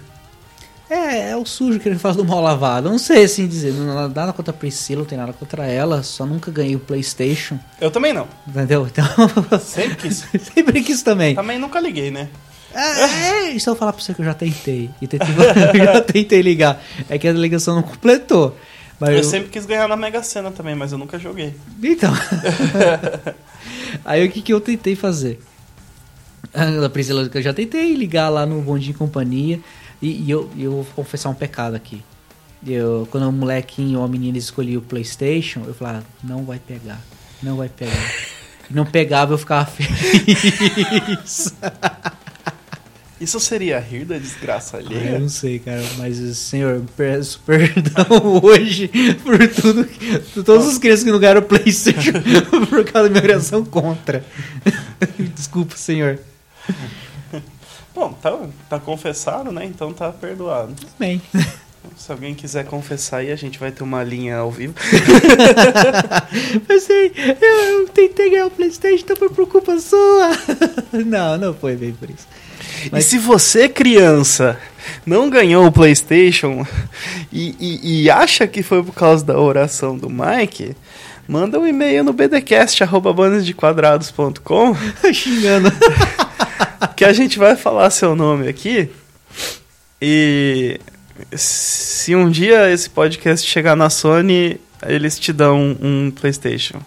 É, 0.88 1.30
é 1.30 1.36
o 1.36 1.44
sujo 1.44 1.80
que 1.80 1.88
ele 1.88 1.98
faz 1.98 2.14
do 2.14 2.24
mal 2.24 2.40
lavado. 2.40 2.88
Não 2.88 3.00
sei 3.00 3.24
assim 3.24 3.48
dizer. 3.48 3.72
Não, 3.72 4.08
nada 4.08 4.32
contra 4.32 4.54
a 4.54 4.56
Priscila, 4.56 5.00
não 5.00 5.06
tem 5.06 5.18
nada 5.18 5.32
contra 5.32 5.66
ela. 5.66 6.04
Só 6.04 6.24
nunca 6.24 6.52
ganhei 6.52 6.76
o 6.76 6.78
PlayStation. 6.78 7.58
Eu 7.80 7.90
também 7.90 8.12
não. 8.12 8.28
Entendeu? 8.46 8.86
Então. 8.86 9.04
Sempre 9.58 9.96
quis. 9.96 10.24
sempre 10.54 10.82
quis 10.82 11.02
também. 11.02 11.34
também 11.34 11.58
nunca 11.58 11.80
liguei, 11.80 12.12
né? 12.12 12.28
É, 12.74 13.50
e 13.50 13.60
se 13.60 13.68
eu 13.68 13.76
falar 13.76 13.92
pra 13.92 14.02
você 14.02 14.12
que 14.14 14.20
eu 14.20 14.24
já 14.24 14.34
tentei? 14.34 14.90
E 15.00 15.06
tentei 15.06 15.28
eu 15.80 15.84
já 15.84 16.00
tentei 16.00 16.42
ligar. 16.42 16.82
É 17.08 17.18
que 17.18 17.26
a 17.28 17.32
ligação 17.32 17.74
não 17.76 17.82
completou. 17.82 18.56
Mas 19.00 19.10
Eu 19.10 19.16
eu- 19.18 19.24
sempre 19.24 19.48
quis 19.50 19.66
ganhar 19.66 19.88
na 19.88 19.96
Mega 19.96 20.22
Sena 20.22 20.50
também, 20.50 20.74
mas 20.74 20.92
eu 20.92 20.98
nunca 20.98 21.18
joguei. 21.18 21.54
Então. 21.82 22.12
Aí 24.04 24.26
o 24.26 24.30
que, 24.30 24.40
que 24.42 24.52
eu 24.52 24.60
tentei 24.60 24.94
fazer? 24.96 25.40
A 26.52 26.88
Priscila, 26.88 27.28
eu 27.32 27.42
já 27.42 27.52
tentei 27.52 27.94
ligar 27.94 28.28
lá 28.28 28.46
no 28.46 28.60
Bondinho 28.62 28.92
e 28.92 28.94
Companhia. 28.94 29.58
E, 30.00 30.22
e 30.24 30.30
eu, 30.30 30.50
eu 30.56 30.70
vou 30.70 30.84
confessar 30.96 31.28
um 31.30 31.34
pecado 31.34 31.74
aqui. 31.74 32.02
Eu, 32.66 33.06
quando 33.10 33.28
o 33.28 33.32
molequinho 33.32 33.98
ou 33.98 34.04
a 34.04 34.08
menina 34.08 34.38
escolhia 34.38 34.78
o 34.78 34.82
Playstation, 34.82 35.62
eu 35.66 35.74
falava, 35.74 36.04
não 36.22 36.44
vai 36.44 36.58
pegar. 36.58 37.00
Não 37.42 37.56
vai 37.56 37.68
pegar. 37.68 37.92
Não 38.70 38.86
pegava, 38.86 39.34
eu 39.34 39.38
ficava 39.38 39.66
feliz. 39.66 41.54
Isso 43.20 43.38
seria 43.38 43.78
rir 43.78 44.04
da 44.04 44.18
desgraça 44.18 44.76
Ah, 44.76 44.80
eu 44.80 44.86
alheia? 44.88 45.18
não 45.20 45.28
sei, 45.28 45.58
cara, 45.60 45.82
mas 45.98 46.16
senhor, 46.36 46.82
peço 46.96 47.40
perdão 47.46 48.04
hoje 48.42 48.88
por 49.22 49.38
tudo, 49.48 49.84
que- 49.84 50.18
por 50.18 50.42
todos 50.44 50.66
os 50.66 50.78
crianças 50.78 51.04
que 51.04 51.10
não 51.12 51.18
ganharam 51.20 51.40
o 51.40 51.44
PlayStation 51.44 52.12
por 52.68 52.84
causa 52.84 53.08
da 53.08 53.20
minha 53.20 53.22
reação 53.34 53.64
contra. 53.64 54.24
Desculpa, 55.34 55.76
senhor. 55.76 56.18
Bom, 57.94 58.12
tá, 58.14 58.36
tá 58.68 58.78
confessado, 58.80 59.52
né? 59.52 59.64
Então 59.64 59.92
tá 59.92 60.10
perdoado. 60.10 60.74
Bem, 60.98 61.22
Se 61.96 62.10
alguém 62.10 62.34
quiser 62.34 62.64
confessar 62.64 63.18
aí, 63.18 63.30
a 63.30 63.36
gente 63.36 63.58
vai 63.58 63.70
ter 63.70 63.84
uma 63.84 64.02
linha 64.02 64.38
ao 64.38 64.50
vivo. 64.50 64.74
Mas 66.68 66.82
assim, 66.84 67.12
eu, 67.40 67.80
eu 67.80 67.88
tentei 67.88 68.30
ganhar 68.30 68.46
o 68.46 68.50
Playstation, 68.50 69.04
então 69.04 69.16
foi 69.16 69.28
por 69.28 69.46
culpa 69.46 69.78
sua. 69.78 70.30
não, 71.06 71.38
não 71.38 71.54
foi 71.54 71.76
bem 71.76 71.92
por 71.92 72.10
isso. 72.10 72.26
Mas- 72.92 73.06
E 73.06 73.10
se 73.10 73.18
você, 73.18 73.68
criança, 73.68 74.58
não 75.06 75.28
ganhou 75.30 75.66
o 75.66 75.72
PlayStation 75.72 76.66
e, 77.32 77.54
e- 77.58 78.02
e 78.04 78.10
acha 78.10 78.46
que 78.46 78.62
foi 78.62 78.82
por 78.82 78.94
causa 78.94 79.24
da 79.24 79.38
oração 79.38 79.96
do 79.96 80.08
Mike, 80.10 80.76
manda 81.28 81.58
um 81.58 81.66
e-mail 81.66 82.04
no 82.04 82.12
bdcast.bandesdequadrados.com 82.12 84.74
Xingando. 85.12 85.72
que 86.96 87.04
a 87.04 87.12
gente 87.12 87.38
vai 87.38 87.56
falar 87.56 87.90
seu 87.90 88.14
nome 88.14 88.46
aqui. 88.48 88.88
E 90.00 90.78
se 91.32 92.14
um 92.14 92.30
dia 92.30 92.70
esse 92.70 92.88
podcast 92.90 93.48
chegar 93.48 93.74
na 93.76 93.88
Sony, 93.90 94.60
eles 94.86 95.18
te 95.18 95.32
dão 95.32 95.76
um 95.80 96.10
PlayStation. 96.10 96.80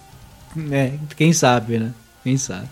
É, 0.71 0.91
quem 1.15 1.33
sabe, 1.33 1.79
né? 1.79 1.91
Quem 2.23 2.37
sabe. 2.37 2.67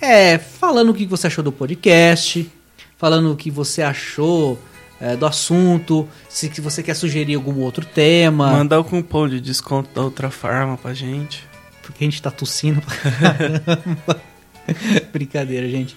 é, 0.00 0.38
falando 0.38 0.90
o 0.90 0.94
que 0.94 1.04
você 1.04 1.26
achou 1.26 1.42
do 1.42 1.50
podcast, 1.50 2.48
falando 2.96 3.32
o 3.32 3.36
que 3.36 3.50
você 3.50 3.82
achou 3.82 4.56
é, 5.00 5.16
do 5.16 5.26
assunto, 5.26 6.08
se 6.28 6.48
você 6.60 6.80
quer 6.82 6.94
sugerir 6.94 7.34
algum 7.34 7.60
outro 7.60 7.84
tema, 7.84 8.52
Mandar 8.52 8.78
o 8.80 8.84
cupom 8.84 9.28
de 9.28 9.40
desconto 9.40 9.90
da 9.94 10.02
outra 10.02 10.30
farma 10.30 10.76
pra 10.76 10.94
gente. 10.94 11.47
Porque 11.88 12.04
a 12.04 12.06
gente 12.06 12.20
tá 12.20 12.30
tossindo 12.30 12.82
pra 12.82 12.94
caramba. 13.10 14.22
Brincadeira, 15.10 15.66
gente. 15.68 15.96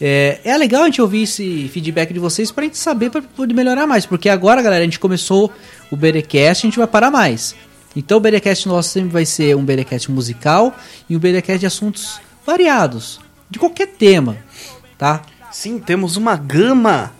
É, 0.00 0.40
é 0.44 0.56
legal 0.56 0.82
a 0.82 0.84
gente 0.86 1.02
ouvir 1.02 1.22
esse 1.22 1.68
feedback 1.72 2.12
de 2.12 2.20
vocês 2.20 2.52
pra 2.52 2.62
gente 2.62 2.78
saber 2.78 3.10
pra 3.10 3.20
poder 3.20 3.52
melhorar 3.52 3.84
mais. 3.84 4.06
Porque 4.06 4.28
agora, 4.28 4.62
galera, 4.62 4.82
a 4.82 4.84
gente 4.84 5.00
começou 5.00 5.52
o 5.90 5.96
BDcast, 5.96 6.64
a 6.64 6.68
gente 6.68 6.78
vai 6.78 6.86
parar 6.86 7.10
mais. 7.10 7.56
Então 7.96 8.18
o 8.18 8.20
BDcast 8.20 8.68
nosso 8.68 8.90
sempre 8.90 9.10
vai 9.10 9.26
ser 9.26 9.56
um 9.56 9.64
BDcast 9.64 10.10
musical 10.12 10.76
e 11.10 11.16
um 11.16 11.18
BDcast 11.18 11.58
de 11.58 11.66
assuntos 11.66 12.20
variados. 12.46 13.20
De 13.50 13.58
qualquer 13.58 13.88
tema, 13.88 14.36
tá? 14.96 15.22
Sim, 15.50 15.78
temos 15.80 16.16
uma 16.16 16.36
gama 16.36 17.12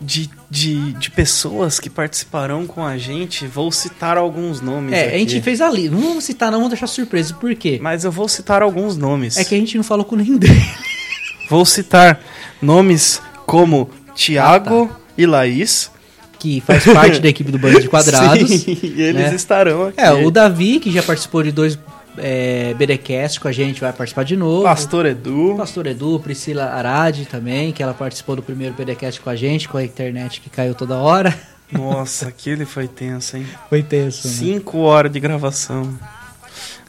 de, 0.00 0.30
de, 0.54 0.92
de 0.92 1.10
pessoas 1.10 1.80
que 1.80 1.90
participarão 1.90 2.64
com 2.64 2.86
a 2.86 2.96
gente. 2.96 3.44
Vou 3.44 3.72
citar 3.72 4.16
alguns 4.16 4.60
nomes. 4.60 4.94
É, 4.94 5.06
aqui. 5.06 5.14
a 5.16 5.18
gente 5.18 5.40
fez 5.40 5.60
ali. 5.60 5.88
Não 5.88 6.00
vamos 6.00 6.22
citar, 6.22 6.52
não, 6.52 6.58
vamos 6.58 6.70
deixar 6.70 6.86
surpresa. 6.86 7.34
Por 7.34 7.52
quê? 7.56 7.80
Mas 7.82 8.04
eu 8.04 8.12
vou 8.12 8.28
citar 8.28 8.62
alguns 8.62 8.96
nomes. 8.96 9.36
É 9.36 9.42
que 9.42 9.52
a 9.52 9.58
gente 9.58 9.76
não 9.76 9.82
falou 9.82 10.04
com 10.04 10.14
nenhum 10.14 10.38
deles. 10.38 10.62
Vou 11.50 11.66
citar 11.66 12.22
nomes 12.62 13.20
como 13.44 13.90
Tiago 14.14 14.90
e 15.18 15.26
Laís. 15.26 15.90
Que 16.38 16.62
faz 16.62 16.84
parte 16.84 17.20
da 17.20 17.28
equipe 17.28 17.52
do 17.52 17.58
Bando 17.58 17.80
de 17.80 17.88
Quadrados. 17.90 18.48
Sim, 18.48 18.78
e 18.82 19.02
eles 19.02 19.30
né? 19.30 19.34
estarão 19.34 19.88
aqui. 19.88 20.00
É, 20.00 20.10
o 20.10 20.30
Davi, 20.30 20.80
que 20.80 20.90
já 20.90 21.02
participou 21.02 21.42
de 21.42 21.52
dois 21.52 21.78
é, 22.18 22.74
BDcast 22.74 23.40
com 23.40 23.48
a 23.48 23.52
gente, 23.52 23.80
vai 23.80 23.92
participar 23.92 24.24
de 24.24 24.36
novo. 24.36 24.64
Pastor 24.64 25.06
Edu. 25.06 25.54
Pastor 25.56 25.86
Edu, 25.86 26.20
Priscila 26.20 26.64
Arade 26.64 27.26
também, 27.26 27.72
que 27.72 27.82
ela 27.82 27.94
participou 27.94 28.36
do 28.36 28.42
primeiro 28.42 28.74
BDcast 28.74 29.20
com 29.20 29.30
a 29.30 29.36
gente, 29.36 29.68
com 29.68 29.78
a 29.78 29.84
internet 29.84 30.40
que 30.40 30.50
caiu 30.50 30.74
toda 30.74 30.96
hora. 30.96 31.34
Nossa, 31.72 32.28
aquele 32.28 32.64
foi 32.64 32.86
tenso, 32.86 33.36
hein? 33.36 33.46
Foi 33.68 33.82
tenso. 33.82 34.28
né? 34.28 34.34
Cinco 34.34 34.78
horas 34.78 35.10
de 35.10 35.18
gravação. 35.18 35.92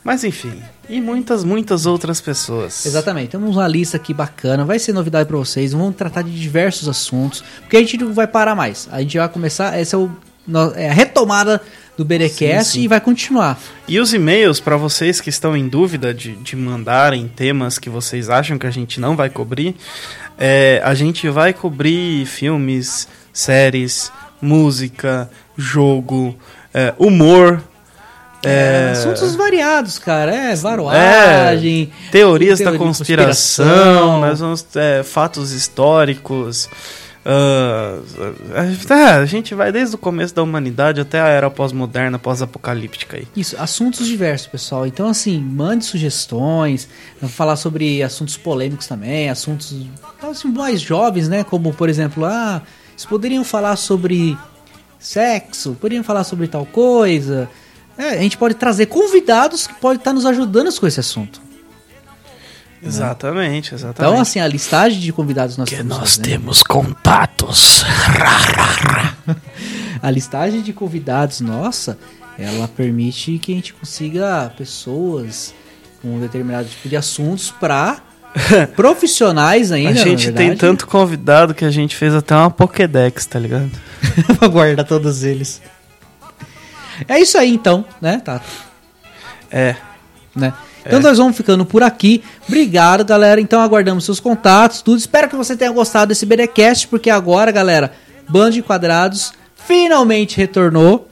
Mas 0.04 0.24
enfim, 0.24 0.62
e 0.88 1.02
muitas, 1.02 1.44
muitas 1.44 1.88
outras 1.88 2.22
pessoas. 2.22 2.86
Exatamente, 2.86 3.30
temos 3.30 3.56
uma 3.56 3.68
lista 3.68 3.98
aqui 3.98 4.14
bacana, 4.14 4.64
vai 4.64 4.78
ser 4.78 4.94
novidade 4.94 5.28
pra 5.28 5.36
vocês, 5.36 5.72
vamos 5.74 5.96
tratar 5.96 6.22
de 6.22 6.40
diversos 6.40 6.88
assuntos, 6.88 7.44
porque 7.62 7.78
a 7.78 7.80
gente 7.80 7.98
não 7.98 8.14
vai 8.14 8.28
parar 8.28 8.54
mais. 8.54 8.88
A 8.92 9.02
gente 9.02 9.18
vai 9.18 9.28
começar, 9.28 9.76
essa 9.76 9.96
é, 9.96 10.00
o, 10.00 10.12
é 10.76 10.90
a 10.90 10.94
retomada 10.94 11.62
do 11.98 12.04
BDcast 12.04 12.80
e 12.80 12.88
vai 12.88 13.00
continuar. 13.00 13.58
E 13.88 14.00
os 14.00 14.14
e-mails, 14.14 14.60
para 14.60 14.76
vocês 14.76 15.22
que 15.22 15.30
estão 15.30 15.56
em 15.56 15.68
dúvida 15.68 16.14
de, 16.14 16.36
de 16.36 16.56
mandarem 16.56 17.28
temas 17.28 17.78
que 17.80 17.90
vocês 17.90 18.30
acham 18.30 18.58
que 18.58 18.68
a 18.68 18.72
gente 18.72 19.00
não 19.00 19.16
vai 19.16 19.30
cobrir, 19.30 19.76
é, 20.38 20.82
a 20.84 20.94
gente 20.94 21.30
vai 21.30 21.54
cobrir 21.54 22.26
filmes, 22.26 23.08
séries, 23.32 24.12
música, 24.42 25.30
jogo, 25.58 26.36
é, 26.74 26.94
humor, 26.98 27.64
É, 28.44 28.90
é, 28.90 28.92
assuntos 28.92 29.34
variados, 29.36 29.98
cara. 29.98 30.36
É, 30.36 30.56
varoagem. 30.56 31.92
teorias 32.12 32.60
teoria 32.60 32.78
da 32.78 32.78
conspiração, 32.78 33.66
conspiração. 33.66 34.22
nós 34.22 34.40
vamos 34.40 34.66
é, 34.76 35.02
fatos 35.02 35.52
históricos. 35.52 36.70
É, 37.26 39.14
a 39.20 39.26
gente 39.26 39.56
vai 39.56 39.72
desde 39.72 39.96
o 39.96 39.98
começo 39.98 40.36
da 40.36 40.44
humanidade 40.44 41.02
até 41.02 41.20
a 41.20 41.28
era 41.28 41.50
pós-moderna, 41.50 42.20
pós-apocalíptica 42.20 43.18
aí. 43.18 43.28
Isso, 43.36 43.56
assuntos 43.60 44.06
diversos, 44.06 44.48
pessoal. 44.48 44.86
Então, 44.86 45.10
assim, 45.10 45.40
mande 45.40 45.86
sugestões. 45.86 46.88
Falar 47.30 47.56
sobre 47.56 48.04
assuntos 48.04 48.38
polêmicos 48.38 48.86
também, 48.86 49.30
assuntos 49.30 49.76
assim, 50.22 50.48
mais 50.50 50.80
jovens, 50.80 51.28
né? 51.28 51.44
Como, 51.44 51.74
por 51.74 51.90
exemplo, 51.90 52.26
ah, 52.26 52.62
vocês 52.96 53.10
poderiam 53.10 53.44
falar 53.44 53.76
sobre 53.76 54.38
sexo, 55.00 55.76
poderiam 55.82 56.04
falar 56.04 56.24
sobre 56.24 56.48
tal 56.48 56.66
coisa. 56.66 57.50
É, 57.98 58.10
a 58.10 58.22
gente 58.22 58.38
pode 58.38 58.56
trazer 58.56 58.86
convidados 58.88 59.66
que 59.66 59.74
podem 59.76 59.98
estar 59.98 60.14
nos 60.14 60.26
ajudando 60.26 60.72
com 60.80 60.86
esse 60.86 61.00
assunto. 61.00 61.45
Exatamente, 62.84 63.74
exatamente. 63.74 64.12
Então, 64.12 64.22
assim, 64.22 64.40
a 64.40 64.48
listagem 64.48 65.00
de 65.00 65.12
convidados 65.12 65.58
nós 65.58 65.68
que 65.68 65.76
estamos 65.76 65.98
nós 65.98 66.10
fazendo. 66.18 66.26
temos 66.26 66.62
contatos. 66.64 67.84
A 70.02 70.12
listagem 70.12 70.62
de 70.62 70.72
convidados 70.72 71.42
nossa, 71.42 71.98
ela 72.38 72.68
permite 72.68 73.40
que 73.40 73.54
a 73.54 73.56
gente 73.56 73.74
consiga 73.74 74.54
pessoas 74.56 75.54
com 76.02 76.16
um 76.16 76.20
determinado 76.20 76.68
tipo 76.68 76.88
de 76.88 76.96
assuntos 76.96 77.50
para 77.50 77.98
profissionais 78.76 79.72
ainda. 79.72 80.02
a 80.02 80.04
gente 80.04 80.32
tem 80.32 80.56
tanto 80.56 80.86
convidado 80.86 81.56
que 81.56 81.66
a 81.66 81.72
gente 81.72 81.96
fez 81.96 82.14
até 82.14 82.36
uma 82.36 82.52
Pokédex, 82.52 83.26
tá 83.26 83.40
ligado? 83.40 83.72
pra 84.38 84.48
guardar 84.48 84.86
todos 84.86 85.24
eles. 85.24 85.60
É 87.08 87.20
isso 87.20 87.38
aí 87.38 87.52
então, 87.54 87.84
né? 88.00 88.22
Tá, 88.24 88.42
É. 89.50 89.76
né? 90.36 90.54
Então 90.86 91.00
nós 91.00 91.18
vamos 91.18 91.36
ficando 91.36 91.66
por 91.66 91.82
aqui. 91.82 92.24
Obrigado, 92.48 93.04
galera. 93.04 93.42
Então 93.42 93.60
aguardamos 93.62 94.06
seus 94.06 94.20
contatos, 94.20 94.82
tudo. 94.82 94.98
Espero 94.98 95.30
que 95.30 95.36
você 95.36 95.56
tenha 95.56 95.72
gostado 95.72 96.10
desse 96.10 96.26
BDcast, 96.26 96.88
porque 96.88 97.10
agora, 97.10 97.52
galera, 97.52 97.92
Bando 98.30 98.52
de 98.52 98.62
Quadrados 98.62 99.34
finalmente 99.56 100.38
retornou 100.38 101.08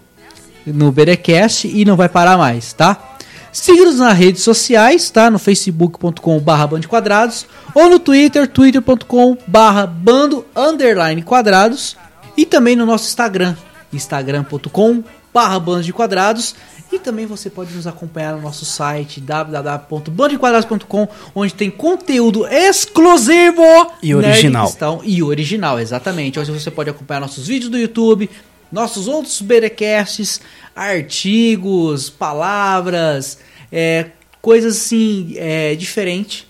no 0.66 0.92
BDcast 0.92 1.68
e 1.68 1.84
não 1.84 1.96
vai 1.96 2.08
parar 2.08 2.38
mais, 2.38 2.72
tá? 2.74 3.14
Siga-nos 3.52 4.00
nas 4.00 4.18
redes 4.18 4.42
sociais, 4.42 5.10
tá? 5.12 5.30
No 5.30 5.38
facebook.com 5.38 6.40
barra 6.40 6.66
bando 6.66 6.88
quadrados 6.88 7.46
ou 7.76 7.88
no 7.88 8.00
twitter, 8.00 8.48
twitter.com 8.48 9.38
barra 9.46 9.86
bando 9.86 10.46
underline 10.56 11.22
quadrados 11.22 11.96
e 12.36 12.48
também 12.48 12.76
no 12.76 12.86
nosso 12.86 13.08
Instagram, 13.08 13.56
instagram.com 13.92 15.04
barra 15.32 15.60
bando 15.60 15.84
de 15.84 15.94
quadrados 15.94 16.56
e 16.92 17.00
também 17.00 17.26
você 17.26 17.50
pode 17.50 17.74
nos 17.74 17.88
acompanhar 17.88 18.36
no 18.36 18.42
nosso 18.42 18.66
site 18.66 19.20
www.bandequadrados.com 19.20 21.08
onde 21.34 21.54
tem 21.54 21.72
conteúdo 21.72 22.46
exclusivo 22.48 23.64
e 24.02 24.14
né, 24.14 24.30
original. 24.30 25.02
E 25.04 25.24
original, 25.24 25.80
exatamente. 25.80 26.40
Onde 26.40 26.52
você 26.52 26.70
pode 26.70 26.90
acompanhar 26.90 27.20
nossos 27.20 27.48
vídeos 27.48 27.72
do 27.72 27.78
YouTube, 27.78 28.30
nossos 28.72 29.08
outros 29.08 29.42
berecasts, 29.42 30.42
artigos, 30.76 32.10
palavras, 32.10 33.40
é, 33.72 34.08
coisas 34.42 34.78
assim 34.78 35.34
é, 35.38 35.74
diferentes 35.76 36.46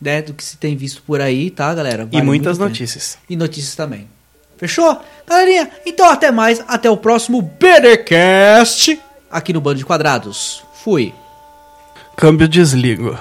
né, 0.00 0.20
do 0.20 0.34
que 0.34 0.44
se 0.44 0.56
tem 0.56 0.76
visto 0.76 1.02
por 1.02 1.20
aí, 1.20 1.50
tá, 1.50 1.72
galera? 1.72 2.04
Vale 2.04 2.18
e 2.18 2.22
muitas 2.22 2.58
notícias. 2.58 3.16
E 3.28 3.36
notícias 3.36 3.74
também. 3.74 4.08
Fechou? 4.56 5.00
Galerinha, 5.26 5.70
então 5.86 6.08
até 6.08 6.30
mais, 6.30 6.62
até 6.68 6.90
o 6.90 6.96
próximo 6.96 7.40
Bettercast 7.40 9.00
aqui 9.34 9.52
no 9.52 9.60
Bando 9.60 9.78
de 9.78 9.84
Quadrados. 9.84 10.62
Fui. 10.72 11.12
Câmbio 12.16 12.46
desligo. 12.46 13.18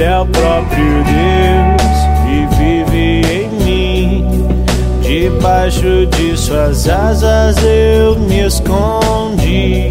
Ele 0.00 0.08
é 0.08 0.18
o 0.18 0.24
próprio 0.24 1.09
Debaixo 5.40 6.04
de 6.04 6.36
suas 6.36 6.86
asas 6.86 7.56
eu 7.64 8.14
me 8.14 8.46
escondi. 8.46 9.90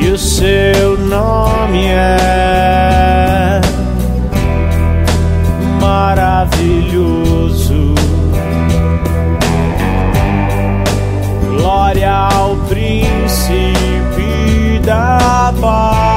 E 0.00 0.10
o 0.12 0.16
seu 0.16 0.96
nome 0.96 1.86
é 1.88 3.60
maravilhoso. 5.80 6.76
Glória 11.48 12.12
ao 12.12 12.54
príncipe 12.68 13.58
da 14.86 15.52
paz. 15.60 16.13